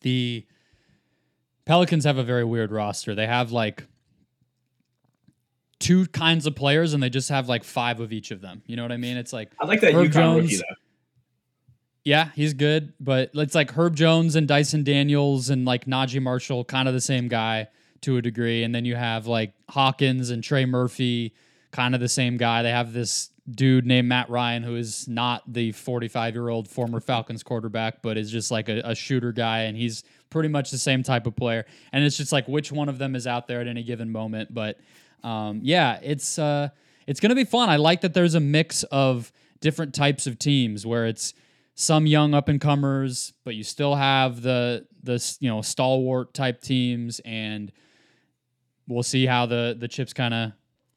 The 0.00 0.46
Pelicans 1.64 2.04
have 2.04 2.18
a 2.18 2.24
very 2.24 2.44
weird 2.44 2.72
roster. 2.72 3.14
They 3.14 3.26
have 3.26 3.52
like 3.52 3.84
two 5.78 6.06
kinds 6.06 6.46
of 6.46 6.54
players, 6.54 6.94
and 6.94 7.02
they 7.02 7.10
just 7.10 7.28
have 7.28 7.48
like 7.48 7.64
five 7.64 8.00
of 8.00 8.12
each 8.12 8.30
of 8.30 8.40
them. 8.40 8.62
You 8.66 8.76
know 8.76 8.82
what 8.82 8.92
I 8.92 8.96
mean? 8.96 9.16
It's 9.16 9.32
like 9.32 9.52
I 9.60 9.66
like 9.66 9.80
that 9.80 9.94
Herb 9.94 10.08
UConn 10.08 10.12
Jones, 10.12 10.52
rookie. 10.52 10.64
Yeah, 12.04 12.30
he's 12.34 12.52
good, 12.52 12.92
but 13.00 13.30
it's 13.32 13.54
like 13.54 13.70
Herb 13.70 13.96
Jones 13.96 14.36
and 14.36 14.46
Dyson 14.46 14.84
Daniels 14.84 15.48
and 15.48 15.64
like 15.64 15.86
Naji 15.86 16.20
Marshall, 16.20 16.64
kind 16.64 16.86
of 16.86 16.92
the 16.92 17.00
same 17.00 17.28
guy 17.28 17.68
to 18.04 18.16
a 18.16 18.22
degree, 18.22 18.62
and 18.62 18.74
then 18.74 18.84
you 18.84 18.96
have 18.96 19.26
like 19.26 19.52
Hawkins 19.68 20.30
and 20.30 20.42
Trey 20.42 20.64
Murphy, 20.64 21.34
kind 21.72 21.94
of 21.94 22.00
the 22.00 22.08
same 22.08 22.36
guy. 22.36 22.62
They 22.62 22.70
have 22.70 22.92
this 22.92 23.30
dude 23.50 23.84
named 23.84 24.08
Matt 24.08 24.30
Ryan 24.30 24.62
who 24.62 24.76
is 24.76 25.06
not 25.06 25.42
the 25.52 25.72
45 25.72 26.34
year 26.34 26.48
old 26.48 26.68
former 26.68 27.00
Falcons 27.00 27.42
quarterback, 27.42 28.00
but 28.02 28.16
is 28.16 28.30
just 28.30 28.50
like 28.50 28.68
a, 28.68 28.80
a 28.84 28.94
shooter 28.94 29.32
guy, 29.32 29.62
and 29.62 29.76
he's 29.76 30.04
pretty 30.30 30.48
much 30.48 30.70
the 30.70 30.78
same 30.78 31.02
type 31.02 31.26
of 31.26 31.36
player. 31.36 31.66
And 31.92 32.04
it's 32.04 32.16
just 32.16 32.32
like 32.32 32.48
which 32.48 32.72
one 32.72 32.88
of 32.88 32.98
them 32.98 33.14
is 33.14 33.26
out 33.26 33.46
there 33.46 33.60
at 33.60 33.66
any 33.66 33.82
given 33.82 34.10
moment. 34.10 34.52
But 34.52 34.78
um, 35.22 35.60
yeah, 35.62 35.98
it's 36.02 36.38
uh, 36.38 36.68
it's 37.06 37.20
gonna 37.20 37.34
be 37.34 37.44
fun. 37.44 37.68
I 37.68 37.76
like 37.76 38.00
that 38.02 38.14
there's 38.14 38.34
a 38.34 38.40
mix 38.40 38.82
of 38.84 39.32
different 39.60 39.94
types 39.94 40.26
of 40.26 40.38
teams 40.38 40.86
where 40.86 41.06
it's 41.06 41.34
some 41.74 42.06
young 42.06 42.34
up 42.34 42.48
and 42.48 42.60
comers, 42.60 43.32
but 43.44 43.54
you 43.54 43.64
still 43.64 43.94
have 43.94 44.42
the 44.42 44.86
the 45.02 45.36
you 45.40 45.48
know 45.48 45.62
stalwart 45.62 46.34
type 46.34 46.60
teams, 46.60 47.20
and 47.24 47.72
we'll 48.88 49.02
see 49.02 49.26
how 49.26 49.46
the 49.46 49.76
the 49.78 49.88
chips 49.88 50.12
kind 50.12 50.34
of 50.34 50.52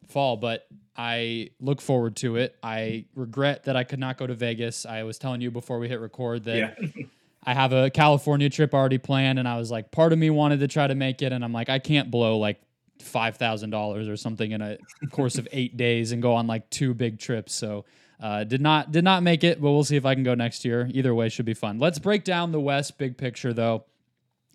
fall. 0.08 0.38
But 0.38 0.68
I 0.96 1.52
look 1.60 1.82
forward 1.82 2.16
to 2.18 2.38
it. 2.38 2.56
I 2.64 3.06
regret 3.16 3.66
that 3.66 3.76
I 3.76 3.84
could 3.84 4.00
not 4.00 4.18
go 4.18 4.26
to 4.26 4.34
Vegas. 4.34 4.86
I 4.86 5.04
was 5.04 5.18
telling 5.18 5.42
you 5.42 5.52
before 5.52 5.80
we 5.80 5.88
hit 5.88 6.00
record 6.00 6.46
that 6.46 6.58
yeah. 6.58 7.04
I 7.44 7.54
have 7.54 7.72
a 7.72 7.90
California 7.90 8.50
trip 8.50 8.74
already 8.74 8.98
planned, 8.98 9.40
and 9.40 9.48
I 9.48 9.58
was 9.58 9.72
like, 9.72 9.92
part 9.92 10.12
of 10.12 10.20
me 10.20 10.30
wanted 10.30 10.60
to 10.60 10.68
try 10.68 10.86
to 10.86 10.96
make 10.96 11.22
it, 11.22 11.32
and 11.32 11.46
I'm 11.46 11.54
like, 11.54 11.70
I 11.70 11.80
can't 11.80 12.12
blow 12.12 12.38
like 12.38 12.60
five 13.00 13.38
thousand 13.38 13.70
dollars 13.70 14.08
or 14.08 14.18
something 14.18 14.52
in 14.52 14.62
a 14.62 14.78
course 15.12 15.38
of 15.38 15.48
eight 15.54 15.78
days 15.78 16.12
and 16.12 16.22
go 16.22 16.34
on 16.34 16.48
like 16.48 16.70
two 16.70 16.94
big 16.94 17.20
trips. 17.20 17.54
So 17.54 17.86
uh, 18.20 18.44
did 18.44 18.62
not 18.62 18.92
did 18.92 19.04
not 19.04 19.24
make 19.24 19.44
it, 19.44 19.62
but 19.62 19.72
we'll 19.72 19.84
see 19.84 19.96
if 19.96 20.06
I 20.06 20.16
can 20.16 20.24
go 20.24 20.34
next 20.34 20.66
year. 20.66 20.90
Either 20.92 21.14
way, 21.14 21.30
should 21.30 21.46
be 21.46 21.54
fun. 21.54 21.78
Let's 21.78 22.00
break 22.00 22.24
down 22.24 22.52
the 22.52 22.60
West 22.60 22.98
big 22.98 23.18
picture 23.18 23.54
though, 23.54 23.86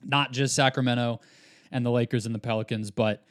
not 0.04 0.32
just 0.32 0.54
Sacramento 0.54 1.20
and 1.72 1.84
the 1.84 1.90
Lakers 1.90 2.26
and 2.26 2.34
the 2.34 2.38
Pelicans, 2.38 2.90
but 2.90 3.24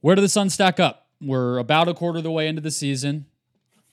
where 0.00 0.14
do 0.14 0.22
the 0.22 0.28
Suns 0.28 0.54
stack 0.54 0.78
up? 0.78 1.08
We're 1.20 1.58
about 1.58 1.88
a 1.88 1.94
quarter 1.94 2.18
of 2.18 2.24
the 2.24 2.30
way 2.30 2.46
into 2.46 2.62
the 2.62 2.70
season. 2.70 3.26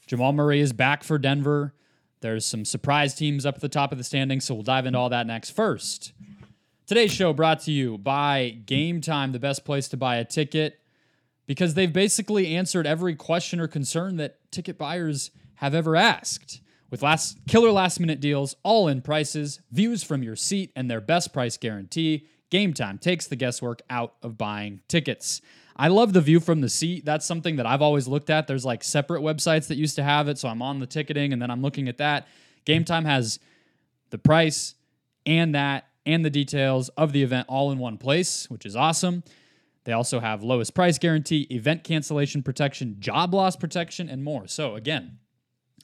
Jamal 0.05 0.31
Murray 0.31 0.59
is 0.59 0.71
back 0.71 1.03
for 1.03 1.17
Denver. 1.17 1.73
There's 2.21 2.45
some 2.45 2.65
surprise 2.65 3.13
teams 3.13 3.45
up 3.45 3.55
at 3.55 3.61
the 3.61 3.69
top 3.69 3.91
of 3.91 3.97
the 3.97 4.03
standings, 4.03 4.45
so 4.45 4.53
we'll 4.53 4.63
dive 4.63 4.85
into 4.85 4.97
all 4.97 5.09
that 5.09 5.27
next. 5.27 5.51
First, 5.51 6.13
today's 6.85 7.11
show 7.11 7.33
brought 7.33 7.59
to 7.61 7.71
you 7.71 7.97
by 7.97 8.57
Game 8.65 9.01
Time, 9.01 9.31
the 9.31 9.39
best 9.39 9.65
place 9.65 9.87
to 9.89 9.97
buy 9.97 10.15
a 10.15 10.25
ticket, 10.25 10.79
because 11.45 11.73
they've 11.73 11.91
basically 11.91 12.55
answered 12.55 12.87
every 12.87 13.15
question 13.15 13.59
or 13.59 13.67
concern 13.67 14.17
that 14.17 14.39
ticket 14.51 14.77
buyers 14.77 15.31
have 15.55 15.75
ever 15.75 15.95
asked. 15.95 16.61
With 16.89 17.03
last 17.03 17.39
killer 17.47 17.71
last 17.71 17.99
minute 17.99 18.21
deals, 18.21 18.55
all 18.63 18.87
in 18.87 19.01
prices, 19.01 19.59
views 19.71 20.03
from 20.03 20.23
your 20.23 20.37
seat, 20.37 20.71
and 20.75 20.89
their 20.89 21.01
best 21.01 21.33
price 21.33 21.57
guarantee, 21.57 22.27
Game 22.49 22.73
Time 22.73 22.97
takes 22.97 23.27
the 23.27 23.35
guesswork 23.35 23.81
out 23.89 24.15
of 24.21 24.37
buying 24.37 24.81
tickets. 24.87 25.41
I 25.75 25.89
love 25.89 26.13
the 26.13 26.21
view 26.21 26.39
from 26.39 26.61
the 26.61 26.69
seat. 26.69 27.05
That's 27.05 27.25
something 27.25 27.57
that 27.57 27.65
I've 27.65 27.81
always 27.81 28.07
looked 28.07 28.29
at. 28.29 28.47
There's 28.47 28.65
like 28.65 28.83
separate 28.83 29.21
websites 29.21 29.67
that 29.67 29.77
used 29.77 29.95
to 29.97 30.03
have 30.03 30.27
it, 30.27 30.37
so 30.37 30.49
I'm 30.49 30.61
on 30.61 30.79
the 30.79 30.87
ticketing 30.87 31.33
and 31.33 31.41
then 31.41 31.51
I'm 31.51 31.61
looking 31.61 31.87
at 31.87 31.97
that. 31.97 32.27
Game 32.65 32.83
Time 32.83 33.05
has 33.05 33.39
the 34.09 34.17
price 34.17 34.75
and 35.25 35.53
that 35.55 35.87
and 36.05 36.23
the 36.23 36.29
details 36.29 36.89
of 36.89 37.11
the 37.11 37.21
event 37.21 37.47
all 37.49 37.71
in 37.71 37.77
one 37.77 37.97
place, 37.97 38.49
which 38.49 38.65
is 38.65 38.75
awesome. 38.75 39.23
They 39.83 39.91
also 39.93 40.19
have 40.19 40.41
lowest 40.41 40.73
price 40.73 40.97
guarantee, 40.97 41.47
event 41.49 41.83
cancellation 41.83 42.43
protection, 42.43 42.97
job 42.99 43.33
loss 43.33 43.55
protection, 43.55 44.09
and 44.09 44.23
more. 44.23 44.47
So 44.47 44.75
again, 44.75 45.19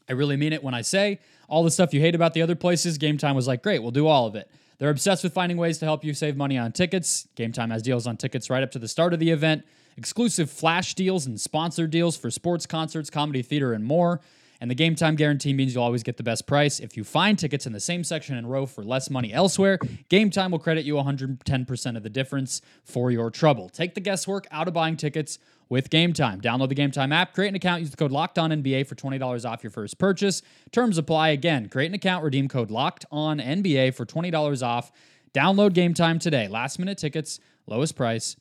I 0.09 0.13
really 0.13 0.37
mean 0.37 0.53
it 0.53 0.63
when 0.63 0.73
I 0.73 0.81
say 0.81 1.19
all 1.47 1.63
the 1.63 1.71
stuff 1.71 1.93
you 1.93 2.01
hate 2.01 2.15
about 2.15 2.33
the 2.33 2.41
other 2.41 2.55
places. 2.55 2.97
Game 2.97 3.17
Time 3.17 3.35
was 3.35 3.47
like, 3.47 3.63
great, 3.63 3.79
we'll 3.79 3.91
do 3.91 4.07
all 4.07 4.25
of 4.25 4.35
it. 4.35 4.49
They're 4.77 4.89
obsessed 4.89 5.23
with 5.23 5.33
finding 5.33 5.57
ways 5.57 5.77
to 5.79 5.85
help 5.85 6.03
you 6.03 6.13
save 6.13 6.35
money 6.35 6.57
on 6.57 6.71
tickets. 6.71 7.27
Game 7.35 7.51
Time 7.51 7.69
has 7.69 7.81
deals 7.81 8.07
on 8.07 8.17
tickets 8.17 8.49
right 8.49 8.63
up 8.63 8.71
to 8.71 8.79
the 8.79 8.87
start 8.87 9.13
of 9.13 9.19
the 9.19 9.31
event, 9.31 9.63
exclusive 9.97 10.49
flash 10.49 10.93
deals 10.93 11.25
and 11.25 11.39
sponsor 11.39 11.87
deals 11.87 12.17
for 12.17 12.31
sports, 12.31 12.65
concerts, 12.65 13.09
comedy, 13.09 13.41
theater, 13.41 13.73
and 13.73 13.85
more. 13.85 14.21
And 14.63 14.71
the 14.71 14.75
game 14.75 14.95
time 14.95 15.17
guarantee 15.17 15.51
means 15.51 15.75
you'll 15.75 15.83
always 15.83 16.03
get 16.03 16.15
the 16.15 16.23
best 16.23 16.47
price. 16.47 16.79
If 16.79 16.95
you 16.95 17.03
find 17.03 17.37
tickets 17.37 17.65
in 17.65 17.73
the 17.73 17.81
same 17.81 18.01
section 18.01 18.37
and 18.37 18.49
row 18.49 18.65
for 18.65 18.81
less 18.81 19.09
money 19.09 19.33
elsewhere, 19.33 19.77
Game 20.07 20.29
Time 20.29 20.51
will 20.51 20.59
credit 20.59 20.85
you 20.85 20.93
110% 20.93 21.97
of 21.97 22.01
the 22.01 22.09
difference 22.09 22.61
for 22.85 23.11
your 23.11 23.29
trouble. 23.29 23.67
Take 23.67 23.93
the 23.93 23.99
guesswork 23.99 24.47
out 24.51 24.69
of 24.69 24.73
buying 24.73 24.95
tickets 24.95 25.37
with 25.67 25.89
Game 25.89 26.13
Time. 26.13 26.39
Download 26.39 26.69
the 26.69 26.75
Game 26.75 26.91
Time 26.91 27.11
app, 27.11 27.33
create 27.33 27.49
an 27.49 27.55
account, 27.55 27.81
use 27.81 27.91
the 27.91 27.97
code 27.97 28.13
Locked 28.13 28.39
On 28.39 28.51
NBA 28.51 28.87
for 28.87 28.95
$20 28.95 29.43
off 29.43 29.65
your 29.65 29.69
first 29.69 29.97
purchase. 29.97 30.41
Terms 30.71 30.97
apply 30.97 31.31
again. 31.31 31.67
Create 31.67 31.87
an 31.87 31.95
account, 31.95 32.23
redeem 32.23 32.47
code 32.47 32.71
Locked 32.71 33.05
On 33.11 33.39
NBA 33.39 33.93
for 33.93 34.05
$20 34.05 34.65
off. 34.65 34.93
Download 35.33 35.73
Game 35.73 35.93
Time 35.93 36.19
today. 36.19 36.47
Last 36.47 36.79
minute 36.79 36.97
tickets, 36.97 37.41
lowest 37.67 37.97
price, 37.97 38.37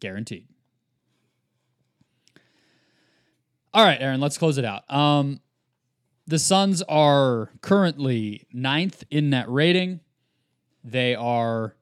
guaranteed. 0.00 0.48
All 3.74 3.84
right, 3.84 4.00
Aaron, 4.00 4.22
let's 4.22 4.38
close 4.38 4.56
it 4.56 4.64
out. 4.64 4.90
Um, 4.90 5.40
the 6.26 6.38
Suns 6.38 6.82
are 6.82 7.50
currently 7.60 8.46
ninth 8.52 9.04
in 9.10 9.30
net 9.30 9.48
rating. 9.48 10.00
They 10.82 11.14
are 11.14 11.76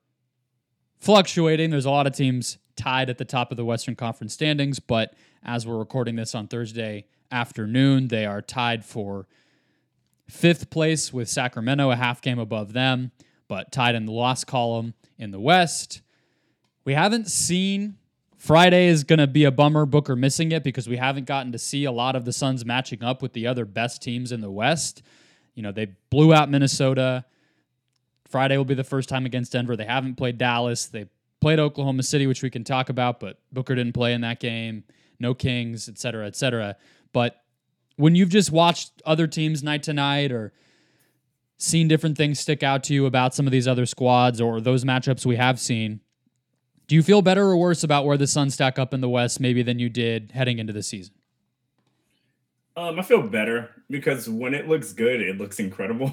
fluctuating. 0.98 1.70
There's 1.70 1.87
a 1.87 1.90
lot 1.90 2.07
of 2.07 2.14
teams 2.14 2.59
tied 2.76 3.09
at 3.09 3.18
the 3.18 3.24
top 3.24 3.50
of 3.50 3.57
the 3.57 3.64
Western 3.64 3.96
Conference 3.96 4.35
standings, 4.35 4.78
but 4.80 5.14
as 5.42 5.66
we're 5.66 5.78
recording 5.78 6.16
this 6.16 6.35
on 6.35 6.48
Thursday 6.48 7.07
afternoon, 7.30 8.09
they 8.09 8.26
are 8.26 8.42
tied 8.42 8.85
for 8.85 9.26
fifth 10.28 10.70
place 10.70 11.12
with 11.12 11.28
Sacramento, 11.28 11.90
a 11.90 11.96
half 11.96 12.20
game 12.20 12.38
above 12.38 12.72
them, 12.72 13.12
but 13.48 13.70
tied 13.72 13.94
in 13.94 14.07
the 14.07 14.12
loss 14.12 14.44
column 14.44 14.94
in 15.18 15.30
the 15.30 15.40
West. 15.40 16.00
We 16.85 16.94
haven't 16.94 17.28
seen 17.28 17.98
Friday 18.44 18.88
is 18.88 19.04
going 19.04 19.20
to 19.20 19.26
be 19.26 19.44
a 19.44 19.50
bummer, 19.50 19.87
Booker 19.87 20.14
missing 20.14 20.52
it 20.52 20.62
because 20.62 20.87
we 20.87 20.98
haven't 20.98 21.24
gotten 21.24 21.52
to 21.52 21.59
see 21.59 21.87
a 21.87 21.90
lot 21.90 22.14
of 22.14 22.26
the 22.26 22.33
Suns 22.33 22.62
matching 22.62 23.02
up 23.02 23.22
with 23.22 23.33
the 23.33 23.46
other 23.46 23.64
best 23.64 24.02
teams 24.02 24.33
in 24.33 24.42
the 24.42 24.50
West. 24.50 25.00
You 25.54 25.62
know, 25.62 25.72
they 25.72 25.92
blew 26.11 26.35
out 26.35 26.50
Minnesota. 26.50 27.24
Friday 28.28 28.59
will 28.59 28.66
be 28.66 28.74
the 28.74 28.85
first 28.85 29.09
time 29.09 29.24
against 29.24 29.52
Denver. 29.52 29.76
They 29.76 29.87
haven't 29.87 30.16
played 30.16 30.37
Dallas. 30.37 30.85
They 30.88 31.07
played 31.40 31.59
Oklahoma 31.59 32.02
City, 32.02 32.26
which 32.26 32.42
we 32.42 32.50
can 32.50 32.64
talk 32.64 32.90
about, 32.90 33.18
but 33.18 33.38
Booker 33.50 33.74
didn't 33.74 33.94
play 33.94 34.12
in 34.12 34.20
that 34.20 34.40
game. 34.40 34.85
No 35.18 35.33
Kings, 35.33 35.88
et 35.88 35.98
cetera, 35.98 36.26
et 36.26 36.37
cetera. 36.37 36.76
But 37.14 37.42
when 37.96 38.14
you've 38.14 38.28
just 38.28 38.52
watched 38.52 38.92
other 39.07 39.26
teams 39.26 39.62
night 39.62 39.85
to 39.85 39.94
night 39.94 40.33
or 40.33 40.52
seen 41.57 41.88
different 41.88 42.18
things 42.18 42.40
stick 42.40 42.62
out 42.62 42.85
to 42.85 42.92
you 42.92 43.07
about 43.07 43.35
some 43.35 43.46
of 43.46 43.52
these 43.52 43.66
other 43.66 43.87
squads 43.87 44.38
or 44.38 44.61
those 44.61 44.85
matchups 44.85 45.24
we 45.24 45.37
have 45.37 45.59
seen, 45.59 46.00
do 46.87 46.94
you 46.94 47.03
feel 47.03 47.23
better 47.23 47.44
or 47.44 47.57
worse 47.57 47.83
about 47.83 48.05
where 48.05 48.16
the 48.16 48.27
Suns 48.27 48.55
stack 48.55 48.79
up 48.79 48.92
in 48.92 49.01
the 49.01 49.09
West 49.09 49.40
maybe 49.40 49.62
than 49.62 49.79
you 49.79 49.88
did 49.88 50.33
heading 50.33 50.59
into 50.59 50.73
the 50.73 50.83
season? 50.83 51.14
Um, 52.77 52.99
I 52.99 53.03
feel 53.03 53.23
better 53.23 53.70
because 53.88 54.29
when 54.29 54.53
it 54.53 54.68
looks 54.68 54.92
good, 54.92 55.20
it 55.20 55.38
looks 55.38 55.61
incredible. 55.61 56.12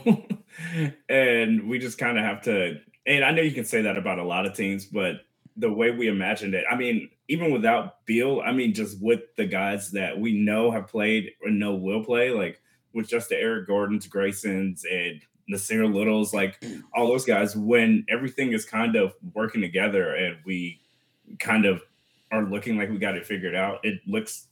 and 1.09 1.67
we 1.67 1.79
just 1.79 1.97
kind 1.97 2.19
of 2.19 2.23
have 2.23 2.41
to 2.43 2.79
and 3.05 3.23
I 3.23 3.31
know 3.31 3.41
you 3.41 3.51
can 3.51 3.65
say 3.65 3.81
that 3.81 3.97
about 3.97 4.19
a 4.19 4.23
lot 4.23 4.45
of 4.45 4.55
teams, 4.55 4.85
but 4.85 5.21
the 5.57 5.71
way 5.71 5.91
we 5.91 6.07
imagined 6.07 6.53
it, 6.53 6.65
I 6.69 6.75
mean, 6.75 7.09
even 7.27 7.51
without 7.51 8.05
Beal, 8.05 8.41
I 8.45 8.51
mean, 8.51 8.73
just 8.73 9.01
with 9.01 9.21
the 9.37 9.45
guys 9.45 9.91
that 9.91 10.19
we 10.19 10.33
know 10.33 10.71
have 10.71 10.87
played 10.87 11.31
or 11.43 11.49
know 11.49 11.75
will 11.75 12.03
play, 12.03 12.29
like 12.29 12.61
with 12.93 13.07
just 13.07 13.29
the 13.29 13.37
Eric 13.37 13.67
Gordons, 13.67 14.07
Graysons, 14.07 14.83
and 14.89 15.21
Nassir 15.49 15.93
Littles, 15.93 16.33
like 16.33 16.63
all 16.93 17.07
those 17.07 17.25
guys, 17.25 17.55
when 17.55 18.05
everything 18.09 18.53
is 18.53 18.65
kind 18.65 18.95
of 18.95 19.13
working 19.33 19.61
together 19.61 20.13
and 20.13 20.37
we 20.45 20.81
kind 21.39 21.65
of 21.65 21.81
are 22.31 22.43
looking 22.43 22.77
like 22.77 22.89
we 22.89 22.97
got 22.97 23.15
it 23.15 23.25
figured 23.25 23.55
out, 23.55 23.79
it 23.83 24.01
looks 24.07 24.47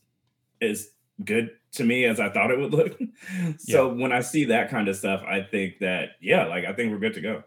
as 0.61 0.89
good 1.23 1.51
to 1.73 1.83
me 1.83 2.05
as 2.05 2.19
I 2.19 2.29
thought 2.29 2.51
it 2.51 2.59
would 2.59 2.73
look. 2.73 2.97
so 3.57 3.87
yeah. 3.87 4.01
when 4.01 4.11
I 4.11 4.21
see 4.21 4.45
that 4.45 4.69
kind 4.69 4.87
of 4.87 4.95
stuff, 4.95 5.23
I 5.27 5.41
think 5.41 5.79
that, 5.79 6.11
yeah, 6.19 6.45
like 6.45 6.65
I 6.65 6.73
think 6.73 6.91
we're 6.91 6.99
good 6.99 7.13
to 7.15 7.21
go. 7.21 7.43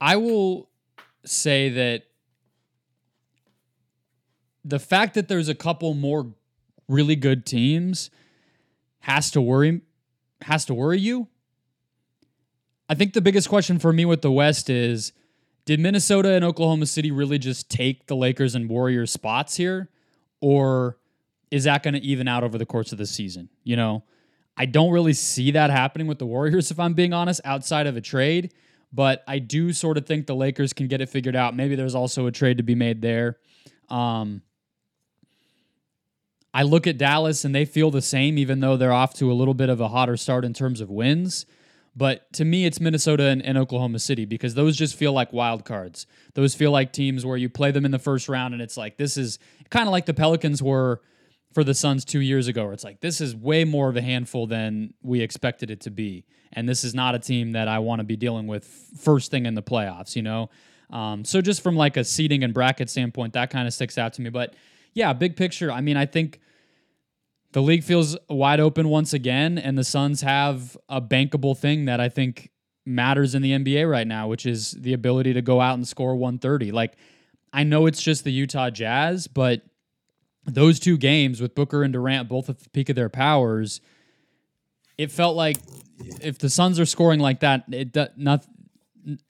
I 0.00 0.16
will 0.16 0.68
say 1.24 1.68
that 1.70 2.04
the 4.64 4.78
fact 4.78 5.14
that 5.14 5.28
there's 5.28 5.48
a 5.48 5.54
couple 5.54 5.94
more 5.94 6.34
really 6.88 7.16
good 7.16 7.46
teams 7.46 8.10
has 9.00 9.30
to 9.30 9.40
worry 9.40 9.80
has 10.42 10.64
to 10.66 10.74
worry 10.74 10.98
you. 10.98 11.28
I 12.88 12.94
think 12.94 13.14
the 13.14 13.20
biggest 13.20 13.48
question 13.48 13.78
for 13.78 13.92
me 13.92 14.04
with 14.04 14.22
the 14.22 14.30
West 14.30 14.70
is 14.70 15.12
did 15.64 15.80
Minnesota 15.80 16.32
and 16.32 16.44
Oklahoma 16.44 16.86
City 16.86 17.10
really 17.10 17.38
just 17.38 17.68
take 17.68 18.06
the 18.06 18.14
Lakers 18.14 18.54
and 18.54 18.68
Warriors 18.68 19.10
spots 19.10 19.56
here 19.56 19.90
or 20.40 20.98
is 21.50 21.64
that 21.64 21.82
going 21.82 21.94
to 21.94 22.00
even 22.00 22.28
out 22.28 22.44
over 22.44 22.58
the 22.58 22.66
course 22.66 22.92
of 22.92 22.98
the 22.98 23.06
season? 23.06 23.48
You 23.64 23.76
know, 23.76 24.04
I 24.56 24.66
don't 24.66 24.92
really 24.92 25.12
see 25.12 25.50
that 25.52 25.70
happening 25.70 26.06
with 26.06 26.18
the 26.18 26.26
Warriors 26.26 26.70
if 26.70 26.78
I'm 26.78 26.94
being 26.94 27.12
honest 27.12 27.40
outside 27.44 27.86
of 27.86 27.96
a 27.96 28.00
trade. 28.00 28.52
But 28.92 29.24
I 29.26 29.40
do 29.40 29.72
sort 29.72 29.98
of 29.98 30.06
think 30.06 30.26
the 30.26 30.36
Lakers 30.36 30.72
can 30.72 30.86
get 30.86 31.00
it 31.00 31.08
figured 31.08 31.34
out. 31.36 31.56
Maybe 31.56 31.74
there's 31.74 31.96
also 31.96 32.26
a 32.26 32.32
trade 32.32 32.58
to 32.58 32.62
be 32.62 32.76
made 32.76 33.02
there. 33.02 33.36
Um, 33.88 34.42
I 36.56 36.62
look 36.62 36.86
at 36.86 36.96
Dallas 36.96 37.44
and 37.44 37.54
they 37.54 37.66
feel 37.66 37.90
the 37.90 38.00
same, 38.00 38.38
even 38.38 38.60
though 38.60 38.78
they're 38.78 38.90
off 38.90 39.12
to 39.16 39.30
a 39.30 39.34
little 39.34 39.52
bit 39.52 39.68
of 39.68 39.78
a 39.78 39.88
hotter 39.88 40.16
start 40.16 40.42
in 40.42 40.54
terms 40.54 40.80
of 40.80 40.88
wins. 40.88 41.44
But 41.94 42.32
to 42.32 42.46
me, 42.46 42.64
it's 42.64 42.80
Minnesota 42.80 43.24
and, 43.24 43.44
and, 43.44 43.58
Oklahoma 43.58 43.98
City 43.98 44.24
because 44.24 44.54
those 44.54 44.74
just 44.74 44.96
feel 44.96 45.12
like 45.12 45.34
wild 45.34 45.66
cards. 45.66 46.06
Those 46.32 46.54
feel 46.54 46.70
like 46.70 46.94
teams 46.94 47.26
where 47.26 47.36
you 47.36 47.50
play 47.50 47.72
them 47.72 47.84
in 47.84 47.90
the 47.90 47.98
first 47.98 48.26
round 48.26 48.54
and 48.54 48.62
it's 48.62 48.78
like, 48.78 48.96
this 48.96 49.18
is 49.18 49.38
kind 49.68 49.86
of 49.86 49.92
like 49.92 50.06
the 50.06 50.14
Pelicans 50.14 50.62
were 50.62 51.02
for 51.52 51.62
the 51.62 51.74
Suns 51.74 52.06
two 52.06 52.20
years 52.20 52.48
ago, 52.48 52.64
where 52.64 52.72
it's 52.72 52.84
like, 52.84 53.00
this 53.00 53.20
is 53.20 53.36
way 53.36 53.64
more 53.64 53.90
of 53.90 53.96
a 53.98 54.02
handful 54.02 54.46
than 54.46 54.94
we 55.02 55.20
expected 55.20 55.70
it 55.70 55.82
to 55.82 55.90
be. 55.90 56.24
And 56.54 56.66
this 56.66 56.84
is 56.84 56.94
not 56.94 57.14
a 57.14 57.18
team 57.18 57.52
that 57.52 57.68
I 57.68 57.80
want 57.80 58.00
to 58.00 58.04
be 58.04 58.16
dealing 58.16 58.46
with 58.46 58.64
first 58.98 59.30
thing 59.30 59.44
in 59.44 59.52
the 59.52 59.62
playoffs, 59.62 60.16
you 60.16 60.22
know? 60.22 60.48
Um, 60.88 61.22
so 61.22 61.42
just 61.42 61.60
from 61.60 61.76
like 61.76 61.98
a 61.98 62.04
seating 62.04 62.42
and 62.42 62.54
bracket 62.54 62.88
standpoint, 62.88 63.34
that 63.34 63.50
kind 63.50 63.68
of 63.68 63.74
sticks 63.74 63.98
out 63.98 64.14
to 64.14 64.22
me. 64.22 64.30
But 64.30 64.54
yeah, 64.94 65.12
big 65.12 65.36
picture, 65.36 65.70
I 65.70 65.82
mean, 65.82 65.98
I 65.98 66.06
think 66.06 66.40
the 67.52 67.62
league 67.62 67.84
feels 67.84 68.16
wide 68.28 68.60
open 68.60 68.88
once 68.88 69.12
again, 69.12 69.58
and 69.58 69.78
the 69.78 69.84
Suns 69.84 70.20
have 70.22 70.76
a 70.88 71.00
bankable 71.00 71.56
thing 71.56 71.86
that 71.86 72.00
I 72.00 72.08
think 72.08 72.50
matters 72.84 73.34
in 73.34 73.42
the 73.42 73.52
NBA 73.52 73.90
right 73.90 74.06
now, 74.06 74.28
which 74.28 74.46
is 74.46 74.72
the 74.72 74.92
ability 74.92 75.32
to 75.34 75.42
go 75.42 75.60
out 75.60 75.74
and 75.74 75.86
score 75.86 76.14
130. 76.14 76.70
Like, 76.72 76.96
I 77.52 77.64
know 77.64 77.86
it's 77.86 78.02
just 78.02 78.24
the 78.24 78.32
Utah 78.32 78.70
Jazz, 78.70 79.26
but 79.26 79.62
those 80.44 80.78
two 80.78 80.96
games 80.96 81.40
with 81.40 81.54
Booker 81.54 81.82
and 81.82 81.92
Durant 81.92 82.28
both 82.28 82.48
at 82.48 82.60
the 82.60 82.70
peak 82.70 82.88
of 82.88 82.96
their 82.96 83.08
powers, 83.08 83.80
it 84.96 85.10
felt 85.10 85.36
like 85.36 85.58
if 86.20 86.38
the 86.38 86.50
Suns 86.50 86.78
are 86.78 86.86
scoring 86.86 87.20
like 87.20 87.40
that, 87.40 87.64
it 87.72 87.96
not 88.16 88.46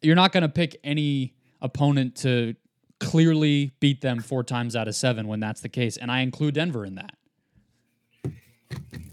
you're 0.01 0.17
not 0.17 0.33
going 0.33 0.43
to 0.43 0.49
pick 0.49 0.79
any 0.83 1.35
opponent 1.61 2.17
to 2.17 2.55
clearly 2.99 3.73
beat 3.79 4.01
them 4.01 4.21
four 4.21 4.43
times 4.43 4.75
out 4.75 4.89
of 4.89 4.95
seven 4.95 5.29
when 5.29 5.41
that's 5.41 5.61
the 5.61 5.69
case, 5.69 5.97
and 5.97 6.11
I 6.11 6.21
include 6.21 6.55
Denver 6.55 6.85
in 6.85 6.95
that. 6.97 7.15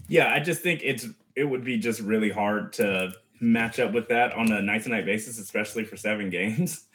Yeah, 0.08 0.32
I 0.32 0.40
just 0.40 0.62
think 0.62 0.80
it's 0.82 1.06
it 1.36 1.44
would 1.44 1.64
be 1.64 1.78
just 1.78 2.00
really 2.00 2.30
hard 2.30 2.72
to 2.74 3.12
match 3.40 3.78
up 3.78 3.92
with 3.92 4.08
that 4.08 4.32
on 4.32 4.50
a 4.52 4.62
night 4.62 4.84
to 4.84 4.88
night 4.88 5.06
basis, 5.06 5.38
especially 5.38 5.84
for 5.84 5.96
seven 5.96 6.30
games. 6.30 6.86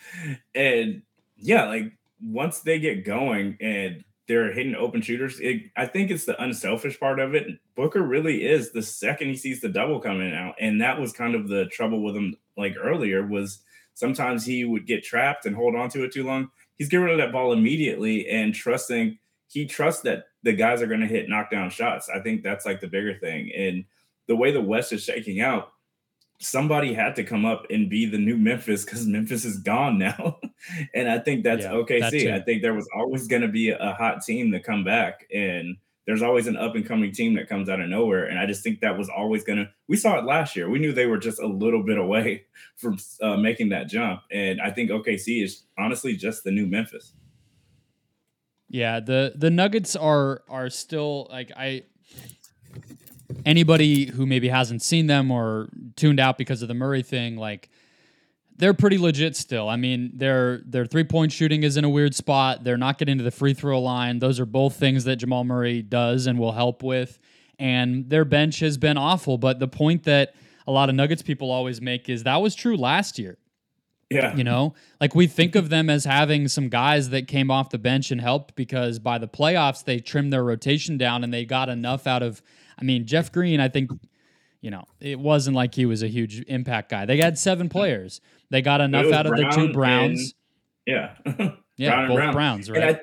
And 0.56 1.02
yeah, 1.38 1.66
like 1.66 1.94
once 2.22 2.60
they 2.60 2.80
get 2.80 3.06
going 3.06 3.58
and 3.62 4.04
they're 4.28 4.54
hitting 4.54 4.76
open 4.76 5.02
shooters, 5.02 5.40
it, 5.40 5.64
I 5.76 5.88
think 5.88 6.12
it's 6.12 6.26
the 6.26 6.42
unselfish 6.42 7.00
part 7.00 7.20
of 7.20 7.34
it. 7.34 7.48
Booker 7.76 8.02
really 8.04 8.46
is 8.46 8.72
the 8.72 8.84
second 8.84 9.30
he 9.30 9.36
sees 9.36 9.62
the 9.62 9.70
double 9.70 10.00
coming 10.00 10.34
out, 10.34 10.56
and 10.60 10.82
that 10.82 11.00
was 11.00 11.12
kind 11.12 11.36
of 11.36 11.48
the 11.48 11.66
trouble 11.68 12.04
with 12.04 12.16
him. 12.16 12.36
Like 12.58 12.76
earlier, 12.80 13.26
was 13.26 13.62
sometimes 13.94 14.46
he 14.46 14.66
would 14.66 14.86
get 14.86 15.04
trapped 15.04 15.46
and 15.46 15.56
hold 15.56 15.76
on 15.76 15.90
to 15.90 16.04
it 16.04 16.12
too 16.12 16.26
long. 16.26 16.50
He's 16.78 16.90
getting 16.90 17.06
rid 17.06 17.14
of 17.14 17.26
that 17.26 17.32
ball 17.32 17.54
immediately 17.54 18.30
and 18.30 18.54
trusting. 18.54 19.18
He 19.50 19.66
trusts 19.66 20.02
that 20.04 20.26
the 20.44 20.54
guys 20.54 20.82
are 20.82 20.88
going 20.88 21.02
to 21.02 21.08
hit 21.08 21.28
knockdown 21.28 21.70
shots. 21.70 22.10
I 22.10 22.20
think 22.20 22.44
that's 22.44 22.66
like 22.66 22.82
the 22.82 22.88
bigger 22.88 23.16
thing. 23.16 23.52
And 23.56 23.84
the 24.28 24.36
way 24.36 24.52
the 24.52 24.62
West 24.62 24.94
is 24.94 25.04
shaking 25.04 25.42
out, 25.42 25.72
somebody 26.40 26.94
had 26.94 27.16
to 27.16 27.24
come 27.24 27.46
up 27.46 27.66
and 27.70 27.90
be 27.90 28.06
the 28.06 28.18
new 28.18 28.38
Memphis 28.38 28.86
because 28.86 29.06
Memphis 29.06 29.44
is 29.46 29.58
gone 29.58 29.98
now. 29.98 30.40
and 30.94 31.10
I 31.10 31.20
think 31.20 31.44
that's 31.44 31.64
yeah, 31.64 31.72
OKC. 31.72 32.26
That 32.26 32.34
I 32.34 32.40
think 32.42 32.62
there 32.62 32.74
was 32.74 32.88
always 32.96 33.28
going 33.28 33.42
to 33.42 33.48
be 33.48 33.70
a 33.70 33.94
hot 33.98 34.24
team 34.24 34.52
to 34.52 34.60
come 34.60 34.84
back. 34.84 35.26
And 35.34 35.78
there's 36.06 36.22
always 36.22 36.48
an 36.48 36.58
up 36.58 36.76
and 36.76 36.88
coming 36.88 37.12
team 37.12 37.36
that 37.36 37.48
comes 37.48 37.70
out 37.70 37.80
of 37.80 37.88
nowhere. 37.90 38.26
And 38.26 38.40
I 38.40 38.48
just 38.48 38.64
think 38.64 38.80
that 38.80 38.98
was 38.98 39.10
always 39.10 39.44
going 39.44 39.60
to, 39.60 39.70
we 39.88 39.96
saw 39.96 40.18
it 40.18 40.26
last 40.26 40.56
year. 40.56 40.70
We 40.70 40.80
knew 40.80 40.92
they 40.92 41.06
were 41.06 41.20
just 41.20 41.40
a 41.40 41.48
little 41.48 41.84
bit 41.84 41.98
away 41.98 42.46
from 42.78 42.98
uh, 43.22 43.38
making 43.38 43.70
that 43.70 43.88
jump. 43.88 44.22
And 44.32 44.62
I 44.62 44.72
think 44.72 44.90
OKC 44.90 45.44
is 45.44 45.66
honestly 45.78 46.16
just 46.16 46.44
the 46.44 46.52
new 46.52 46.66
Memphis. 46.66 47.14
Yeah, 48.70 49.00
the 49.00 49.34
the 49.36 49.50
Nuggets 49.50 49.96
are 49.96 50.44
are 50.48 50.70
still 50.70 51.28
like 51.30 51.52
I 51.58 51.84
anybody 53.46 54.06
who 54.06 54.26
maybe 54.26 54.48
hasn't 54.48 54.82
seen 54.82 55.08
them 55.08 55.32
or 55.32 55.70
tuned 55.96 56.20
out 56.20 56.38
because 56.38 56.62
of 56.62 56.68
the 56.68 56.74
Murray 56.74 57.02
thing, 57.02 57.36
like 57.36 57.70
they're 58.58 58.74
pretty 58.74 58.98
legit 58.98 59.36
still. 59.36 59.70
I 59.70 59.78
mean, 59.78 60.12
their 60.16 60.62
their 60.66 60.86
three 60.86 61.04
point 61.04 61.32
shooting 61.32 61.64
is 61.64 61.78
in 61.78 61.86
a 61.86 61.90
weird 61.90 62.14
spot. 62.14 62.64
They're 62.64 62.78
not 62.78 62.98
getting 62.98 63.18
to 63.18 63.24
the 63.24 63.32
free 63.32 63.54
throw 63.54 63.82
line. 63.82 64.20
Those 64.20 64.40
are 64.40 64.46
both 64.46 64.76
things 64.76 65.06
that 65.06 65.16
Jamal 65.16 65.44
Murray 65.44 65.82
does 65.82 66.28
and 66.28 66.38
will 66.38 66.52
help 66.52 66.84
with. 66.84 67.20
And 67.58 68.10
their 68.10 68.26
bench 68.26 68.60
has 68.60 68.78
been 68.78 68.98
awful. 68.98 69.38
But 69.38 69.60
the 69.60 69.68
point 69.68 70.04
that 70.04 70.36
a 70.68 70.72
lot 70.72 70.90
of 70.90 70.96
Nuggets 70.96 71.22
people 71.22 71.52
always 71.52 71.82
make 71.82 72.10
is 72.10 72.24
that 72.24 72.42
was 72.42 72.54
true 72.54 72.78
last 72.78 73.18
year. 73.18 73.38
Yeah. 74.10 74.36
You 74.36 74.44
know, 74.44 74.74
like 75.00 75.14
we 75.14 75.28
think 75.28 75.56
of 75.56 75.70
them 75.70 75.90
as 75.90 76.06
having 76.06 76.48
some 76.48 76.70
guys 76.70 77.10
that 77.10 77.28
came 77.28 77.52
off 77.52 77.70
the 77.70 77.78
bench 77.78 78.10
and 78.10 78.20
helped 78.20 78.56
because 78.56 78.98
by 78.98 79.20
the 79.20 79.28
playoffs, 79.28 79.84
they 79.84 80.00
trimmed 80.00 80.34
their 80.34 80.44
rotation 80.44 80.98
down 80.98 81.24
and 81.24 81.32
they 81.34 81.46
got 81.46 81.70
enough 81.70 82.08
out 82.08 82.24
of. 82.24 82.42
I 82.80 82.84
mean, 82.84 83.06
Jeff 83.06 83.32
Green, 83.32 83.60
I 83.60 83.68
think, 83.68 83.92
you 84.62 84.72
know, 84.72 84.86
it 85.00 85.20
wasn't 85.20 85.56
like 85.56 85.76
he 85.76 85.86
was 85.86 86.02
a 86.02 86.08
huge 86.08 86.42
impact 86.48 86.90
guy. 86.90 87.06
They 87.06 87.18
had 87.18 87.38
seven 87.38 87.70
players. 87.70 88.20
They 88.50 88.62
got 88.62 88.82
enough 88.82 89.12
out 89.12 89.28
of 89.28 89.34
Brown 89.34 89.50
the 89.50 89.56
two 89.56 89.74
Browns. 89.74 90.34
And, 90.88 90.98
yeah. 91.38 91.52
yeah, 91.78 91.90
Brown 91.90 92.08
both 92.08 92.16
Brown. 92.16 92.34
Browns, 92.34 92.72
right? 92.72 92.96
I, 92.96 93.02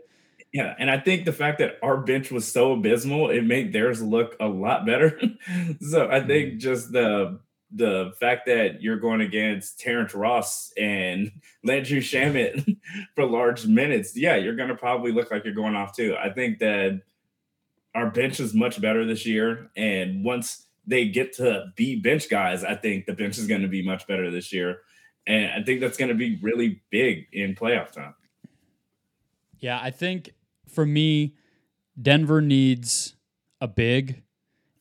yeah, 0.53 0.75
and 0.79 0.91
I 0.91 0.99
think 0.99 1.25
the 1.25 1.33
fact 1.33 1.59
that 1.59 1.79
our 1.83 1.99
bench 1.99 2.33
was 2.33 2.51
so 2.51 2.73
abysmal, 2.73 3.31
it 3.31 3.43
made 3.43 3.73
theirs 3.73 4.03
look 4.03 4.35
a 4.41 4.49
lot 4.49 4.87
better. 4.87 5.21
so 5.81 6.09
I 6.11 6.21
think 6.21 6.55
mm. 6.55 6.59
just 6.59 6.91
the 6.91 7.39
the 7.71 8.13
fact 8.21 8.47
that 8.47 8.81
you're 8.81 8.99
going 8.99 9.21
against 9.21 9.81
Terrence 9.81 10.15
Ross 10.15 10.73
and 10.77 11.33
Landry 11.65 12.01
Shamet 12.01 12.77
for 13.15 13.25
large 13.25 13.67
minutes, 13.67 14.17
yeah, 14.17 14.37
you're 14.37 14.57
going 14.57 14.69
to 14.69 14.77
probably 14.77 15.13
look 15.13 15.31
like 15.31 15.45
you're 15.45 15.55
going 15.55 15.75
off 15.75 15.95
too. 15.95 16.17
I 16.21 16.31
think 16.31 16.59
that 16.61 17.03
our 17.95 18.11
bench 18.11 18.41
is 18.41 18.55
much 18.55 18.81
better 18.81 19.05
this 19.05 19.27
year. 19.27 19.71
And 19.77 20.25
once 20.25 20.67
they 20.87 21.09
get 21.09 21.33
to 21.35 21.73
be 21.77 21.97
bench 21.97 22.29
guys, 22.29 22.63
I 22.63 22.75
think 22.75 23.07
the 23.07 23.15
bench 23.15 23.39
is 23.39 23.47
going 23.47 23.63
to 23.63 23.69
be 23.69 23.83
much 23.83 24.07
better 24.07 24.31
this 24.31 24.53
year. 24.53 24.83
And 25.27 25.51
I 25.51 25.65
think 25.65 25.81
that's 25.81 25.97
going 25.97 26.11
to 26.11 26.15
be 26.15 26.39
really 26.41 26.83
big 26.91 27.27
in 27.33 27.55
playoff 27.55 27.91
time. 27.91 28.15
Yeah, 29.59 29.81
I 29.83 29.91
think 29.91 30.31
for 30.69 30.87
me, 30.87 31.35
Denver 32.01 32.41
needs 32.41 33.17
a 33.61 33.67
big. 33.67 34.23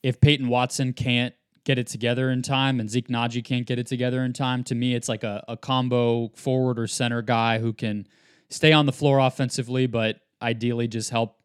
If 0.04 0.22
Peyton 0.22 0.50
Watson 0.50 0.94
can't 0.94 1.34
get 1.66 1.80
it 1.80 1.88
together 1.88 2.30
in 2.30 2.44
time 2.44 2.80
and 2.80 2.90
Zeke 2.90 3.08
Nnaji 3.08 3.44
can't 3.44 3.66
get 3.66 3.80
it 3.80 3.88
together 3.88 4.24
in 4.24 4.32
time, 4.34 4.64
to 4.66 4.76
me, 4.76 4.96
it's 4.96 5.10
like 5.10 5.24
a, 5.24 5.44
a 5.48 5.58
combo 5.58 6.30
forward 6.36 6.80
or 6.80 6.88
center 6.88 7.22
guy 7.22 7.60
who 7.60 7.74
can 7.74 8.08
stay 8.50 8.72
on 8.72 8.86
the 8.86 8.94
floor 8.94 9.20
offensively, 9.20 9.88
but 9.88 10.20
ideally 10.42 10.88
just 10.88 11.10
help 11.10 11.38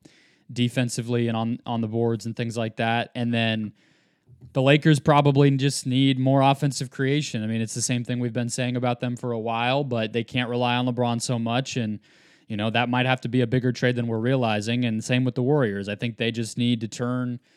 defensively 0.52 1.26
and 1.26 1.36
on, 1.36 1.58
on 1.64 1.80
the 1.80 1.88
boards 1.88 2.26
and 2.26 2.36
things 2.36 2.56
like 2.56 2.76
that. 2.76 3.10
And 3.14 3.32
then 3.32 3.72
the 4.52 4.60
Lakers 4.60 5.00
probably 5.00 5.50
just 5.52 5.86
need 5.86 6.18
more 6.18 6.42
offensive 6.42 6.90
creation. 6.90 7.42
I 7.42 7.46
mean, 7.46 7.62
it's 7.62 7.74
the 7.74 7.82
same 7.82 8.04
thing 8.04 8.20
we've 8.20 8.32
been 8.32 8.50
saying 8.50 8.76
about 8.76 9.00
them 9.00 9.16
for 9.16 9.32
a 9.32 9.38
while, 9.38 9.84
but 9.84 10.12
they 10.12 10.24
can't 10.24 10.50
rely 10.50 10.76
on 10.76 10.86
LeBron 10.86 11.22
so 11.22 11.38
much. 11.38 11.78
And, 11.78 11.98
you 12.46 12.58
know, 12.58 12.68
that 12.68 12.90
might 12.90 13.06
have 13.06 13.22
to 13.22 13.28
be 13.28 13.40
a 13.40 13.46
bigger 13.46 13.72
trade 13.72 13.96
than 13.96 14.06
we're 14.06 14.18
realizing. 14.18 14.84
And 14.84 15.02
same 15.02 15.24
with 15.24 15.34
the 15.34 15.42
Warriors. 15.42 15.88
I 15.88 15.94
think 15.94 16.18
they 16.18 16.30
just 16.30 16.58
need 16.58 16.82
to 16.82 16.88
turn– 16.88 17.40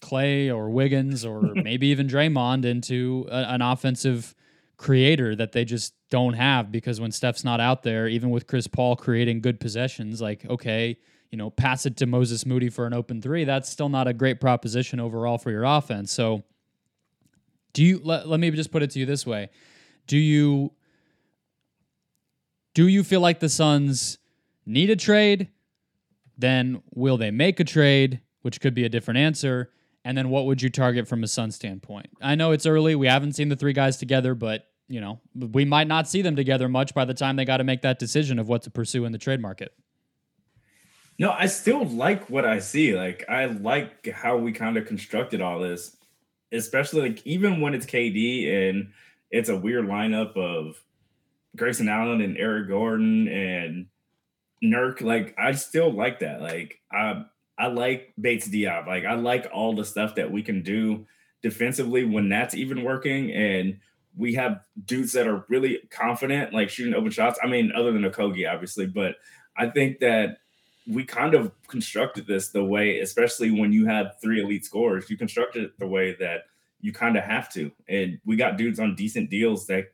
Clay 0.00 0.50
or 0.50 0.70
Wiggins 0.70 1.24
or 1.24 1.40
maybe 1.54 1.88
even 1.88 2.06
Draymond 2.06 2.64
into 2.64 3.26
a, 3.30 3.54
an 3.54 3.62
offensive 3.62 4.34
creator 4.76 5.36
that 5.36 5.52
they 5.52 5.64
just 5.64 5.94
don't 6.10 6.34
have 6.34 6.70
because 6.70 7.00
when 7.00 7.12
Steph's 7.12 7.44
not 7.44 7.60
out 7.60 7.82
there, 7.82 8.08
even 8.08 8.30
with 8.30 8.46
Chris 8.46 8.66
Paul 8.66 8.96
creating 8.96 9.40
good 9.40 9.60
possessions, 9.60 10.20
like, 10.20 10.44
okay, 10.46 10.96
you 11.30 11.38
know, 11.38 11.50
pass 11.50 11.86
it 11.86 11.96
to 11.98 12.06
Moses 12.06 12.46
Moody 12.46 12.68
for 12.68 12.86
an 12.86 12.92
open 12.92 13.20
three, 13.20 13.44
that's 13.44 13.68
still 13.68 13.88
not 13.88 14.06
a 14.06 14.12
great 14.12 14.40
proposition 14.40 15.00
overall 15.00 15.38
for 15.38 15.50
your 15.50 15.64
offense. 15.64 16.12
So, 16.12 16.44
do 17.72 17.82
you 17.82 18.00
let, 18.04 18.28
let 18.28 18.38
me 18.38 18.50
just 18.52 18.70
put 18.70 18.82
it 18.82 18.90
to 18.90 19.00
you 19.00 19.06
this 19.06 19.26
way. 19.26 19.50
Do 20.06 20.16
you 20.16 20.72
do 22.74 22.88
you 22.88 23.04
feel 23.04 23.20
like 23.20 23.40
the 23.40 23.48
Suns 23.48 24.18
need 24.66 24.90
a 24.90 24.96
trade? 24.96 25.48
Then 26.36 26.82
will 26.94 27.16
they 27.16 27.30
make 27.30 27.60
a 27.60 27.64
trade, 27.64 28.20
which 28.42 28.60
could 28.60 28.74
be 28.74 28.84
a 28.84 28.88
different 28.88 29.18
answer? 29.18 29.70
And 30.04 30.16
then 30.18 30.28
what 30.28 30.46
would 30.46 30.60
you 30.60 30.68
target 30.68 31.08
from 31.08 31.24
a 31.24 31.28
Sun 31.28 31.50
standpoint? 31.52 32.08
I 32.20 32.34
know 32.34 32.52
it's 32.52 32.66
early. 32.66 32.94
We 32.94 33.06
haven't 33.06 33.32
seen 33.32 33.48
the 33.48 33.56
three 33.56 33.72
guys 33.72 33.96
together, 33.96 34.34
but 34.34 34.66
you 34.86 35.00
know, 35.00 35.20
we 35.34 35.64
might 35.64 35.86
not 35.86 36.08
see 36.08 36.20
them 36.20 36.36
together 36.36 36.68
much 36.68 36.94
by 36.94 37.04
the 37.06 37.14
time 37.14 37.36
they 37.36 37.44
got 37.44 37.56
to 37.56 37.64
make 37.64 37.82
that 37.82 37.98
decision 37.98 38.38
of 38.38 38.48
what 38.48 38.62
to 38.62 38.70
pursue 38.70 39.06
in 39.06 39.12
the 39.12 39.18
trade 39.18 39.40
market. 39.40 39.72
No, 41.18 41.30
I 41.30 41.46
still 41.46 41.84
like 41.84 42.28
what 42.28 42.44
I 42.44 42.58
see. 42.58 42.96
Like 42.96 43.24
I 43.28 43.46
like 43.46 44.08
how 44.10 44.36
we 44.36 44.52
kind 44.52 44.76
of 44.76 44.86
constructed 44.86 45.40
all 45.40 45.60
this, 45.60 45.96
especially 46.52 47.08
like 47.08 47.26
even 47.26 47.60
when 47.60 47.74
it's 47.74 47.86
KD 47.86 48.68
and 48.68 48.92
it's 49.30 49.48
a 49.48 49.56
weird 49.56 49.86
lineup 49.86 50.36
of 50.36 50.82
Grayson 51.56 51.88
Allen 51.88 52.20
and 52.20 52.36
Eric 52.36 52.68
Gordon 52.68 53.28
and 53.28 53.86
Nurk. 54.62 55.00
Like 55.00 55.34
I 55.38 55.52
still 55.52 55.92
like 55.92 56.18
that. 56.20 56.42
Like 56.42 56.80
I 56.92 57.24
I 57.58 57.68
like 57.68 58.12
Bates 58.20 58.48
Diop. 58.48 58.86
Like 58.86 59.04
I 59.04 59.14
like 59.14 59.48
all 59.52 59.74
the 59.74 59.84
stuff 59.84 60.14
that 60.16 60.30
we 60.30 60.42
can 60.42 60.62
do 60.62 61.06
defensively 61.42 62.04
when 62.04 62.28
that's 62.28 62.54
even 62.54 62.82
working. 62.82 63.32
And 63.32 63.78
we 64.16 64.34
have 64.34 64.60
dudes 64.84 65.12
that 65.12 65.26
are 65.26 65.44
really 65.48 65.80
confident, 65.90 66.52
like 66.52 66.70
shooting 66.70 66.94
open 66.94 67.10
shots. 67.10 67.38
I 67.42 67.46
mean, 67.46 67.72
other 67.72 67.92
than 67.92 68.02
Okogie, 68.02 68.50
obviously, 68.50 68.86
but 68.86 69.16
I 69.56 69.68
think 69.68 70.00
that 70.00 70.38
we 70.86 71.04
kind 71.04 71.34
of 71.34 71.52
constructed 71.68 72.26
this 72.26 72.48
the 72.48 72.64
way, 72.64 73.00
especially 73.00 73.50
when 73.50 73.72
you 73.72 73.86
have 73.86 74.16
three 74.22 74.42
elite 74.42 74.64
scorers, 74.64 75.08
you 75.08 75.16
constructed 75.16 75.64
it 75.64 75.78
the 75.78 75.86
way 75.86 76.14
that 76.20 76.42
you 76.80 76.92
kind 76.92 77.16
of 77.16 77.24
have 77.24 77.52
to. 77.54 77.70
And 77.88 78.18
we 78.24 78.36
got 78.36 78.58
dudes 78.58 78.78
on 78.78 78.94
decent 78.94 79.30
deals 79.30 79.66
that 79.66 79.86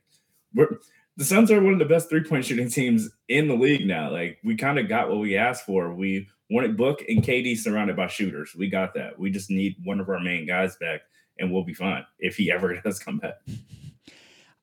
we're 0.53 0.77
the 1.17 1.25
Suns 1.25 1.51
are 1.51 1.61
one 1.61 1.73
of 1.73 1.79
the 1.79 1.85
best 1.85 2.09
three 2.09 2.23
point 2.23 2.45
shooting 2.45 2.69
teams 2.69 3.09
in 3.27 3.47
the 3.47 3.55
league 3.55 3.85
now. 3.85 4.11
Like 4.11 4.39
we 4.43 4.55
kind 4.55 4.79
of 4.79 4.87
got 4.87 5.09
what 5.09 5.19
we 5.19 5.37
asked 5.37 5.65
for. 5.65 5.93
We 5.93 6.27
wanted 6.51 6.77
Book 6.77 7.03
and 7.07 7.23
KD 7.23 7.57
surrounded 7.57 7.95
by 7.95 8.07
shooters. 8.07 8.53
We 8.55 8.69
got 8.69 8.93
that. 8.95 9.17
We 9.17 9.31
just 9.31 9.49
need 9.49 9.77
one 9.83 9.99
of 9.99 10.09
our 10.09 10.19
main 10.19 10.45
guys 10.45 10.75
back, 10.77 11.01
and 11.39 11.51
we'll 11.51 11.63
be 11.63 11.73
fine 11.73 12.05
if 12.19 12.35
he 12.35 12.51
ever 12.51 12.75
does 12.83 12.99
come 12.99 13.17
back. 13.17 13.35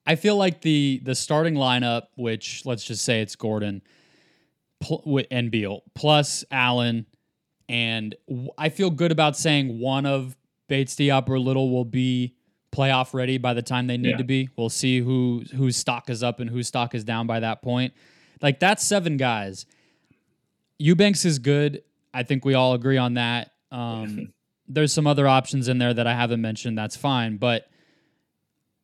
I 0.07 0.14
feel 0.14 0.37
like 0.37 0.62
the 0.62 1.01
the 1.05 1.14
starting 1.14 1.55
lineup, 1.55 2.05
which 2.16 2.64
let's 2.64 2.85
just 2.85 3.05
say 3.05 3.20
it's 3.20 3.37
Gordon 3.37 3.83
pl- 4.81 5.22
and 5.31 5.51
Beal 5.51 5.83
plus 5.94 6.44
Allen, 6.51 7.07
and 7.68 8.14
I 8.57 8.68
feel 8.68 8.90
good 8.90 9.12
about 9.12 9.37
saying 9.37 9.81
one 9.81 10.07
of 10.07 10.37
Bates, 10.68 10.94
Diop, 10.94 11.29
or 11.29 11.38
Little 11.38 11.70
will 11.70 11.85
be 11.85 12.35
playoff 12.72 13.14
ready 13.14 13.38
by 13.38 13.55
the 13.55 13.62
time 13.62 13.87
they 13.87 13.96
need 13.96 14.11
yeah. 14.11 14.16
to 14.18 14.24
be. 14.24 14.48
We'll 14.57 14.68
see 14.68 15.01
who 15.01 15.42
whose 15.55 15.77
stock 15.77 16.11
is 16.11 16.22
up 16.22 16.40
and 16.40 16.51
whose 16.51 16.68
stock 16.68 16.94
is 16.94 17.05
down 17.05 17.27
by 17.27 17.40
that 17.40 17.62
point. 17.62 17.94
Like 18.40 18.61
that's 18.61 18.85
seven 18.85 19.16
guys. 19.16 19.66
Eubanks 20.79 21.25
is 21.25 21.38
good. 21.38 21.83
I 22.14 22.23
think 22.23 22.45
we 22.45 22.55
all 22.55 22.75
agree 22.75 22.97
on 22.97 23.14
that. 23.14 23.53
Um, 23.71 24.33
there's 24.69 24.93
some 24.93 25.07
other 25.07 25.27
options 25.27 25.69
in 25.69 25.79
there 25.79 25.95
that 25.95 26.07
I 26.07 26.14
haven't 26.14 26.41
mentioned. 26.41 26.77
That's 26.77 26.97
fine, 26.97 27.37
but 27.37 27.69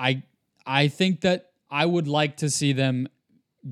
I 0.01 0.23
I 0.67 0.89
think 0.89 1.21
that 1.23 1.51
I 1.71 1.87
would 1.87 2.09
like 2.09 2.39
to 2.39 2.51
see 2.51 2.73
them 2.73 3.09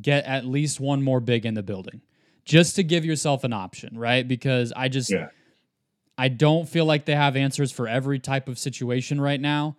get 0.01 0.25
at 0.25 0.45
least 0.45 0.81
one 0.81 1.03
more 1.03 1.21
big 1.21 1.47
in 1.47 1.55
the 1.55 1.63
building, 1.63 2.01
just 2.45 2.77
to 2.77 2.83
give 2.83 3.05
yourself 3.05 3.45
an 3.45 3.53
option, 3.53 3.97
right? 3.97 4.27
Because 4.27 4.73
I 4.75 4.89
just 4.89 5.11
yeah. 5.11 5.29
I 6.19 6.29
don't 6.29 6.69
feel 6.69 6.85
like 6.85 7.05
they 7.07 7.15
have 7.15 7.37
answers 7.37 7.73
for 7.73 7.89
every 7.89 8.19
type 8.19 8.49
of 8.49 8.59
situation 8.59 9.21
right 9.21 9.41
now. 9.41 9.77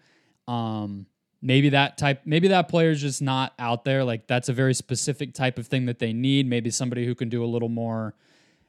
Um, 0.47 1.06
maybe 1.41 1.69
that 1.69 1.97
type, 1.97 2.21
maybe 2.25 2.47
that 2.49 2.69
player 2.69 2.89
is 2.89 3.01
just 3.01 3.21
not 3.21 3.53
out 3.60 3.84
there. 3.86 4.03
Like 4.03 4.27
that's 4.27 4.49
a 4.49 4.53
very 4.53 4.73
specific 4.73 5.34
type 5.34 5.58
of 5.60 5.67
thing 5.67 5.86
that 5.86 5.99
they 5.99 6.13
need. 6.13 6.49
Maybe 6.49 6.69
somebody 6.69 7.06
who 7.06 7.13
can 7.13 7.29
do 7.29 7.43
a 7.43 7.47
little 7.47 7.69
more. 7.69 8.15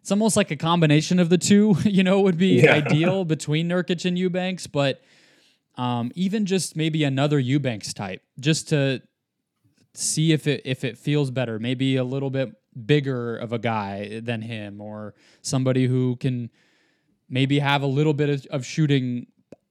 It's 0.05 0.11
almost 0.11 0.37
like 0.37 0.51
a 0.51 0.57
combination 0.57 1.19
of 1.19 1.31
the 1.31 1.39
two, 1.39 1.77
you 1.85 2.03
know, 2.03 2.21
would 2.21 2.37
be 2.37 2.61
yeah. 2.61 2.75
ideal 2.75 3.25
between 3.25 3.71
Nurkic 3.71 4.05
and 4.05 4.19
Eubanks. 4.19 4.67
But 4.67 5.01
um, 5.77 6.13
even 6.15 6.45
just 6.45 6.77
maybe 6.77 7.05
another 7.05 7.39
Eubanks 7.39 7.95
type, 7.95 8.21
just 8.39 8.69
to 8.69 9.01
see 9.95 10.33
if 10.35 10.47
it 10.47 10.61
if 10.67 10.85
it 10.85 10.99
feels 10.99 11.31
better. 11.31 11.59
Maybe 11.59 11.97
a 11.97 12.05
little 12.05 12.29
bit 12.29 12.53
bigger 12.85 13.39
of 13.39 13.55
a 13.55 13.59
guy 13.59 14.21
than 14.23 14.43
him, 14.43 14.83
or 14.83 15.15
somebody 15.41 15.87
who 15.87 16.17
can 16.17 16.51
maybe 17.31 17.59
have 17.59 17.81
a 17.81 17.87
little 17.87 18.13
bit 18.13 18.29
of, 18.29 18.47
of 18.51 18.67
shooting 18.67 19.29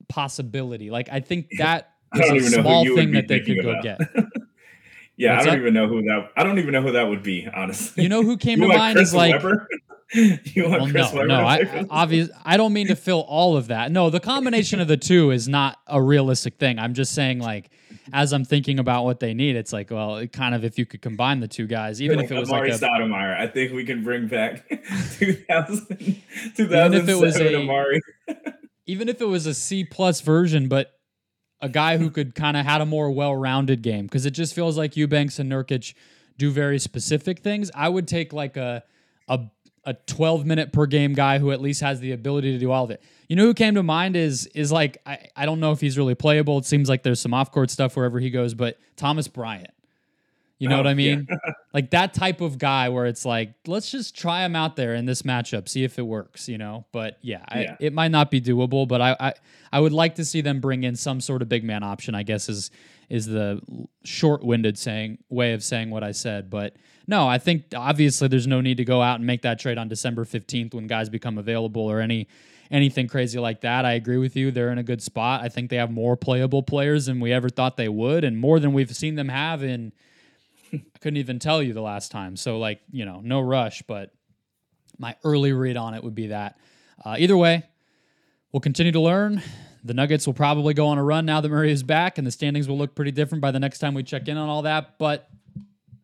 possibility. 0.10 0.90
Like 0.90 1.10
I 1.12 1.20
think 1.20 1.52
that 1.60 1.92
is 2.16 2.56
a 2.56 2.60
small 2.60 2.86
thing 2.86 3.12
that 3.12 3.28
they 3.28 3.40
could 3.40 3.62
go 3.62 3.80
get. 3.84 4.00
yeah, 5.16 5.36
What's 5.36 5.46
I 5.46 5.46
don't 5.46 5.46
that? 5.46 5.58
even 5.60 5.74
know 5.76 5.88
who 5.88 6.02
that. 6.02 6.32
I 6.36 6.42
don't 6.42 6.58
even 6.58 6.72
know 6.72 6.82
who 6.82 6.94
that 6.94 7.08
would 7.08 7.22
be. 7.22 7.48
Honestly, 7.54 8.02
you 8.02 8.10
know 8.10 8.24
who 8.24 8.36
came 8.36 8.60
to 8.62 8.68
mind 8.68 8.96
Chris 8.96 9.10
is 9.10 9.14
like. 9.14 9.40
You 10.14 10.70
want 10.70 10.82
well, 10.84 10.92
Chris 10.92 11.14
no, 11.14 11.20
Webber 11.20 11.28
no. 11.28 11.46
I, 11.46 11.86
obvious. 11.90 12.30
I 12.46 12.58
don't 12.58 12.74
mean 12.74 12.88
to 12.88 12.96
fill 12.96 13.22
all 13.22 13.58
of 13.58 13.68
that. 13.68 13.92
No, 13.92 14.10
the 14.10 14.20
combination 14.20 14.80
of 14.80 14.88
the 14.88 14.98
two 14.98 15.32
is 15.32 15.48
not 15.48 15.80
a 15.88 16.02
realistic 16.02 16.58
thing. 16.58 16.80
I'm 16.80 16.94
just 16.94 17.14
saying, 17.14 17.40
like, 17.40 17.72
as 18.12 18.34
I'm 18.34 18.46
thinking 18.46 18.80
about 18.80 19.06
what 19.06 19.20
they 19.20 19.34
need, 19.34 19.56
it's 19.56 19.74
like, 19.74 19.92
well, 19.92 20.18
it 20.18 20.32
kind 20.34 20.54
of 20.54 20.64
if 20.64 20.78
you 20.78 20.86
could 20.86 21.02
combine 21.02 21.40
the 21.40 21.48
two 21.48 21.68
guys, 21.68 22.02
even 22.02 22.18
like 22.18 22.26
if 22.26 22.32
it 22.32 22.40
was 22.40 22.50
Amar'e 22.50 22.70
like 22.70 22.82
a, 22.82 22.86
Stoudemire, 22.86 23.40
I 23.40 23.48
think 23.48 23.74
we 23.74 23.86
can 23.86 24.04
bring 24.04 24.28
back 24.28 24.68
2000, 25.18 26.22
2007 26.56 26.94
if 26.94 27.10
it 27.10 27.16
was 27.16 27.38
a, 27.38 27.54
Amar'e. 27.54 28.00
even 28.86 29.10
if 29.10 29.22
it 29.22 29.26
was 29.26 29.46
a 29.46 29.54
C 29.54 29.84
plus 29.84 30.22
version, 30.22 30.68
but 30.68 30.92
a 31.62 31.70
guy 31.70 31.98
who 31.98 32.10
could 32.10 32.36
kind 32.36 32.58
of 32.58 32.66
had 32.66 32.82
a 32.82 32.86
more 32.86 33.10
well 33.10 33.36
rounded 33.36 33.82
game 33.82 34.06
because 34.06 34.26
it 34.26 34.32
just 34.32 34.54
feels 34.54 34.78
like 34.78 34.98
Eubanks 34.98 35.40
and 35.40 35.52
Nurkic 35.52 35.94
do 36.38 36.52
very 36.52 36.78
specific 36.78 37.40
things. 37.40 37.72
I 37.74 37.88
would 37.88 38.08
take 38.08 38.34
like 38.34 38.58
a 38.58 38.84
a 39.30 39.40
a 39.86 39.94
12 39.94 40.46
minute 40.46 40.72
per 40.72 40.86
game 40.86 41.14
guy 41.14 41.40
who 41.40 41.52
at 41.52 41.62
least 41.62 41.82
has 41.82 42.00
the 42.00 42.12
ability 42.12 42.52
to 42.54 42.60
do 42.60 42.72
all 42.72 42.86
of 42.86 42.92
it. 42.92 43.02
You 43.28 43.36
know 43.36 43.44
who 43.44 43.54
came 43.54 43.76
to 43.76 43.84
mind 43.84 44.16
is 44.16 44.48
is 44.48 44.72
like 44.72 44.98
I, 45.06 45.28
I 45.36 45.46
don't 45.46 45.60
know 45.60 45.72
if 45.72 45.82
he's 45.82 45.98
really 45.98 46.16
playable. 46.16 46.58
It 46.58 46.66
seems 46.66 46.90
like 46.90 47.04
there's 47.04 47.22
some 47.22 47.34
off 47.34 47.52
court 47.52 47.70
stuff 47.72 47.96
wherever 47.96 48.20
he 48.20 48.30
goes, 48.30 48.54
but 48.54 48.78
Thomas 48.96 49.28
Bryant. 49.28 49.72
You 50.60 50.70
know 50.70 50.76
oh, 50.76 50.80
what 50.80 50.88
I 50.88 50.94
mean? 50.94 51.28
Yeah. 51.30 51.52
like 51.74 51.90
that 51.90 52.14
type 52.14 52.40
of 52.40 52.58
guy 52.58 52.88
where 52.88 53.06
it's 53.06 53.26
like, 53.26 53.54
let's 53.68 53.92
just 53.92 54.16
try 54.16 54.46
him 54.46 54.56
out 54.56 54.78
there 54.78 54.96
in 54.96 55.06
this 55.06 55.24
matchup, 55.24 55.68
see 55.68 55.84
if 55.84 56.00
it 56.00 56.04
works, 56.04 56.48
you 56.48 56.58
know? 56.58 56.86
But 56.94 57.18
yeah, 57.22 57.44
yeah. 57.54 57.72
I, 57.74 57.78
it 57.82 57.92
might 57.92 58.12
not 58.12 58.32
be 58.32 58.40
doable, 58.40 58.88
but 58.88 59.02
I, 59.02 59.18
I 59.20 59.34
I 59.74 59.80
would 59.82 59.92
like 59.92 60.16
to 60.16 60.26
see 60.26 60.40
them 60.40 60.62
bring 60.62 60.84
in 60.84 60.96
some 60.96 61.20
sort 61.20 61.42
of 61.42 61.50
big 61.50 61.66
man 61.66 61.84
option, 61.84 62.16
I 62.16 62.24
guess 62.24 62.48
is 62.48 62.72
is 63.10 63.26
the 63.26 63.62
short-winded 64.06 64.78
saying 64.78 65.18
way 65.30 65.52
of 65.52 65.64
saying 65.64 65.90
what 65.90 66.04
I 66.04 66.14
said, 66.14 66.50
but 66.50 66.76
no, 67.08 67.28
I 67.28 67.38
think 67.38 67.66
obviously 67.76 68.28
there's 68.28 68.48
no 68.48 68.62
need 68.62 68.78
to 68.78 68.86
go 68.86 69.02
out 69.02 69.20
and 69.20 69.28
make 69.28 69.42
that 69.42 69.60
trade 69.60 69.78
on 69.78 69.88
December 69.88 70.26
15th 70.26 70.74
when 70.74 70.88
guys 70.88 71.10
become 71.10 71.38
available 71.38 71.84
or 71.84 72.00
any 72.00 72.28
anything 72.72 73.08
crazy 73.08 73.38
like 73.38 73.62
that. 73.62 73.86
I 73.86 73.94
agree 73.94 74.18
with 74.18 74.36
you. 74.36 74.50
They're 74.50 74.72
in 74.72 74.80
a 74.80 74.84
good 74.84 75.02
spot. 75.02 75.42
I 75.42 75.50
think 75.50 75.70
they 75.70 75.76
have 75.76 75.92
more 75.92 76.18
playable 76.18 76.64
players 76.64 77.06
than 77.06 77.20
we 77.20 77.32
ever 77.32 77.50
thought 77.50 77.78
they 77.78 77.90
would 77.90 78.24
and 78.24 78.38
more 78.38 78.60
than 78.60 78.74
we've 78.74 78.96
seen 78.96 79.16
them 79.16 79.30
have 79.30 79.64
in 79.64 79.92
I 80.74 80.98
couldn't 81.00 81.18
even 81.18 81.40
tell 81.40 81.62
you 81.62 81.74
the 81.74 81.82
last 81.82 82.12
time. 82.12 82.36
So 82.36 82.58
like, 82.58 82.82
you 82.92 83.06
know, 83.06 83.22
no 83.24 83.42
rush, 83.42 83.84
but 83.84 84.12
my 84.98 85.16
early 85.24 85.54
read 85.54 85.78
on 85.78 85.94
it 85.94 86.04
would 86.04 86.16
be 86.16 86.28
that. 86.28 86.58
Uh, 87.04 87.16
either 87.20 87.38
way, 87.38 87.64
we'll 88.52 88.62
continue 88.62 88.92
to 88.92 89.00
learn. 89.00 89.42
The 89.84 89.94
Nuggets 89.94 90.26
will 90.26 90.34
probably 90.34 90.74
go 90.74 90.88
on 90.88 90.98
a 90.98 91.04
run 91.04 91.26
now 91.26 91.42
that 91.42 91.50
Murray 91.50 91.72
is 91.72 91.84
back, 91.84 92.18
and 92.18 92.26
the 92.26 92.32
standings 92.32 92.68
will 92.70 92.78
look 92.78 92.96
pretty 92.96 93.12
different 93.12 93.42
by 93.42 93.52
the 93.52 93.60
next 93.60 93.80
time 93.80 93.94
we 93.94 94.04
check 94.04 94.28
in 94.28 94.38
on 94.38 94.48
all 94.48 94.62
that. 94.62 94.98
But 94.98 95.30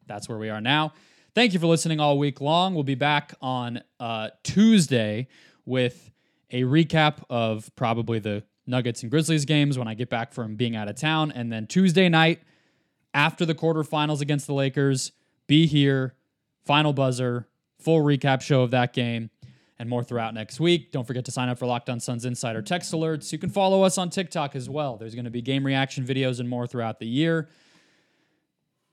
that's 0.10 0.28
where 0.28 0.38
we 0.38 0.50
are 0.50 0.60
now. 0.60 0.92
Thank 1.34 1.54
you 1.54 1.60
for 1.60 1.68
listening 1.68 2.02
all 2.02 2.18
week 2.18 2.42
long. 2.42 2.74
We'll 2.74 2.84
be 2.84 2.96
back 2.96 3.34
on 3.42 3.82
uh, 4.02 4.32
Tuesday 4.44 5.30
with 5.66 6.12
a 6.52 6.64
recap 6.64 7.24
of 7.30 7.72
probably 7.78 8.20
the 8.20 8.44
Nuggets 8.68 9.04
and 9.04 9.10
Grizzlies 9.10 9.46
games 9.46 9.78
when 9.78 9.88
I 9.88 9.94
get 9.94 10.10
back 10.10 10.34
from 10.34 10.58
being 10.58 10.76
out 10.76 10.90
of 10.90 10.96
town. 10.96 11.32
And 11.32 11.50
then 11.50 11.66
Tuesday 11.66 12.10
night, 12.10 12.42
after 13.14 13.46
the 13.46 13.56
quarterfinals 13.56 14.22
against 14.22 14.48
the 14.48 14.54
Lakers. 14.54 15.12
Be 15.48 15.66
here, 15.66 16.14
final 16.66 16.94
buzzer, 16.94 17.48
full 17.80 18.02
recap 18.02 18.42
show 18.42 18.62
of 18.62 18.72
that 18.72 18.94
game, 18.94 19.30
and 19.80 19.90
more 19.90 20.04
throughout 20.04 20.34
next 20.34 20.60
week. 20.60 20.92
Don't 20.92 21.08
forget 21.08 21.26
to 21.26 21.32
sign 21.32 21.50
up 21.50 21.58
for 21.58 21.66
Locked 21.66 21.90
On 21.90 22.00
Suns 22.00 22.26
Insider 22.26 22.62
text 22.62 22.94
alerts. 22.94 23.32
You 23.32 23.40
can 23.40 23.50
follow 23.50 23.84
us 23.84 23.98
on 23.98 24.10
TikTok 24.10 24.56
as 24.56 24.70
well. 24.70 24.98
There's 24.98 25.16
going 25.16 25.26
to 25.26 25.32
be 25.32 25.42
game 25.42 25.66
reaction 25.66 26.06
videos 26.06 26.40
and 26.40 26.48
more 26.48 26.68
throughout 26.68 27.00
the 27.00 27.08
year. 27.08 27.50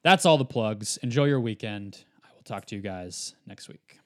That's 0.07 0.25
all 0.25 0.39
the 0.39 0.45
plugs. 0.45 0.99
Enjoy 0.99 1.25
your 1.25 1.41
weekend. 1.41 2.05
I 2.23 2.29
will 2.33 2.45
talk 2.45 2.67
to 2.67 2.77
you 2.77 2.81
guys 2.81 3.35
next 3.45 3.67
week. 3.67 3.99